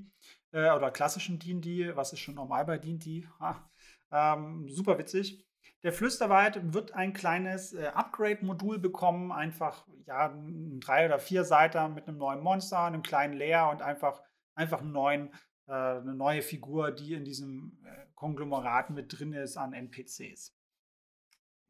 äh, 0.52 0.72
oder 0.72 0.90
klassischem 0.90 1.38
D&D, 1.38 1.96
was 1.96 2.14
ist 2.14 2.20
schon 2.20 2.36
normal 2.36 2.66
bei 2.66 2.78
D&D. 2.78 3.28
Ähm, 4.12 4.68
super 4.70 4.98
witzig. 4.98 5.46
Der 5.84 5.94
Flüsterwald 5.94 6.74
wird 6.74 6.94
ein 6.94 7.14
kleines 7.14 7.74
äh, 7.74 7.88
Upgrade-Modul 7.94 8.80
bekommen, 8.80 9.32
einfach 9.32 9.86
ja, 10.06 10.30
ein 10.30 10.80
drei 10.80 11.06
oder 11.06 11.20
vier 11.20 11.44
Seiter 11.44 11.88
mit 11.90 12.08
einem 12.08 12.18
neuen 12.18 12.42
Monster, 12.42 12.82
einem 12.82 13.04
kleinen 13.04 13.34
Layer 13.34 13.70
und 13.70 13.82
einfach, 13.82 14.24
einfach 14.56 14.82
einen 14.82 14.92
neuen, 14.92 15.30
äh, 15.68 15.72
eine 15.72 16.16
neue 16.16 16.42
Figur, 16.42 16.92
die 16.92 17.14
in 17.14 17.24
diesem 17.24 17.78
äh, 17.86 18.07
Konglomerat 18.18 18.89
mit 18.89 19.18
drin 19.18 19.34
ist 19.34 19.57
an 19.57 19.74
NPCs. 19.74 20.51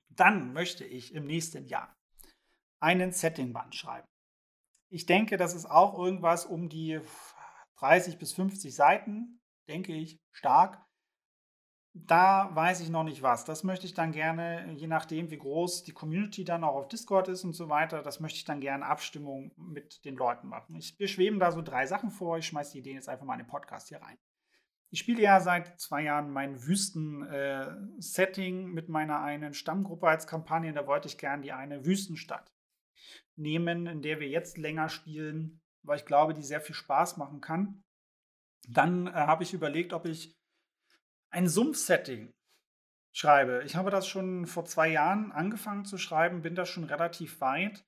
Dann 0.09 0.53
möchte 0.53 0.85
ich 0.85 1.13
im 1.13 1.25
nächsten 1.25 1.65
Jahr 1.65 1.93
einen 2.79 3.11
Setting-Band 3.11 3.75
schreiben. 3.75 4.07
Ich 4.89 5.05
denke, 5.05 5.35
das 5.35 5.53
ist 5.53 5.65
auch 5.65 5.99
irgendwas 5.99 6.45
um 6.45 6.69
die 6.69 7.01
30 7.79 8.17
bis 8.17 8.33
50 8.33 8.73
Seiten, 8.73 9.41
denke 9.67 9.93
ich, 9.93 10.19
stark. 10.31 10.81
Da 11.93 12.55
weiß 12.55 12.79
ich 12.79 12.89
noch 12.89 13.03
nicht 13.03 13.23
was. 13.23 13.43
Das 13.43 13.63
möchte 13.63 13.85
ich 13.85 13.93
dann 13.93 14.11
gerne, 14.13 14.71
je 14.73 14.87
nachdem, 14.87 15.31
wie 15.31 15.39
groß 15.39 15.83
die 15.83 15.93
Community 15.93 16.45
dann 16.45 16.63
auch 16.63 16.75
auf 16.75 16.87
Discord 16.87 17.27
ist 17.27 17.43
und 17.43 17.53
so 17.53 17.67
weiter, 17.67 18.03
das 18.03 18.19
möchte 18.19 18.37
ich 18.37 18.45
dann 18.45 18.61
gerne 18.61 18.85
Abstimmung 18.85 19.51
mit 19.57 20.05
den 20.05 20.15
Leuten 20.15 20.47
machen. 20.47 20.75
Ich, 20.75 20.97
wir 20.97 21.07
schweben 21.07 21.39
da 21.39 21.51
so 21.51 21.61
drei 21.61 21.87
Sachen 21.87 22.11
vor. 22.11 22.37
Ich 22.37 22.47
schmeiße 22.47 22.73
die 22.73 22.79
Ideen 22.79 22.95
jetzt 22.95 23.09
einfach 23.09 23.25
mal 23.25 23.33
in 23.33 23.39
den 23.39 23.47
Podcast 23.47 23.89
hier 23.89 24.01
rein. 24.01 24.17
Ich 24.89 24.99
spiele 24.99 25.21
ja 25.21 25.41
seit 25.41 25.79
zwei 25.79 26.03
Jahren 26.03 26.31
mein 26.31 26.65
Wüsten-Setting 26.65 28.63
äh, 28.63 28.67
mit 28.67 28.87
meiner 28.89 29.21
einen 29.21 29.53
Stammgruppe 29.53 30.07
als 30.07 30.27
Kampagne. 30.27 30.71
Da 30.73 30.87
wollte 30.87 31.07
ich 31.07 31.17
gerne 31.17 31.43
die 31.43 31.51
eine 31.51 31.85
Wüstenstadt 31.85 32.53
nehmen, 33.35 33.85
in 33.85 34.01
der 34.01 34.19
wir 34.19 34.29
jetzt 34.29 34.57
länger 34.57 34.89
spielen, 34.89 35.61
weil 35.83 35.97
ich 35.97 36.05
glaube, 36.05 36.33
die 36.33 36.43
sehr 36.43 36.61
viel 36.61 36.75
Spaß 36.75 37.17
machen 37.17 37.41
kann. 37.41 37.83
Dann 38.69 39.07
äh, 39.07 39.11
habe 39.11 39.43
ich 39.43 39.53
überlegt, 39.53 39.93
ob 39.93 40.05
ich 40.05 40.37
ein 41.29 41.47
Sumpf-Setting 41.47 42.33
schreibe. 43.13 43.63
Ich 43.65 43.75
habe 43.75 43.91
das 43.91 44.07
schon 44.07 44.45
vor 44.45 44.65
zwei 44.65 44.89
Jahren 44.89 45.31
angefangen 45.31 45.85
zu 45.85 45.97
schreiben, 45.97 46.41
bin 46.41 46.55
da 46.55 46.65
schon 46.65 46.83
relativ 46.83 47.41
weit. 47.41 47.86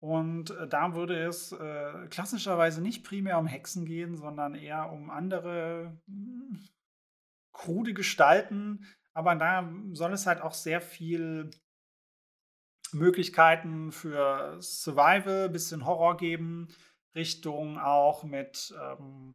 Und 0.00 0.50
äh, 0.50 0.68
da 0.68 0.94
würde 0.94 1.24
es 1.24 1.52
äh, 1.52 2.06
klassischerweise 2.08 2.82
nicht 2.82 3.04
primär 3.04 3.38
um 3.38 3.46
Hexen 3.46 3.86
gehen, 3.86 4.16
sondern 4.16 4.54
eher 4.54 4.92
um 4.92 5.10
andere 5.10 5.98
mh, 6.06 6.58
hm, 6.58 6.68
krude 7.52 7.94
Gestalten. 7.94 8.84
Aber 9.14 9.34
da 9.34 9.72
soll 9.92 10.12
es 10.12 10.26
halt 10.26 10.42
auch 10.42 10.52
sehr 10.52 10.80
viel 10.80 11.50
Möglichkeiten 12.92 13.90
für 13.92 14.60
Survival, 14.60 15.48
bisschen 15.48 15.86
Horror 15.86 16.16
geben, 16.16 16.68
Richtung 17.14 17.78
auch 17.78 18.24
mit, 18.24 18.74
ähm, 18.80 19.34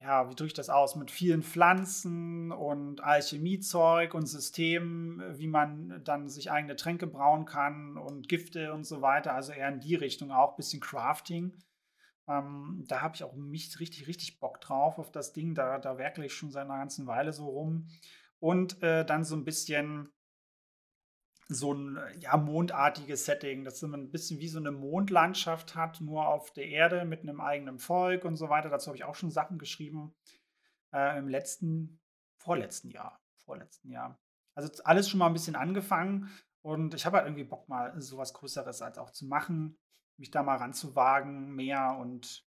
ja, 0.00 0.30
wie 0.30 0.34
drücke 0.34 0.48
ich 0.48 0.54
das 0.54 0.70
aus, 0.70 0.94
mit 0.94 1.10
vielen 1.10 1.42
Pflanzen 1.42 2.52
und 2.52 3.02
Alchemiezeug 3.02 4.14
und 4.14 4.26
Systemen, 4.26 5.22
wie 5.38 5.48
man 5.48 6.02
dann 6.04 6.28
sich 6.28 6.52
eigene 6.52 6.76
Tränke 6.76 7.08
brauen 7.08 7.46
kann 7.46 7.96
und 7.96 8.28
Gifte 8.28 8.72
und 8.72 8.84
so 8.84 9.02
weiter. 9.02 9.34
Also 9.34 9.52
eher 9.52 9.68
in 9.68 9.80
die 9.80 9.96
Richtung 9.96 10.30
auch, 10.30 10.54
bisschen 10.56 10.80
Crafting. 10.80 11.52
Ähm, 12.28 12.84
da 12.86 13.00
habe 13.00 13.16
ich 13.16 13.24
auch 13.24 13.34
mich 13.34 13.80
richtig, 13.80 14.06
richtig 14.06 14.38
Bock 14.38 14.60
drauf 14.60 14.98
auf 14.98 15.10
das 15.10 15.32
Ding. 15.32 15.54
Da, 15.54 15.78
da 15.78 15.98
werkle 15.98 16.26
ich 16.26 16.34
schon 16.34 16.52
seit 16.52 16.66
einer 16.66 16.78
ganzen 16.78 17.06
Weile 17.08 17.32
so 17.32 17.48
rum. 17.48 17.88
Und 18.38 18.80
äh, 18.82 19.04
dann 19.04 19.24
so 19.24 19.34
ein 19.34 19.44
bisschen 19.44 20.12
so 21.48 21.72
ein 21.72 21.98
ja, 22.20 22.36
mondartiges 22.36 23.24
Setting, 23.24 23.64
dass 23.64 23.80
man 23.82 24.00
ein 24.00 24.10
bisschen 24.10 24.38
wie 24.38 24.48
so 24.48 24.58
eine 24.58 24.70
Mondlandschaft 24.70 25.74
hat, 25.74 26.00
nur 26.00 26.28
auf 26.28 26.52
der 26.52 26.68
Erde 26.68 27.06
mit 27.06 27.22
einem 27.22 27.40
eigenen 27.40 27.78
Volk 27.78 28.24
und 28.24 28.36
so 28.36 28.50
weiter. 28.50 28.68
Dazu 28.68 28.88
habe 28.88 28.96
ich 28.96 29.04
auch 29.04 29.14
schon 29.14 29.30
Sachen 29.30 29.58
geschrieben 29.58 30.14
äh, 30.92 31.18
im 31.18 31.26
letzten, 31.26 32.00
vorletzten 32.36 32.90
Jahr. 32.90 33.20
Vorletzten 33.44 33.90
Jahr. 33.90 34.20
Also 34.54 34.70
alles 34.84 35.08
schon 35.08 35.18
mal 35.18 35.26
ein 35.26 35.32
bisschen 35.32 35.56
angefangen 35.56 36.30
und 36.60 36.92
ich 36.92 37.06
habe 37.06 37.16
halt 37.16 37.26
irgendwie 37.26 37.44
Bock, 37.44 37.66
mal 37.68 37.98
sowas 38.00 38.34
Größeres 38.34 38.82
als 38.82 38.98
auch 38.98 39.10
zu 39.10 39.24
machen, 39.24 39.78
mich 40.18 40.30
da 40.30 40.42
mal 40.42 40.56
ranzuwagen, 40.56 41.54
mehr 41.54 41.96
und 41.98 42.44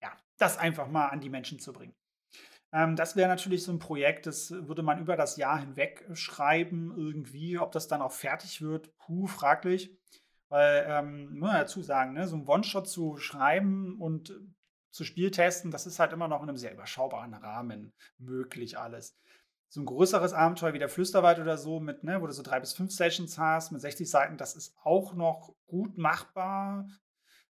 ja, 0.00 0.12
das 0.36 0.56
einfach 0.56 0.86
mal 0.86 1.08
an 1.08 1.20
die 1.20 1.30
Menschen 1.30 1.58
zu 1.58 1.72
bringen. 1.72 1.96
Ähm, 2.74 2.96
das 2.96 3.14
wäre 3.14 3.28
natürlich 3.28 3.62
so 3.62 3.72
ein 3.72 3.78
Projekt, 3.78 4.26
das 4.26 4.50
würde 4.50 4.82
man 4.82 4.98
über 4.98 5.16
das 5.16 5.36
Jahr 5.36 5.60
hinweg 5.60 6.04
schreiben, 6.12 6.92
irgendwie. 6.96 7.58
Ob 7.58 7.70
das 7.70 7.86
dann 7.86 8.02
auch 8.02 8.12
fertig 8.12 8.60
wird, 8.60 8.94
puh, 8.98 9.28
fraglich. 9.28 9.96
Weil, 10.48 10.84
ähm, 10.88 11.38
muss 11.38 11.50
man 11.52 11.60
dazu 11.60 11.82
sagen, 11.82 12.12
ne, 12.14 12.26
so 12.26 12.36
ein 12.36 12.46
One-Shot 12.46 12.88
zu 12.88 13.16
schreiben 13.16 14.00
und 14.00 14.34
zu 14.90 15.04
Spieltesten, 15.04 15.70
das 15.70 15.86
ist 15.86 15.98
halt 16.00 16.12
immer 16.12 16.28
noch 16.28 16.42
in 16.42 16.48
einem 16.48 16.58
sehr 16.58 16.72
überschaubaren 16.72 17.34
Rahmen 17.34 17.92
möglich 18.18 18.76
alles. 18.78 19.16
So 19.68 19.80
ein 19.80 19.86
größeres 19.86 20.32
Abenteuer 20.32 20.72
wie 20.72 20.78
der 20.78 20.88
Flüsterwald 20.88 21.38
oder 21.38 21.56
so, 21.58 21.80
mit, 21.80 22.04
ne, 22.04 22.20
wo 22.20 22.26
du 22.26 22.32
so 22.32 22.42
drei 22.42 22.60
bis 22.60 22.72
fünf 22.72 22.92
Sessions 22.92 23.38
hast, 23.38 23.70
mit 23.70 23.80
60 23.80 24.08
Seiten, 24.08 24.36
das 24.36 24.54
ist 24.56 24.76
auch 24.82 25.14
noch 25.14 25.54
gut 25.66 25.96
machbar 25.96 26.88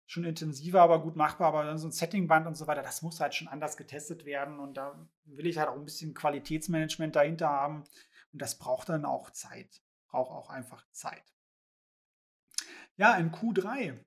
schon 0.07 0.25
intensiver, 0.25 0.83
aber 0.83 1.01
gut 1.01 1.17
machbar. 1.17 1.49
Aber 1.49 1.65
dann 1.65 1.79
so 1.79 1.89
ein 1.89 1.93
Settingband 1.93 2.47
und 2.47 2.55
so 2.57 2.67
weiter, 2.67 2.83
das 2.83 3.03
muss 3.03 3.21
halt 3.21 3.35
schon 3.35 3.49
anders 3.49 3.77
getestet 3.77 4.25
werden. 4.25 4.59
Und 4.59 4.77
da 4.77 5.09
will 5.25 5.47
ich 5.47 5.59
halt 5.59 5.69
auch 5.69 5.77
ein 5.77 5.85
bisschen 5.85 6.15
Qualitätsmanagement 6.15 7.17
dahinter 7.17 7.49
haben. 7.49 7.85
Und 8.33 8.43
das 8.43 8.59
braucht 8.59 8.89
dann 8.89 9.05
auch 9.05 9.31
Zeit. 9.31 9.83
Braucht 10.09 10.31
auch 10.31 10.51
einfach 10.51 10.87
Zeit. 10.93 11.35
Ja, 12.97 13.17
in 13.17 13.33
Q3, 13.33 13.99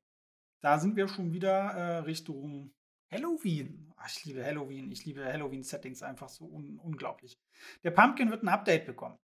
da 0.61 0.79
sind 0.79 0.95
wir 0.95 1.07
schon 1.07 1.33
wieder 1.33 1.71
äh, 1.71 1.97
Richtung 1.99 2.73
Halloween. 3.11 3.91
Ach, 3.97 4.09
ich 4.09 4.25
liebe 4.25 4.45
Halloween. 4.45 4.91
Ich 4.91 5.05
liebe 5.05 5.25
Halloween-Settings 5.25 6.03
einfach 6.03 6.29
so 6.29 6.45
un 6.45 6.77
unglaublich. 6.77 7.37
Der 7.83 7.91
Pumpkin 7.91 8.29
wird 8.29 8.43
ein 8.43 8.49
Update 8.49 8.85
bekommen. 8.85 9.17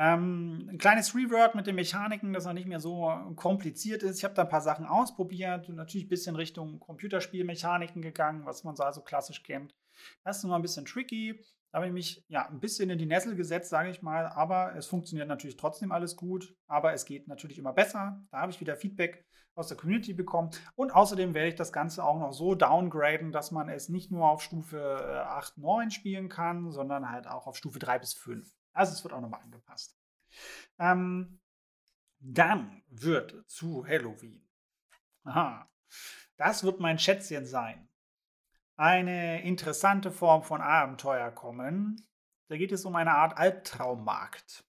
Ähm, 0.00 0.68
ein 0.70 0.78
kleines 0.78 1.16
Rework 1.16 1.56
mit 1.56 1.66
den 1.66 1.74
Mechaniken, 1.74 2.32
das 2.32 2.44
noch 2.44 2.52
nicht 2.52 2.68
mehr 2.68 2.78
so 2.78 3.12
kompliziert 3.34 4.04
ist. 4.04 4.18
Ich 4.18 4.24
habe 4.24 4.34
da 4.34 4.42
ein 4.42 4.48
paar 4.48 4.60
Sachen 4.60 4.86
ausprobiert 4.86 5.68
und 5.68 5.74
natürlich 5.74 6.06
ein 6.06 6.10
bisschen 6.10 6.36
Richtung 6.36 6.78
Computerspielmechaniken 6.78 8.00
gegangen, 8.00 8.46
was 8.46 8.62
man 8.62 8.76
so 8.76 8.84
also 8.84 9.00
klassisch 9.00 9.42
kennt. 9.42 9.74
Das 10.22 10.36
ist 10.36 10.44
nochmal 10.44 10.60
ein 10.60 10.62
bisschen 10.62 10.84
tricky. 10.84 11.42
Da 11.72 11.78
habe 11.78 11.88
ich 11.88 11.92
mich 11.92 12.24
ja 12.28 12.48
ein 12.48 12.60
bisschen 12.60 12.88
in 12.90 12.98
die 12.98 13.06
Nessel 13.06 13.34
gesetzt, 13.34 13.70
sage 13.70 13.90
ich 13.90 14.00
mal. 14.00 14.26
Aber 14.28 14.76
es 14.76 14.86
funktioniert 14.86 15.26
natürlich 15.26 15.56
trotzdem 15.56 15.90
alles 15.90 16.14
gut. 16.14 16.54
Aber 16.68 16.92
es 16.92 17.04
geht 17.04 17.26
natürlich 17.26 17.58
immer 17.58 17.72
besser. 17.72 18.24
Da 18.30 18.38
habe 18.38 18.52
ich 18.52 18.60
wieder 18.60 18.76
Feedback 18.76 19.26
aus 19.56 19.66
der 19.66 19.76
Community 19.76 20.14
bekommen. 20.14 20.50
Und 20.76 20.94
außerdem 20.94 21.34
werde 21.34 21.48
ich 21.48 21.56
das 21.56 21.72
Ganze 21.72 22.04
auch 22.04 22.20
noch 22.20 22.32
so 22.32 22.54
downgraden, 22.54 23.32
dass 23.32 23.50
man 23.50 23.68
es 23.68 23.88
nicht 23.88 24.12
nur 24.12 24.30
auf 24.30 24.42
Stufe 24.42 25.26
8, 25.26 25.58
äh, 25.58 25.60
9 25.60 25.90
spielen 25.90 26.28
kann, 26.28 26.70
sondern 26.70 27.10
halt 27.10 27.26
auch 27.26 27.48
auf 27.48 27.56
Stufe 27.56 27.80
3 27.80 27.98
bis 27.98 28.14
5. 28.14 28.57
Also 28.72 28.92
es 28.92 29.02
wird 29.02 29.14
auch 29.14 29.20
nochmal 29.20 29.42
angepasst. 29.42 29.98
Ähm, 30.78 31.40
dann 32.20 32.82
wird 32.88 33.44
zu 33.48 33.86
Halloween. 33.86 34.48
Aha. 35.24 35.70
Das 36.36 36.64
wird 36.64 36.80
mein 36.80 36.98
Schätzchen 36.98 37.46
sein. 37.46 37.88
Eine 38.76 39.42
interessante 39.42 40.12
Form 40.12 40.42
von 40.42 40.60
Abenteuer 40.60 41.30
kommen. 41.30 42.06
Da 42.48 42.56
geht 42.56 42.72
es 42.72 42.84
um 42.84 42.96
eine 42.96 43.12
Art 43.12 43.36
Albtraummarkt. 43.36 44.64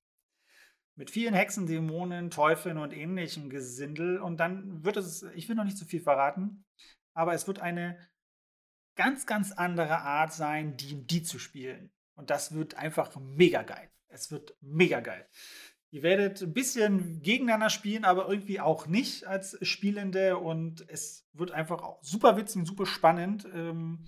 Mit 0.96 1.12
vielen 1.12 1.34
Hexen, 1.34 1.68
Dämonen, 1.68 2.30
Teufeln 2.30 2.78
und 2.78 2.92
ähnlichem 2.92 3.50
Gesindel. 3.50 4.20
Und 4.20 4.38
dann 4.38 4.84
wird 4.84 4.98
es, 4.98 5.24
ich 5.34 5.48
will 5.48 5.56
noch 5.56 5.64
nicht 5.64 5.78
zu 5.78 5.86
viel 5.86 6.02
verraten, 6.02 6.66
aber 7.14 7.34
es 7.34 7.48
wird 7.48 7.60
eine 7.60 7.98
ganz, 8.96 9.26
ganz 9.26 9.52
andere 9.52 10.00
Art 10.00 10.34
sein, 10.34 10.76
die 10.76 11.24
zu 11.24 11.40
spielen. 11.40 11.92
Und 12.20 12.30
das 12.30 12.54
wird 12.54 12.76
einfach 12.76 13.16
mega 13.16 13.64
geil. 13.64 13.90
Es 14.10 14.30
wird 14.30 14.54
mega 14.60 15.00
geil. 15.00 15.26
Ihr 15.90 16.04
werdet 16.04 16.42
ein 16.42 16.54
bisschen 16.54 17.22
gegeneinander 17.22 17.70
spielen, 17.70 18.04
aber 18.04 18.28
irgendwie 18.28 18.60
auch 18.60 18.88
nicht 18.88 19.26
als 19.26 19.58
Spielende. 19.66 20.38
Und 20.38 20.88
es 20.90 21.26
wird 21.32 21.52
einfach 21.52 21.82
auch 21.82 22.04
super 22.04 22.36
witzig 22.36 22.68
super 22.68 22.86
spannend. 22.86 23.48
Ähm, 23.54 24.06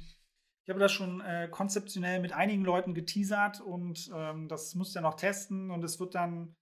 ich 0.66 0.70
habe 0.70 0.80
das 0.82 0.91
schon 0.91 1.22
äh, 1.22 1.47
konzeptionell 1.49 2.20
mit 2.20 2.34
einigen 2.34 2.66
Leuten 2.66 2.93
geteasert 2.93 3.62
und 3.62 4.12
ähm, 4.14 4.49
das 4.49 4.76
muss 4.76 4.93
ja 4.93 4.99
noch 4.99 5.16
testen. 5.16 5.72
Und 5.72 5.82
es 5.86 5.97
wird 6.01 6.14
dann, 6.14 6.53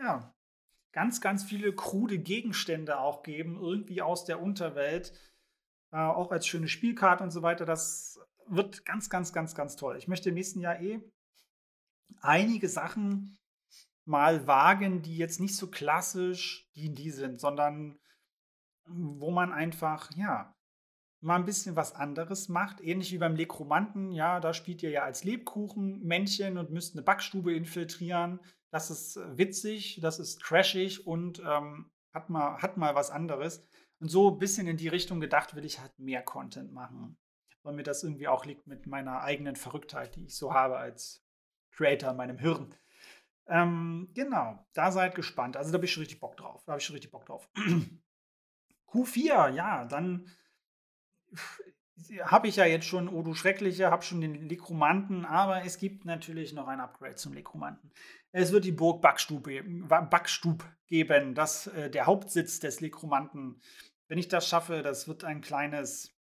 ja, 0.00 0.34
ganz, 0.92 1.20
ganz 1.20 1.44
viele 1.44 1.72
krude 1.72 2.18
Gegenstände 2.18 2.98
auch 2.98 3.22
geben, 3.22 3.56
irgendwie 3.56 4.02
aus 4.02 4.24
der 4.24 4.42
Unterwelt. 4.42 5.12
Äh, 5.92 5.98
auch 5.98 6.32
als 6.32 6.48
schöne 6.48 6.66
Spielkarte 6.66 7.22
und 7.22 7.30
so 7.30 7.42
weiter. 7.42 7.64
Das 7.64 8.18
wird 8.48 8.84
ganz, 8.84 9.10
ganz, 9.10 9.32
ganz, 9.32 9.54
ganz 9.54 9.76
toll. 9.76 9.96
Ich 9.96 10.08
möchte 10.08 10.28
im 10.30 10.34
nächsten 10.34 10.60
Jahr 10.60 10.80
eh 10.80 11.00
einige 12.20 12.68
Sachen 12.68 13.38
mal 14.04 14.46
wagen, 14.46 15.02
die 15.02 15.16
jetzt 15.16 15.40
nicht 15.40 15.56
so 15.56 15.68
klassisch 15.68 16.70
die 16.74 17.10
sind, 17.10 17.40
sondern 17.40 17.98
wo 18.86 19.30
man 19.30 19.52
einfach, 19.52 20.10
ja, 20.16 20.54
mal 21.20 21.36
ein 21.36 21.44
bisschen 21.44 21.74
was 21.76 21.92
anderes 21.92 22.48
macht. 22.48 22.80
Ähnlich 22.80 23.12
wie 23.12 23.18
beim 23.18 23.34
Lekromanten, 23.34 24.12
ja, 24.12 24.38
da 24.38 24.54
spielt 24.54 24.82
ihr 24.82 24.90
ja 24.90 25.02
als 25.02 25.24
Lebkuchenmännchen 25.24 26.56
und 26.56 26.70
müsst 26.70 26.94
eine 26.94 27.02
Backstube 27.02 27.54
infiltrieren. 27.54 28.40
Das 28.70 28.90
ist 28.90 29.18
witzig, 29.36 29.98
das 30.02 30.18
ist 30.18 30.40
trashig 30.40 31.06
und 31.06 31.40
ähm, 31.40 31.90
hat, 32.12 32.30
mal, 32.30 32.58
hat 32.58 32.76
mal 32.76 32.94
was 32.94 33.10
anderes. 33.10 33.66
Und 33.98 34.08
so 34.08 34.30
ein 34.30 34.38
bisschen 34.38 34.66
in 34.66 34.76
die 34.76 34.88
Richtung 34.88 35.20
gedacht, 35.20 35.56
will 35.56 35.64
ich 35.64 35.80
halt 35.80 35.98
mehr 35.98 36.22
Content 36.22 36.72
machen. 36.72 37.16
Weil 37.66 37.74
mir 37.74 37.82
das 37.82 38.04
irgendwie 38.04 38.28
auch 38.28 38.44
liegt 38.44 38.68
mit 38.68 38.86
meiner 38.86 39.22
eigenen 39.22 39.56
Verrücktheit, 39.56 40.14
die 40.14 40.26
ich 40.26 40.36
so 40.36 40.54
habe 40.54 40.76
als 40.76 41.26
Creator 41.72 42.12
in 42.12 42.16
meinem 42.16 42.38
Hirn. 42.38 42.72
Ähm, 43.48 44.08
genau, 44.14 44.64
da 44.72 44.92
seid 44.92 45.16
gespannt. 45.16 45.56
Also 45.56 45.72
da 45.72 45.78
habe 45.78 45.84
ich 45.84 45.92
schon 45.92 46.02
richtig 46.02 46.20
Bock 46.20 46.36
drauf. 46.36 46.62
Da 46.64 46.72
habe 46.72 46.80
ich 46.80 46.86
schon 46.86 46.94
richtig 46.94 47.10
Bock 47.10 47.26
drauf. 47.26 47.50
Q4, 48.92 49.50
ja, 49.50 49.84
dann 49.84 50.30
habe 52.22 52.46
ich 52.46 52.54
ja 52.54 52.66
jetzt 52.66 52.86
schon 52.86 53.08
Odo 53.08 53.34
Schreckliche, 53.34 53.90
habe 53.90 54.04
schon 54.04 54.20
den 54.20 54.48
Lekromanten, 54.48 55.24
aber 55.24 55.64
es 55.64 55.78
gibt 55.78 56.04
natürlich 56.04 56.52
noch 56.52 56.68
ein 56.68 56.78
Upgrade 56.78 57.16
zum 57.16 57.32
Lekromanten. 57.32 57.90
Es 58.30 58.52
wird 58.52 58.64
die 58.64 58.70
Burg 58.70 59.02
Backstub, 59.02 59.50
Backstub 59.88 60.64
geben, 60.86 61.34
das 61.34 61.66
äh, 61.66 61.90
der 61.90 62.06
Hauptsitz 62.06 62.60
des 62.60 62.80
Lekromanten. 62.80 63.60
Wenn 64.06 64.18
ich 64.18 64.28
das 64.28 64.46
schaffe, 64.46 64.82
das 64.82 65.08
wird 65.08 65.24
ein 65.24 65.40
kleines 65.40 66.15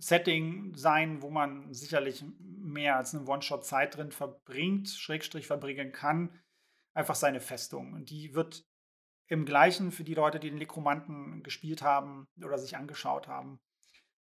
Setting 0.00 0.74
sein, 0.74 1.22
wo 1.22 1.30
man 1.30 1.72
sicherlich 1.72 2.24
mehr 2.38 2.96
als 2.96 3.14
eine 3.14 3.26
One-Shot 3.26 3.64
Zeit 3.64 3.96
drin 3.96 4.12
verbringt, 4.12 4.88
Schrägstrich 4.88 5.46
verbringen 5.46 5.92
kann. 5.92 6.40
Einfach 6.94 7.14
seine 7.14 7.40
Festung. 7.40 7.92
Und 7.92 8.10
die 8.10 8.34
wird 8.34 8.64
im 9.28 9.44
gleichen 9.44 9.92
für 9.92 10.02
die 10.02 10.14
Leute, 10.14 10.40
die 10.40 10.50
den 10.50 10.58
Nekromanten 10.58 11.42
gespielt 11.42 11.82
haben 11.82 12.26
oder 12.42 12.58
sich 12.58 12.76
angeschaut 12.76 13.28
haben, 13.28 13.60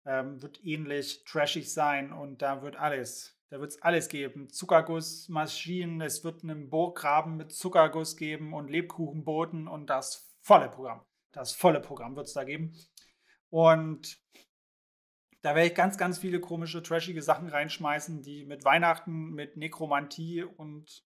ähm, 0.05 0.43
wird 0.43 0.62
ähnlich 0.64 1.24
trashig 1.24 1.72
sein 1.72 2.12
und 2.12 2.43
da 2.43 2.62
wird 2.62 2.76
alles, 2.76 3.39
da 3.49 3.61
wird 3.61 3.70
es 3.70 3.83
alles 3.83 4.09
geben. 4.09 4.51
Zuckergussmaschinen, 4.51 6.01
es 6.03 6.24
wird 6.24 6.43
einen 6.43 6.68
Burggraben 6.68 7.37
mit 7.37 7.53
Zuckerguss 7.53 8.16
geben 8.16 8.53
und 8.53 8.68
Lebkuchenboten 8.68 9.66
und 9.66 9.89
das 9.89 10.31
volle 10.41 10.68
Programm. 10.68 11.03
Das 11.33 11.53
volle 11.53 11.81
Programm 11.81 12.16
wird 12.16 12.26
es 12.26 12.35
da 12.35 12.45
geben. 12.45 12.74
Und 13.49 14.20
da 15.43 15.55
werde 15.55 15.68
ich 15.68 15.74
ganz, 15.74 15.97
ganz 15.97 16.18
viele 16.18 16.41
komische, 16.41 16.82
trashige 16.82 17.22
Sachen 17.22 17.49
reinschmeißen, 17.49 18.22
die 18.22 18.45
mit 18.45 18.64
Weihnachten, 18.64 19.30
mit 19.30 19.57
Nekromantie 19.57 20.43
und 20.43 21.05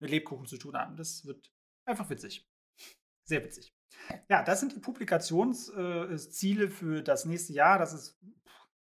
mit 0.00 0.10
Lebkuchen 0.10 0.46
zu 0.46 0.58
tun 0.58 0.76
haben. 0.76 0.96
Das 0.96 1.24
wird 1.24 1.52
einfach 1.84 2.10
witzig. 2.10 2.48
Sehr 3.24 3.44
witzig. 3.44 3.74
Ja, 4.28 4.42
das 4.42 4.60
sind 4.60 4.74
die 4.74 4.80
Publikationsziele 4.80 6.64
äh, 6.64 6.70
für 6.70 7.02
das 7.02 7.24
nächste 7.24 7.52
Jahr. 7.52 7.78
Das 7.78 7.92
ist, 7.92 8.18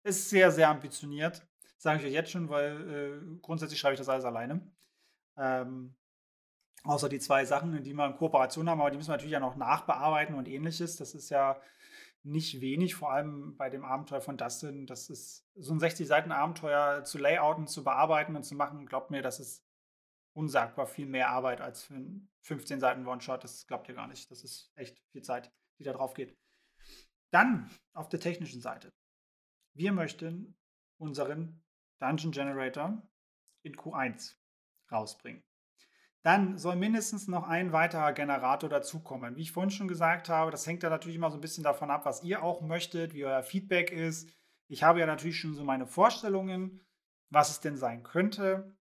ist 0.04 0.30
sehr, 0.30 0.52
sehr 0.52 0.70
ambitioniert. 0.70 1.46
Sage 1.78 2.00
ich 2.00 2.06
euch 2.06 2.14
jetzt 2.14 2.32
schon, 2.32 2.50
weil 2.50 2.90
äh, 2.90 3.40
grundsätzlich 3.42 3.80
schreibe 3.80 3.94
ich 3.94 4.00
das 4.00 4.10
alles 4.10 4.26
alleine. 4.26 4.72
Ähm, 5.38 5.96
Außer 6.84 7.10
die 7.10 7.20
zwei 7.20 7.44
Sachen, 7.44 7.84
die 7.84 7.94
wir 7.94 8.06
in 8.06 8.16
Kooperation 8.16 8.70
haben, 8.70 8.80
aber 8.80 8.90
die 8.90 8.98
müssen 8.98 9.10
wir 9.10 9.16
natürlich 9.16 9.34
ja 9.34 9.40
noch 9.40 9.58
nachbearbeiten 9.58 10.36
und 10.36 10.48
ähnliches. 10.48 10.96
Das 10.96 11.14
ist 11.14 11.30
ja 11.30 11.60
nicht 12.24 12.62
wenig, 12.62 12.96
vor 12.96 13.12
allem 13.12 13.56
bei 13.58 13.70
dem 13.70 13.86
Abenteuer 13.86 14.22
von 14.22 14.38
Dustin. 14.38 14.86
Das 14.86 15.10
ist 15.10 15.48
so 15.56 15.74
ein 15.74 15.80
60-Seiten-Abenteuer 15.80 17.04
zu 17.04 17.18
layouten, 17.18 17.68
zu 17.68 17.84
bearbeiten 17.84 18.36
und 18.36 18.44
zu 18.44 18.56
machen. 18.56 18.86
Glaubt 18.86 19.12
mir, 19.12 19.22
das 19.22 19.40
ist 19.40 19.66
unsagbar 20.34 20.86
viel 20.86 21.06
mehr 21.06 21.30
Arbeit 21.30 21.62
als 21.62 21.84
für 21.84 21.96
einen 21.96 22.30
15 22.42 22.80
Seiten 22.80 23.08
One-Shot. 23.08 23.44
Das 23.44 23.68
glaubt 23.68 23.88
ihr 23.90 23.96
gar 23.96 24.08
nicht. 24.08 24.30
Das 24.32 24.44
ist 24.44 24.72
echt 24.76 25.00
viel 25.12 25.22
Zeit, 25.22 25.52
die 25.80 25.84
da 25.84 25.94
drauf 25.94 26.14
geht. 26.14 26.38
Dann 27.32 27.70
auf 27.94 28.10
der 28.10 28.20
technischen 28.20 28.62
Seite. 28.62 28.94
Wir 29.76 29.92
möchten 29.92 30.58
unseren 30.98 31.64
Dungeon 32.00 32.32
Generator 32.32 33.02
in 33.64 33.76
Q1 33.76 34.36
rausbringen. 34.92 35.44
Dann 36.22 36.58
soll 36.58 36.76
mindestens 36.76 37.28
noch 37.28 37.48
ein 37.48 37.72
weiterer 37.72 38.12
Generator 38.12 38.70
dazukommen. 38.70 39.38
Wie 39.38 39.42
ich 39.42 39.54
vorhin 39.54 39.72
schon 39.72 39.88
gesagt 39.88 40.28
habe, 40.28 40.52
das 40.52 40.68
hängt 40.68 40.84
ja 40.84 40.90
natürlich 40.90 41.16
immer 41.16 41.32
so 41.32 41.38
ein 41.38 41.42
bisschen 41.42 41.64
davon 41.64 41.90
ab, 41.90 42.06
was 42.06 42.24
ihr 42.24 42.44
auch 42.44 42.62
möchtet, 42.62 43.14
wie 43.14 43.26
euer 43.26 43.44
Feedback 43.44 43.92
ist. 43.92 44.30
Ich 44.68 44.84
habe 44.84 45.00
ja 45.00 45.06
natürlich 45.06 45.40
schon 45.40 45.56
so 45.56 45.64
meine 45.64 45.88
Vorstellungen, 45.88 46.82
was 47.30 47.50
es 47.50 47.62
denn 47.62 47.78
sein 47.78 48.04
könnte. 48.04 48.76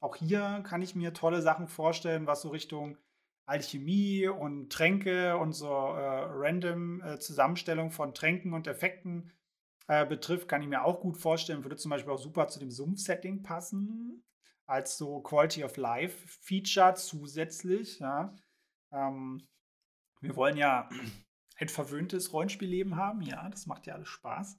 Auch 0.00 0.16
hier 0.16 0.62
kann 0.66 0.82
ich 0.82 0.94
mir 0.94 1.14
tolle 1.14 1.40
Sachen 1.40 1.68
vorstellen, 1.68 2.26
was 2.26 2.42
so 2.42 2.50
Richtung 2.50 2.98
Alchemie 3.46 4.28
und 4.28 4.70
Tränke 4.70 5.38
und 5.38 5.52
so 5.52 5.68
äh, 5.68 6.24
random 6.28 7.02
äh, 7.02 7.18
Zusammenstellung 7.18 7.90
von 7.90 8.14
Tränken 8.14 8.52
und 8.52 8.66
Effekten 8.66 9.32
äh, 9.86 10.04
betrifft, 10.04 10.48
kann 10.48 10.62
ich 10.62 10.68
mir 10.68 10.84
auch 10.84 11.00
gut 11.00 11.16
vorstellen. 11.16 11.64
Würde 11.64 11.76
zum 11.76 11.90
Beispiel 11.90 12.12
auch 12.12 12.18
super 12.18 12.48
zu 12.48 12.58
dem 12.58 12.70
Sumpf-Setting 12.70 13.42
passen 13.42 14.22
als 14.66 14.96
so 14.96 15.20
Quality 15.20 15.64
of 15.64 15.76
Life 15.76 16.26
Feature 16.26 16.94
zusätzlich. 16.94 17.98
Ja. 17.98 18.34
Ähm, 18.92 19.46
wir 20.20 20.36
wollen 20.36 20.56
ja 20.56 20.88
ein 21.58 21.68
verwöhntes 21.68 22.32
Rollenspielleben 22.32 22.96
haben. 22.96 23.22
Ja, 23.22 23.48
das 23.48 23.66
macht 23.66 23.86
ja 23.86 23.94
alles 23.94 24.08
Spaß. 24.08 24.58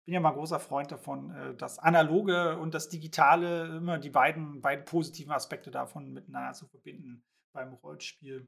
Ich 0.00 0.06
bin 0.06 0.14
ja 0.14 0.20
mal 0.20 0.32
großer 0.32 0.60
Freund 0.60 0.92
davon, 0.92 1.30
äh, 1.30 1.54
das 1.54 1.78
Analoge 1.78 2.58
und 2.58 2.74
das 2.74 2.88
Digitale, 2.88 3.76
immer 3.76 3.98
die 3.98 4.10
beiden, 4.10 4.60
beiden 4.60 4.84
positiven 4.84 5.32
Aspekte 5.32 5.70
davon 5.70 6.12
miteinander 6.12 6.52
zu 6.52 6.66
verbinden 6.66 7.24
beim 7.52 7.72
Rollenspiel. 7.74 8.46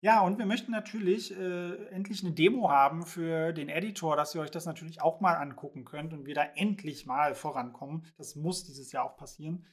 Ja, 0.00 0.20
und 0.22 0.38
wir 0.38 0.46
möchten 0.46 0.72
natürlich 0.72 1.30
äh, 1.38 1.86
endlich 1.90 2.24
eine 2.24 2.32
Demo 2.32 2.70
haben 2.70 3.06
für 3.06 3.52
den 3.52 3.68
Editor, 3.68 4.16
dass 4.16 4.34
ihr 4.34 4.40
euch 4.40 4.50
das 4.50 4.66
natürlich 4.66 5.00
auch 5.00 5.20
mal 5.20 5.34
angucken 5.34 5.84
könnt 5.84 6.12
und 6.12 6.26
wir 6.26 6.34
da 6.34 6.42
endlich 6.56 7.06
mal 7.06 7.36
vorankommen. 7.36 8.04
Das 8.16 8.34
muss 8.34 8.64
dieses 8.64 8.90
Jahr 8.90 9.04
auch 9.04 9.16
passieren. 9.16 9.64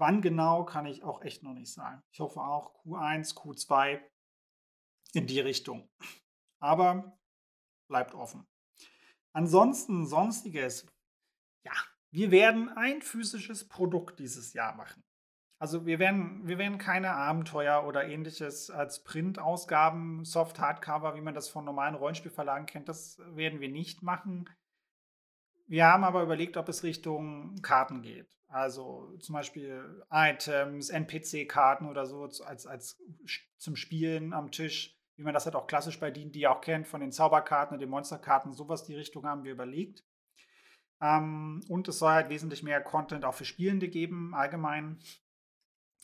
Wann 0.00 0.22
genau, 0.22 0.64
kann 0.64 0.86
ich 0.86 1.04
auch 1.04 1.20
echt 1.20 1.42
noch 1.42 1.52
nicht 1.52 1.70
sagen. 1.70 2.02
Ich 2.10 2.20
hoffe 2.20 2.40
auch 2.40 2.74
Q1, 2.84 3.34
Q2 3.34 4.00
in 5.12 5.26
die 5.26 5.40
Richtung. 5.40 5.90
Aber 6.58 7.18
bleibt 7.86 8.14
offen. 8.14 8.46
Ansonsten, 9.34 10.06
sonstiges. 10.06 10.86
Ja, 11.66 11.74
wir 12.10 12.30
werden 12.30 12.70
ein 12.70 13.02
physisches 13.02 13.68
Produkt 13.68 14.18
dieses 14.20 14.54
Jahr 14.54 14.74
machen. 14.74 15.04
Also 15.60 15.84
wir 15.84 15.98
werden, 15.98 16.48
wir 16.48 16.56
werden 16.56 16.78
keine 16.78 17.10
Abenteuer 17.10 17.84
oder 17.86 18.06
ähnliches 18.08 18.70
als 18.70 19.04
Printausgaben, 19.04 20.24
Soft-Hardcover, 20.24 21.14
wie 21.14 21.20
man 21.20 21.34
das 21.34 21.50
von 21.50 21.66
normalen 21.66 21.94
Rollenspielverlagen 21.94 22.64
kennt, 22.64 22.88
das 22.88 23.18
werden 23.36 23.60
wir 23.60 23.68
nicht 23.68 24.02
machen. 24.02 24.48
Wir 25.70 25.86
haben 25.86 26.02
aber 26.02 26.24
überlegt, 26.24 26.56
ob 26.56 26.68
es 26.68 26.82
Richtung 26.82 27.54
Karten 27.62 28.02
geht. 28.02 28.26
Also 28.48 29.16
zum 29.20 29.34
Beispiel 29.34 30.04
Items, 30.10 30.90
NPC-Karten 30.90 31.86
oder 31.86 32.06
so 32.06 32.24
als, 32.24 32.66
als 32.66 33.00
zum 33.56 33.76
Spielen 33.76 34.32
am 34.32 34.50
Tisch, 34.50 34.98
wie 35.14 35.22
man 35.22 35.32
das 35.32 35.44
halt 35.44 35.54
auch 35.54 35.68
klassisch 35.68 36.00
bei 36.00 36.10
denen, 36.10 36.32
die 36.32 36.48
auch 36.48 36.60
kennt, 36.60 36.88
von 36.88 37.00
den 37.00 37.12
Zauberkarten 37.12 37.74
und 37.74 37.80
den 37.80 37.88
Monsterkarten, 37.88 38.52
sowas 38.52 38.82
die 38.82 38.96
Richtung 38.96 39.24
haben 39.24 39.44
wir 39.44 39.52
überlegt. 39.52 40.02
Ähm, 41.00 41.64
und 41.68 41.86
es 41.86 42.00
soll 42.00 42.10
halt 42.10 42.30
wesentlich 42.30 42.64
mehr 42.64 42.80
Content 42.80 43.24
auch 43.24 43.34
für 43.34 43.44
Spielende 43.44 43.88
geben, 43.88 44.34
allgemein. 44.34 44.98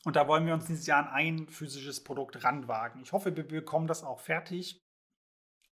Und 0.04 0.14
da 0.14 0.28
wollen 0.28 0.46
wir 0.46 0.54
uns 0.54 0.66
dieses 0.66 0.86
Jahr 0.86 1.08
an 1.08 1.12
ein 1.12 1.48
physisches 1.48 2.04
Produkt 2.04 2.44
ranwagen. 2.44 3.02
Ich 3.02 3.10
hoffe, 3.10 3.36
wir 3.36 3.48
bekommen 3.48 3.88
das 3.88 4.04
auch 4.04 4.20
fertig 4.20 4.86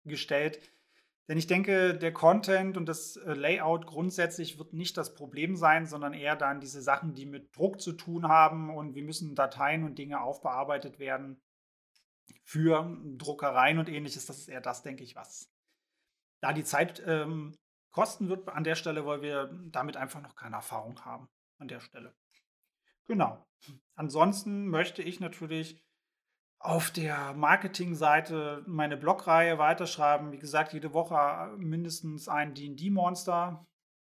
gestellt. 0.04 0.60
Denn 1.30 1.38
ich 1.38 1.46
denke, 1.46 1.96
der 1.96 2.12
Content 2.12 2.76
und 2.76 2.86
das 2.86 3.14
äh, 3.14 3.34
Layout 3.34 3.86
grundsätzlich 3.86 4.58
wird 4.58 4.72
nicht 4.72 4.96
das 4.96 5.14
Problem 5.14 5.54
sein, 5.54 5.86
sondern 5.86 6.12
eher 6.12 6.34
dann 6.34 6.58
diese 6.58 6.82
Sachen, 6.82 7.14
die 7.14 7.24
mit 7.24 7.56
Druck 7.56 7.80
zu 7.80 7.92
tun 7.92 8.26
haben 8.26 8.68
und 8.68 8.96
wie 8.96 9.02
müssen 9.02 9.36
Dateien 9.36 9.84
und 9.84 9.96
Dinge 9.96 10.22
aufbearbeitet 10.22 10.98
werden 10.98 11.40
für 12.42 12.98
Druckereien 13.16 13.78
und 13.78 13.88
ähnliches. 13.88 14.26
Das 14.26 14.38
ist 14.38 14.48
eher 14.48 14.60
das, 14.60 14.82
denke 14.82 15.04
ich, 15.04 15.14
was 15.14 15.48
da 16.40 16.52
die 16.52 16.64
Zeit 16.64 17.00
ähm, 17.06 17.56
kosten 17.92 18.28
wird 18.28 18.48
an 18.48 18.64
der 18.64 18.74
Stelle, 18.74 19.06
weil 19.06 19.22
wir 19.22 19.56
damit 19.70 19.96
einfach 19.96 20.20
noch 20.20 20.34
keine 20.34 20.56
Erfahrung 20.56 21.04
haben 21.04 21.28
an 21.58 21.68
der 21.68 21.78
Stelle. 21.78 22.12
Genau. 23.06 23.46
Ansonsten 23.94 24.66
möchte 24.66 25.04
ich 25.04 25.20
natürlich 25.20 25.80
auf 26.60 26.90
der 26.90 27.32
Marketingseite 27.32 28.62
meine 28.66 28.98
Blogreihe 28.98 29.58
weiterschreiben. 29.58 30.30
Wie 30.30 30.38
gesagt, 30.38 30.74
jede 30.74 30.92
Woche 30.92 31.54
mindestens 31.56 32.28
ein 32.28 32.54
D&D-Monster 32.54 33.66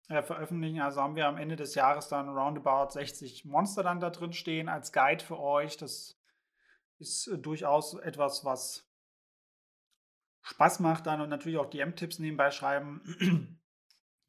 äh, 0.09 0.23
veröffentlichen. 0.23 0.81
Also 0.81 1.01
haben 1.01 1.15
wir 1.15 1.27
am 1.27 1.37
Ende 1.37 1.55
des 1.55 1.75
Jahres 1.75 2.07
dann 2.07 2.29
roundabout 2.29 2.89
60 2.93 3.45
Monster 3.45 3.83
dann 3.83 3.99
da 3.99 4.09
drin 4.09 4.33
stehen 4.33 4.69
als 4.69 4.91
Guide 4.91 5.23
für 5.23 5.39
euch. 5.39 5.77
Das 5.77 6.19
ist 6.97 7.27
äh, 7.27 7.37
durchaus 7.37 7.93
etwas, 7.93 8.43
was 8.43 8.89
Spaß 10.41 10.79
macht 10.79 11.05
dann 11.05 11.21
und 11.21 11.29
natürlich 11.29 11.59
auch 11.59 11.69
DM-Tipps 11.69 12.17
nebenbei 12.17 12.49
schreiben. 12.49 13.59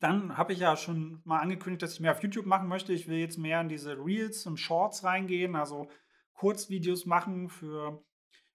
Dann 0.00 0.36
habe 0.36 0.52
ich 0.52 0.58
ja 0.58 0.76
schon 0.76 1.22
mal 1.24 1.38
angekündigt, 1.38 1.80
dass 1.80 1.92
ich 1.94 2.00
mehr 2.00 2.10
auf 2.10 2.22
YouTube 2.24 2.44
machen 2.44 2.66
möchte. 2.66 2.92
Ich 2.92 3.06
will 3.06 3.18
jetzt 3.18 3.38
mehr 3.38 3.60
in 3.60 3.68
diese 3.68 3.96
Reels 3.96 4.44
und 4.46 4.58
Shorts 4.58 5.04
reingehen, 5.04 5.54
also 5.54 5.88
Kurzvideos 6.34 7.06
machen 7.06 7.48
für 7.48 8.04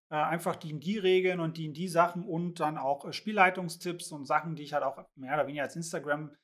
äh, 0.09 0.15
einfach 0.15 0.55
die 0.55 0.71
in 0.71 0.79
die 0.79 0.97
Regeln 0.97 1.39
und 1.39 1.57
die 1.57 1.65
in 1.65 1.73
die 1.73 1.87
Sachen 1.87 2.23
und 2.23 2.59
dann 2.59 2.77
auch 2.77 3.05
äh, 3.05 3.13
Spielleitungstipps 3.13 4.11
und 4.11 4.25
Sachen, 4.25 4.55
die 4.55 4.63
ich 4.63 4.73
halt 4.73 4.83
auch 4.83 4.97
mehr 5.15 5.33
oder 5.33 5.47
weniger 5.47 5.63
als 5.63 5.75
Instagram 5.75 6.35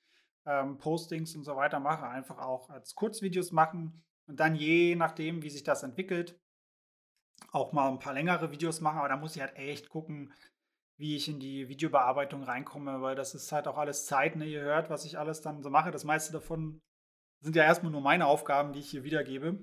ähm, 0.46 0.78
Postings 0.78 1.36
und 1.36 1.44
so 1.44 1.56
weiter 1.56 1.80
mache, 1.80 2.08
einfach 2.08 2.40
auch 2.40 2.70
als 2.70 2.96
Kurzvideos 2.96 3.52
machen 3.52 4.04
und 4.28 4.40
dann 4.40 4.56
je 4.56 4.96
nachdem, 4.96 5.42
wie 5.44 5.50
sich 5.50 5.64
das 5.64 5.84
entwickelt, 5.84 6.40
auch 7.52 7.74
mal 7.74 7.90
ein 7.90 8.00
paar 8.00 8.14
längere 8.14 8.52
Videos 8.52 8.82
machen. 8.82 9.00
Aber 9.00 9.10
da 9.10 9.18
muss 9.18 9.36
ich 9.36 9.42
halt 9.42 9.56
echt 9.56 9.90
gucken, 9.90 10.34
wie 10.98 11.16
ich 11.16 11.28
in 11.28 11.40
die 11.40 11.68
Videobearbeitung 11.70 12.44
reinkomme, 12.44 13.02
weil 13.02 13.16
das 13.16 13.36
ist 13.36 13.52
halt 13.52 13.68
auch 13.68 13.78
alles 13.78 14.06
Zeit. 14.06 14.36
Ne? 14.36 14.46
Ihr 14.46 14.62
hört, 14.62 14.90
was 14.90 15.06
ich 15.06 15.18
alles 15.18 15.42
dann 15.42 15.62
so 15.62 15.70
mache. 15.70 15.92
Das 15.92 16.04
meiste 16.04 16.32
davon 16.32 16.82
sind 17.42 17.56
ja 17.56 17.64
erstmal 17.64 17.92
nur 17.92 18.02
meine 18.02 18.26
Aufgaben, 18.26 18.74
die 18.74 18.80
ich 18.80 18.90
hier 18.90 19.04
wiedergebe. 19.04 19.60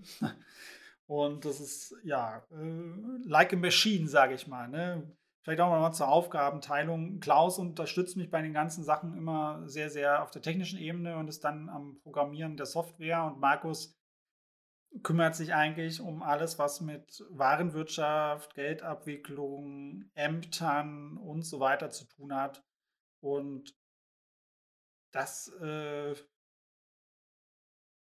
Und 1.10 1.44
das 1.44 1.58
ist, 1.58 1.92
ja, 2.04 2.46
äh, 2.52 3.26
like 3.26 3.52
a 3.52 3.56
machine, 3.56 4.06
sage 4.06 4.34
ich 4.34 4.46
mal. 4.46 4.68
Ne? 4.68 5.12
Vielleicht 5.42 5.60
auch 5.60 5.68
mal 5.68 5.90
zur 5.90 6.06
Aufgabenteilung. 6.06 7.18
Klaus 7.18 7.58
unterstützt 7.58 8.16
mich 8.16 8.30
bei 8.30 8.40
den 8.42 8.52
ganzen 8.52 8.84
Sachen 8.84 9.16
immer 9.16 9.68
sehr, 9.68 9.90
sehr 9.90 10.22
auf 10.22 10.30
der 10.30 10.40
technischen 10.40 10.78
Ebene 10.78 11.16
und 11.16 11.26
ist 11.26 11.42
dann 11.42 11.68
am 11.68 11.98
Programmieren 11.98 12.56
der 12.56 12.66
Software. 12.66 13.24
Und 13.24 13.40
Markus 13.40 13.98
kümmert 15.02 15.34
sich 15.34 15.52
eigentlich 15.52 16.00
um 16.00 16.22
alles, 16.22 16.60
was 16.60 16.80
mit 16.80 17.24
Warenwirtschaft, 17.30 18.54
Geldabwicklung, 18.54 20.04
Ämtern 20.14 21.16
und 21.16 21.42
so 21.42 21.58
weiter 21.58 21.90
zu 21.90 22.04
tun 22.06 22.36
hat. 22.36 22.62
Und 23.18 23.74
das 25.10 25.48
äh, 25.60 26.14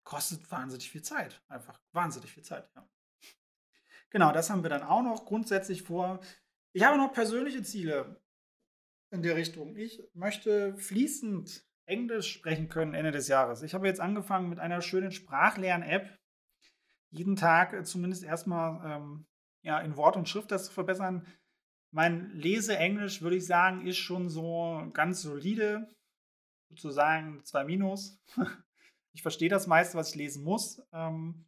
kostet 0.03 0.49
wahnsinnig 0.51 0.89
viel 0.89 1.01
Zeit. 1.01 1.41
Einfach 1.47 1.79
wahnsinnig 1.91 2.31
viel 2.31 2.43
Zeit, 2.43 2.69
ja. 2.75 2.87
Genau, 4.09 4.31
das 4.31 4.49
haben 4.49 4.63
wir 4.63 4.69
dann 4.69 4.83
auch 4.83 5.03
noch 5.03 5.25
grundsätzlich 5.25 5.83
vor. 5.83 6.19
Ich 6.73 6.83
habe 6.83 6.97
noch 6.97 7.13
persönliche 7.13 7.61
Ziele 7.61 8.19
in 9.11 9.21
der 9.21 9.35
Richtung. 9.35 9.75
Ich 9.75 10.03
möchte 10.13 10.75
fließend 10.77 11.63
Englisch 11.85 12.31
sprechen 12.31 12.69
können 12.69 12.93
Ende 12.93 13.11
des 13.11 13.27
Jahres. 13.27 13.63
Ich 13.63 13.73
habe 13.73 13.87
jetzt 13.87 13.99
angefangen 13.99 14.49
mit 14.49 14.59
einer 14.59 14.81
schönen 14.81 15.11
Sprachlern-App. 15.11 16.17
Jeden 17.11 17.35
Tag 17.35 17.73
äh, 17.73 17.83
zumindest 17.83 18.23
erstmal 18.23 18.97
ähm, 18.97 19.25
ja, 19.63 19.79
in 19.79 19.97
Wort 19.97 20.15
und 20.15 20.29
Schrift 20.29 20.51
das 20.51 20.65
zu 20.65 20.71
verbessern. 20.71 21.25
Mein 21.91 22.29
Leseenglisch, 22.35 23.21
würde 23.21 23.37
ich 23.37 23.45
sagen, 23.47 23.85
ist 23.85 23.97
schon 23.97 24.29
so 24.29 24.87
ganz 24.93 25.21
solide. 25.21 25.87
Sozusagen 26.69 27.43
zwei 27.45 27.63
Minus. 27.63 28.21
Ich 29.13 29.21
verstehe 29.21 29.49
das 29.49 29.67
meiste, 29.67 29.97
was 29.97 30.09
ich 30.09 30.15
lesen 30.15 30.43
muss. 30.43 30.81
Ähm, 30.93 31.45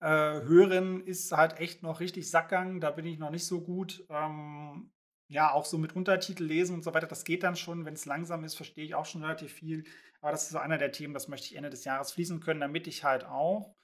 äh, 0.00 0.42
hören 0.42 1.06
ist 1.06 1.32
halt 1.32 1.58
echt 1.58 1.82
noch 1.82 2.00
richtig 2.00 2.30
Sackgang, 2.30 2.80
da 2.80 2.90
bin 2.90 3.06
ich 3.06 3.18
noch 3.18 3.30
nicht 3.30 3.46
so 3.46 3.62
gut. 3.62 4.04
Ähm, 4.10 4.90
ja, 5.28 5.50
auch 5.52 5.64
so 5.64 5.78
mit 5.78 5.96
Untertitel 5.96 6.44
lesen 6.44 6.74
und 6.74 6.84
so 6.84 6.92
weiter, 6.92 7.06
das 7.06 7.24
geht 7.24 7.42
dann 7.42 7.56
schon. 7.56 7.84
Wenn 7.84 7.94
es 7.94 8.04
langsam 8.04 8.44
ist, 8.44 8.54
verstehe 8.54 8.84
ich 8.84 8.94
auch 8.94 9.06
schon 9.06 9.22
relativ 9.22 9.52
viel. 9.52 9.84
Aber 10.20 10.30
das 10.30 10.44
ist 10.44 10.50
so 10.50 10.58
einer 10.58 10.78
der 10.78 10.92
Themen, 10.92 11.14
das 11.14 11.28
möchte 11.28 11.46
ich 11.46 11.56
Ende 11.56 11.70
des 11.70 11.84
Jahres 11.84 12.12
fließen 12.12 12.40
können, 12.40 12.60
damit 12.60 12.86
ich 12.86 13.04
halt 13.04 13.24
auch, 13.24 13.74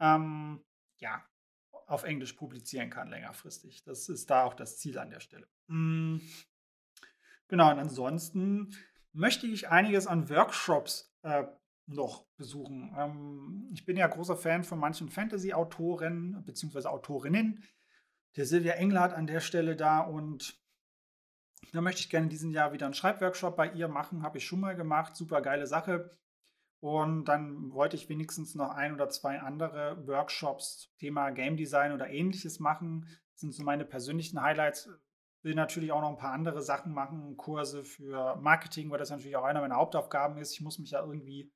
ähm, 0.00 0.64
ja, 0.98 1.24
auf 1.86 2.04
Englisch 2.04 2.32
publizieren 2.34 2.90
kann 2.90 3.08
längerfristig. 3.08 3.82
Das 3.84 4.08
ist 4.08 4.30
da 4.30 4.44
auch 4.44 4.54
das 4.54 4.78
Ziel 4.78 4.98
an 4.98 5.10
der 5.10 5.20
Stelle. 5.20 5.48
Mm. 5.68 6.18
Genau, 7.48 7.70
und 7.70 7.78
ansonsten 7.78 8.74
möchte 9.12 9.46
ich 9.46 9.68
einiges 9.68 10.06
an 10.06 10.28
Workshops 10.28 11.14
äh, 11.22 11.44
noch 11.86 12.26
besuchen. 12.36 12.94
Ähm, 12.98 13.70
ich 13.72 13.84
bin 13.84 13.96
ja 13.96 14.06
großer 14.06 14.36
Fan 14.36 14.64
von 14.64 14.78
manchen 14.78 15.08
Fantasy-Autoren 15.08 16.44
bzw. 16.44 16.86
Autorinnen. 16.86 17.62
Der 18.36 18.44
Silvia 18.44 18.74
Englert 18.74 19.14
an 19.14 19.26
der 19.26 19.40
Stelle 19.40 19.76
da 19.76 20.00
und 20.00 20.60
da 21.72 21.80
möchte 21.80 22.00
ich 22.00 22.10
gerne 22.10 22.28
diesen 22.28 22.50
Jahr 22.50 22.72
wieder 22.72 22.86
einen 22.86 22.94
Schreibworkshop 22.94 23.56
bei 23.56 23.70
ihr 23.72 23.88
machen. 23.88 24.22
Habe 24.22 24.38
ich 24.38 24.46
schon 24.46 24.60
mal 24.60 24.76
gemacht. 24.76 25.16
Super 25.16 25.40
geile 25.40 25.66
Sache. 25.66 26.10
Und 26.80 27.24
dann 27.24 27.72
wollte 27.72 27.96
ich 27.96 28.08
wenigstens 28.08 28.54
noch 28.54 28.70
ein 28.70 28.94
oder 28.94 29.08
zwei 29.08 29.40
andere 29.40 30.06
Workshops 30.06 30.80
zum 30.80 30.96
Thema 30.98 31.30
Game 31.30 31.56
Design 31.56 31.92
oder 31.92 32.08
ähnliches 32.08 32.60
machen. 32.60 33.08
Das 33.32 33.40
sind 33.40 33.54
so 33.54 33.62
meine 33.62 33.84
persönlichen 33.84 34.40
Highlights. 34.40 34.88
Will 35.42 35.54
natürlich 35.54 35.92
auch 35.92 36.00
noch 36.00 36.10
ein 36.10 36.18
paar 36.18 36.32
andere 36.32 36.60
Sachen 36.60 36.92
machen, 36.92 37.36
Kurse 37.36 37.84
für 37.84 38.36
Marketing, 38.36 38.90
weil 38.90 38.98
das 38.98 39.10
natürlich 39.10 39.36
auch 39.36 39.44
einer 39.44 39.60
meiner 39.60 39.76
Hauptaufgaben 39.76 40.38
ist. 40.38 40.52
Ich 40.52 40.60
muss 40.60 40.78
mich 40.78 40.90
ja 40.90 41.00
irgendwie 41.00 41.52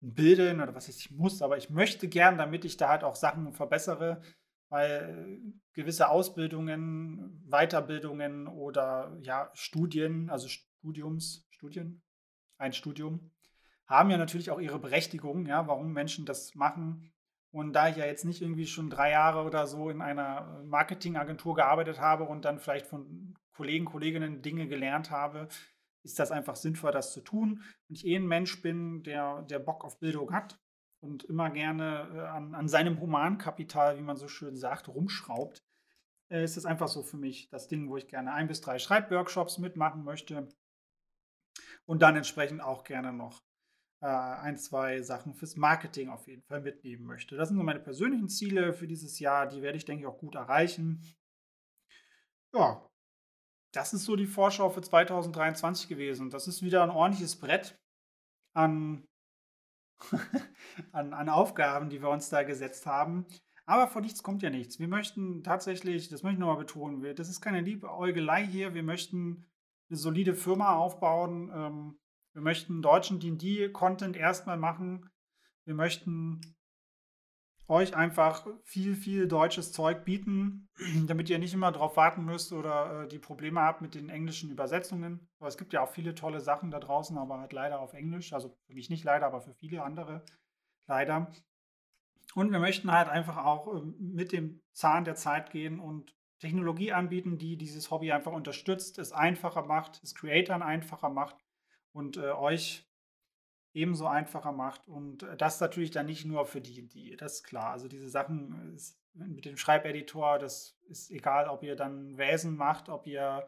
bilden 0.00 0.60
oder 0.60 0.74
was 0.74 0.88
ich 0.88 1.10
muss, 1.10 1.42
aber 1.42 1.56
ich 1.56 1.70
möchte 1.70 2.08
gern, 2.08 2.38
damit 2.38 2.64
ich 2.64 2.76
da 2.76 2.88
halt 2.88 3.04
auch 3.04 3.16
Sachen 3.16 3.52
verbessere, 3.52 4.22
weil 4.68 5.40
gewisse 5.72 6.08
Ausbildungen, 6.08 7.42
Weiterbildungen 7.48 8.46
oder 8.46 9.16
ja, 9.22 9.50
Studien, 9.54 10.30
also 10.30 10.48
Studiums, 10.48 11.46
Studien, 11.50 12.02
ein 12.58 12.72
Studium, 12.72 13.30
haben 13.86 14.10
ja 14.10 14.18
natürlich 14.18 14.50
auch 14.50 14.60
ihre 14.60 14.78
Berechtigung, 14.78 15.46
ja, 15.46 15.66
warum 15.66 15.92
Menschen 15.92 16.26
das 16.26 16.54
machen. 16.54 17.12
Und 17.50 17.72
da 17.72 17.88
ich 17.88 17.96
ja 17.96 18.04
jetzt 18.04 18.26
nicht 18.26 18.42
irgendwie 18.42 18.66
schon 18.66 18.90
drei 18.90 19.10
Jahre 19.10 19.44
oder 19.44 19.66
so 19.66 19.88
in 19.88 20.02
einer 20.02 20.62
Marketingagentur 20.64 21.54
gearbeitet 21.54 21.98
habe 21.98 22.24
und 22.24 22.44
dann 22.44 22.58
vielleicht 22.58 22.86
von 22.86 23.34
Kollegen, 23.54 23.86
Kolleginnen 23.86 24.42
Dinge 24.42 24.68
gelernt 24.68 25.10
habe, 25.10 25.48
ist 26.08 26.18
das 26.18 26.30
einfach 26.30 26.56
sinnvoll, 26.56 26.90
das 26.90 27.12
zu 27.12 27.20
tun. 27.20 27.62
Und 27.88 27.94
ich 27.94 28.06
eh 28.06 28.16
ein 28.16 28.26
Mensch 28.26 28.62
bin, 28.62 29.02
der, 29.02 29.42
der 29.42 29.58
Bock 29.58 29.84
auf 29.84 30.00
Bildung 30.00 30.32
hat 30.32 30.58
und 31.00 31.24
immer 31.24 31.50
gerne 31.50 32.08
äh, 32.12 32.20
an, 32.20 32.54
an 32.54 32.68
seinem 32.68 33.00
Humankapital, 33.00 33.98
wie 33.98 34.02
man 34.02 34.16
so 34.16 34.26
schön 34.26 34.56
sagt, 34.56 34.88
rumschraubt, 34.88 35.62
äh, 36.30 36.42
ist 36.42 36.56
das 36.56 36.64
einfach 36.64 36.88
so 36.88 37.02
für 37.02 37.18
mich 37.18 37.48
das 37.50 37.68
Ding, 37.68 37.88
wo 37.88 37.96
ich 37.96 38.08
gerne 38.08 38.32
ein 38.32 38.48
bis 38.48 38.60
drei 38.60 38.78
Schreibworkshops 38.78 39.58
mitmachen 39.58 40.02
möchte 40.02 40.48
und 41.84 42.00
dann 42.02 42.16
entsprechend 42.16 42.62
auch 42.62 42.84
gerne 42.84 43.12
noch 43.12 43.42
äh, 44.00 44.06
ein, 44.06 44.56
zwei 44.56 45.02
Sachen 45.02 45.34
fürs 45.34 45.56
Marketing 45.56 46.08
auf 46.08 46.26
jeden 46.26 46.42
Fall 46.42 46.62
mitnehmen 46.62 47.04
möchte. 47.04 47.36
Das 47.36 47.48
sind 47.48 47.58
so 47.58 47.64
meine 47.64 47.80
persönlichen 47.80 48.28
Ziele 48.28 48.72
für 48.72 48.86
dieses 48.86 49.18
Jahr. 49.18 49.46
Die 49.46 49.60
werde 49.60 49.76
ich, 49.76 49.84
denke 49.84 50.02
ich, 50.02 50.06
auch 50.06 50.18
gut 50.18 50.36
erreichen. 50.36 51.02
Ja, 52.54 52.87
das 53.72 53.92
ist 53.92 54.04
so 54.04 54.16
die 54.16 54.26
Vorschau 54.26 54.70
für 54.70 54.80
2023 54.80 55.88
gewesen. 55.88 56.30
Das 56.30 56.48
ist 56.48 56.62
wieder 56.62 56.82
ein 56.82 56.90
ordentliches 56.90 57.36
Brett 57.36 57.78
an, 58.54 59.06
an, 60.92 61.12
an 61.12 61.28
Aufgaben, 61.28 61.90
die 61.90 62.02
wir 62.02 62.08
uns 62.08 62.28
da 62.28 62.42
gesetzt 62.42 62.86
haben. 62.86 63.26
Aber 63.66 63.86
von 63.86 64.02
nichts 64.02 64.22
kommt 64.22 64.42
ja 64.42 64.48
nichts. 64.48 64.78
Wir 64.78 64.88
möchten 64.88 65.42
tatsächlich, 65.42 66.08
das 66.08 66.22
möchte 66.22 66.36
ich 66.36 66.40
nochmal 66.40 66.56
betonen, 66.56 67.14
das 67.14 67.28
ist 67.28 67.42
keine 67.42 67.60
Liebäugelei 67.60 68.46
hier. 68.46 68.72
Wir 68.72 68.82
möchten 68.82 69.46
eine 69.90 69.98
solide 69.98 70.34
Firma 70.34 70.74
aufbauen. 70.74 71.50
Ähm, 71.54 71.98
wir 72.32 72.42
möchten 72.42 72.82
deutschen 72.82 73.20
D&D-Content 73.20 74.16
erstmal 74.16 74.56
machen. 74.56 75.10
Wir 75.64 75.74
möchten 75.74 76.40
euch 77.68 77.94
einfach 77.94 78.46
viel, 78.64 78.94
viel 78.96 79.28
deutsches 79.28 79.72
Zeug 79.72 80.04
bieten, 80.04 80.68
damit 81.06 81.28
ihr 81.28 81.38
nicht 81.38 81.52
immer 81.52 81.70
darauf 81.70 81.96
warten 81.96 82.24
müsst 82.24 82.52
oder 82.52 83.04
äh, 83.04 83.08
die 83.08 83.18
Probleme 83.18 83.60
habt 83.60 83.82
mit 83.82 83.94
den 83.94 84.08
englischen 84.08 84.50
Übersetzungen. 84.50 85.28
Aber 85.38 85.48
es 85.48 85.58
gibt 85.58 85.74
ja 85.74 85.82
auch 85.82 85.90
viele 85.90 86.14
tolle 86.14 86.40
Sachen 86.40 86.70
da 86.70 86.80
draußen, 86.80 87.16
aber 87.18 87.38
halt 87.38 87.52
leider 87.52 87.80
auf 87.80 87.92
Englisch. 87.92 88.32
Also 88.32 88.56
für 88.66 88.74
mich 88.74 88.88
nicht 88.88 89.04
leider, 89.04 89.26
aber 89.26 89.42
für 89.42 89.54
viele 89.54 89.82
andere 89.82 90.24
leider. 90.86 91.30
Und 92.34 92.52
wir 92.52 92.58
möchten 92.58 92.90
halt 92.90 93.08
einfach 93.08 93.36
auch 93.36 93.74
äh, 93.74 93.80
mit 93.98 94.32
dem 94.32 94.62
Zahn 94.72 95.04
der 95.04 95.14
Zeit 95.14 95.50
gehen 95.50 95.78
und 95.78 96.16
Technologie 96.40 96.92
anbieten, 96.92 97.36
die 97.36 97.56
dieses 97.56 97.90
Hobby 97.90 98.12
einfach 98.12 98.32
unterstützt, 98.32 98.98
es 98.98 99.12
einfacher 99.12 99.64
macht, 99.64 100.00
es 100.02 100.14
Creatoren 100.14 100.62
einfacher 100.62 101.10
macht 101.10 101.36
und 101.92 102.16
äh, 102.16 102.30
euch 102.30 102.87
ebenso 103.78 104.06
einfacher 104.06 104.52
macht. 104.52 104.86
Und 104.88 105.22
äh, 105.22 105.36
das 105.36 105.60
natürlich 105.60 105.90
dann 105.90 106.06
nicht 106.06 106.24
nur 106.24 106.46
für 106.46 106.60
die, 106.60 106.86
die, 106.86 107.16
das 107.16 107.36
ist 107.36 107.44
klar. 107.44 107.70
Also 107.70 107.88
diese 107.88 108.08
Sachen 108.08 108.74
ist, 108.74 109.00
mit 109.14 109.44
dem 109.44 109.56
Schreibeditor, 109.56 110.38
das 110.38 110.78
ist 110.88 111.10
egal, 111.10 111.48
ob 111.48 111.62
ihr 111.62 111.76
dann 111.76 112.16
Wesen 112.18 112.56
macht, 112.56 112.88
ob 112.88 113.06
ihr 113.06 113.46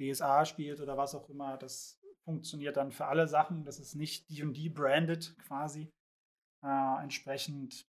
DSA 0.00 0.44
spielt 0.44 0.80
oder 0.80 0.96
was 0.96 1.14
auch 1.14 1.28
immer. 1.28 1.56
Das 1.56 2.00
funktioniert 2.24 2.76
dann 2.76 2.92
für 2.92 3.06
alle 3.06 3.28
Sachen. 3.28 3.64
Das 3.64 3.78
ist 3.78 3.94
nicht 3.94 4.28
die 4.30 4.68
branded 4.68 5.36
quasi. 5.46 5.92
Äh, 6.64 7.02
entsprechend, 7.02 7.88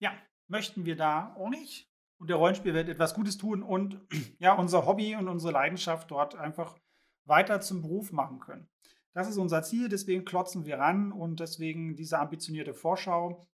ja, 0.00 0.12
möchten 0.48 0.84
wir 0.84 0.96
da 0.96 1.34
auch 1.34 1.48
nicht. 1.48 1.90
Und 2.18 2.28
der 2.28 2.36
Rollenspiel 2.36 2.74
wird 2.74 2.88
etwas 2.88 3.14
Gutes 3.14 3.36
tun 3.36 3.62
und 3.62 4.00
ja, 4.38 4.54
unser 4.54 4.86
Hobby 4.86 5.16
und 5.16 5.28
unsere 5.28 5.52
Leidenschaft 5.52 6.10
dort 6.10 6.36
einfach 6.36 6.78
weiter 7.24 7.60
zum 7.60 7.82
Beruf 7.82 8.12
machen 8.12 8.38
können. 8.38 8.68
Das 9.14 9.28
ist 9.28 9.36
unser 9.36 9.62
Ziel, 9.62 9.88
deswegen 9.88 10.24
klotzen 10.24 10.64
wir 10.64 10.78
ran 10.78 11.12
und 11.12 11.40
deswegen 11.40 11.96
diese 11.96 12.18
ambitionierte 12.18 12.72
Vorschau 12.72 13.46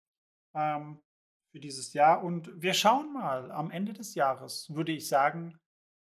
ähm, 0.53 0.99
für 1.51 1.59
dieses 1.59 1.93
Jahr. 1.93 2.23
Und 2.23 2.51
wir 2.61 2.73
schauen 2.73 3.11
mal 3.13 3.51
am 3.51 3.71
Ende 3.71 3.93
des 3.93 4.13
Jahres, 4.13 4.73
würde 4.73 4.91
ich 4.91 5.07
sagen, 5.07 5.57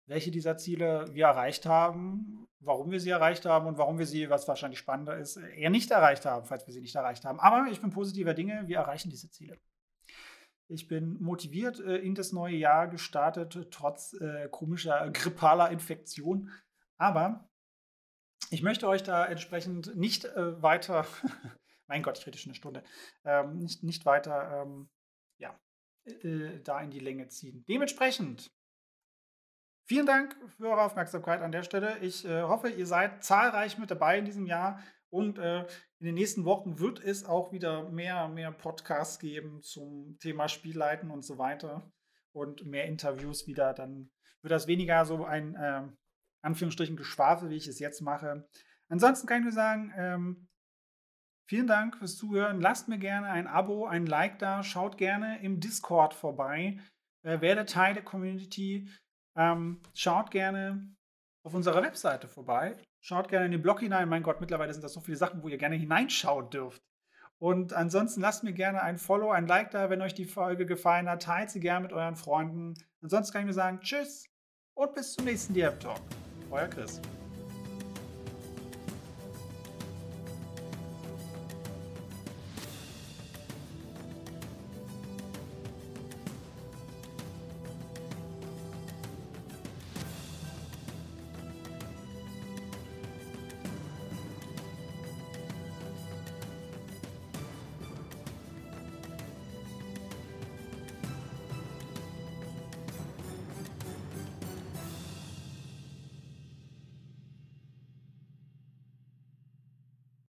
welche 0.06 0.30
dieser 0.30 0.56
Ziele 0.56 1.06
wir 1.12 1.26
erreicht 1.26 1.66
haben, 1.66 2.46
warum 2.60 2.90
wir 2.90 3.00
sie 3.00 3.10
erreicht 3.10 3.44
haben 3.44 3.66
und 3.66 3.78
warum 3.78 3.98
wir 3.98 4.06
sie, 4.06 4.30
was 4.30 4.48
wahrscheinlich 4.48 4.78
spannender 4.78 5.16
ist, 5.18 5.36
eher 5.36 5.70
nicht 5.70 5.90
erreicht 5.90 6.24
haben, 6.24 6.46
falls 6.46 6.66
wir 6.66 6.72
sie 6.72 6.80
nicht 6.80 6.94
erreicht 6.94 7.24
haben. 7.24 7.40
Aber 7.40 7.66
ich 7.70 7.80
bin 7.80 7.90
positiver 7.90 8.34
Dinge, 8.34 8.66
wir 8.66 8.78
erreichen 8.78 9.10
diese 9.10 9.30
Ziele. 9.30 9.58
Ich 10.68 10.88
bin 10.88 11.20
motiviert 11.20 11.80
äh, 11.80 11.96
in 11.96 12.14
das 12.14 12.32
neue 12.32 12.56
Jahr 12.56 12.88
gestartet, 12.88 13.68
trotz 13.70 14.14
äh, 14.14 14.48
komischer 14.50 15.10
grippaler 15.10 15.70
Infektion. 15.70 16.50
Aber 16.96 17.48
ich 18.52 18.62
möchte 18.62 18.86
euch 18.86 19.02
da 19.02 19.24
entsprechend 19.24 19.96
nicht 19.96 20.26
äh, 20.26 20.62
weiter, 20.62 21.06
mein 21.86 22.02
Gott, 22.02 22.18
ich 22.18 22.26
rede 22.26 22.36
schon 22.36 22.50
eine 22.50 22.56
Stunde, 22.56 22.84
ähm, 23.24 23.58
nicht, 23.58 23.82
nicht 23.82 24.04
weiter 24.04 24.62
ähm, 24.62 24.90
ja, 25.38 25.58
äh, 26.04 26.60
da 26.62 26.80
in 26.80 26.90
die 26.90 27.00
Länge 27.00 27.28
ziehen. 27.28 27.64
Dementsprechend, 27.66 28.52
vielen 29.86 30.06
Dank 30.06 30.36
für 30.58 30.68
eure 30.68 30.82
Aufmerksamkeit 30.82 31.40
an 31.40 31.52
der 31.52 31.62
Stelle. 31.62 31.98
Ich 32.00 32.26
äh, 32.26 32.42
hoffe, 32.42 32.68
ihr 32.68 32.86
seid 32.86 33.24
zahlreich 33.24 33.78
mit 33.78 33.90
dabei 33.90 34.18
in 34.18 34.26
diesem 34.26 34.46
Jahr 34.46 34.82
und 35.08 35.38
äh, 35.38 35.60
in 35.98 36.06
den 36.06 36.14
nächsten 36.14 36.44
Wochen 36.44 36.78
wird 36.78 37.02
es 37.02 37.24
auch 37.24 37.52
wieder 37.52 37.88
mehr, 37.88 38.28
mehr 38.28 38.52
Podcasts 38.52 39.18
geben 39.18 39.62
zum 39.62 40.18
Thema 40.20 40.48
Spielleiten 40.48 41.10
und 41.10 41.22
so 41.22 41.38
weiter 41.38 41.90
und 42.32 42.66
mehr 42.66 42.84
Interviews 42.84 43.46
wieder. 43.46 43.72
Dann 43.72 44.10
wird 44.42 44.52
das 44.52 44.66
weniger 44.66 45.06
so 45.06 45.24
ein 45.24 45.56
ähm, 45.58 45.96
Anführungsstrichen 46.42 46.96
Geschwafel, 46.96 47.50
wie 47.50 47.56
ich 47.56 47.68
es 47.68 47.78
jetzt 47.78 48.00
mache. 48.00 48.48
Ansonsten 48.88 49.26
kann 49.26 49.38
ich 49.38 49.44
nur 49.44 49.52
sagen, 49.52 49.92
ähm, 49.96 50.48
vielen 51.48 51.66
Dank 51.66 51.96
fürs 51.96 52.16
Zuhören. 52.16 52.60
Lasst 52.60 52.88
mir 52.88 52.98
gerne 52.98 53.28
ein 53.28 53.46
Abo, 53.46 53.86
ein 53.86 54.06
Like 54.06 54.38
da. 54.38 54.62
Schaut 54.62 54.98
gerne 54.98 55.40
im 55.42 55.60
Discord 55.60 56.14
vorbei. 56.14 56.78
Äh, 57.22 57.40
werdet 57.40 57.70
Teil 57.70 57.94
der 57.94 58.04
Community. 58.04 58.88
Ähm, 59.36 59.80
schaut 59.94 60.30
gerne 60.30 60.94
auf 61.44 61.54
unserer 61.54 61.82
Webseite 61.82 62.28
vorbei. 62.28 62.76
Schaut 63.00 63.28
gerne 63.28 63.46
in 63.46 63.52
den 63.52 63.62
Blog 63.62 63.80
hinein. 63.80 64.08
Mein 64.08 64.22
Gott, 64.22 64.40
mittlerweile 64.40 64.72
sind 64.72 64.84
das 64.84 64.92
so 64.92 65.00
viele 65.00 65.16
Sachen, 65.16 65.42
wo 65.42 65.48
ihr 65.48 65.58
gerne 65.58 65.76
hineinschauen 65.76 66.50
dürft. 66.50 66.82
Und 67.38 67.72
ansonsten 67.72 68.20
lasst 68.20 68.44
mir 68.44 68.52
gerne 68.52 68.82
ein 68.82 68.98
Follow, 68.98 69.32
ein 69.32 69.48
Like 69.48 69.72
da, 69.72 69.90
wenn 69.90 70.00
euch 70.00 70.14
die 70.14 70.26
Folge 70.26 70.64
gefallen 70.64 71.08
hat. 71.08 71.22
Teilt 71.22 71.50
sie 71.50 71.58
gerne 71.58 71.82
mit 71.82 71.92
euren 71.92 72.14
Freunden. 72.14 72.74
Ansonsten 73.02 73.32
kann 73.32 73.42
ich 73.42 73.46
nur 73.46 73.54
sagen, 73.54 73.80
tschüss 73.80 74.26
und 74.74 74.94
bis 74.94 75.14
zum 75.14 75.24
nächsten 75.24 75.52
DM 75.52 75.78
Talk. 75.80 76.00
Euer 76.52 76.68
Chris. 76.68 77.00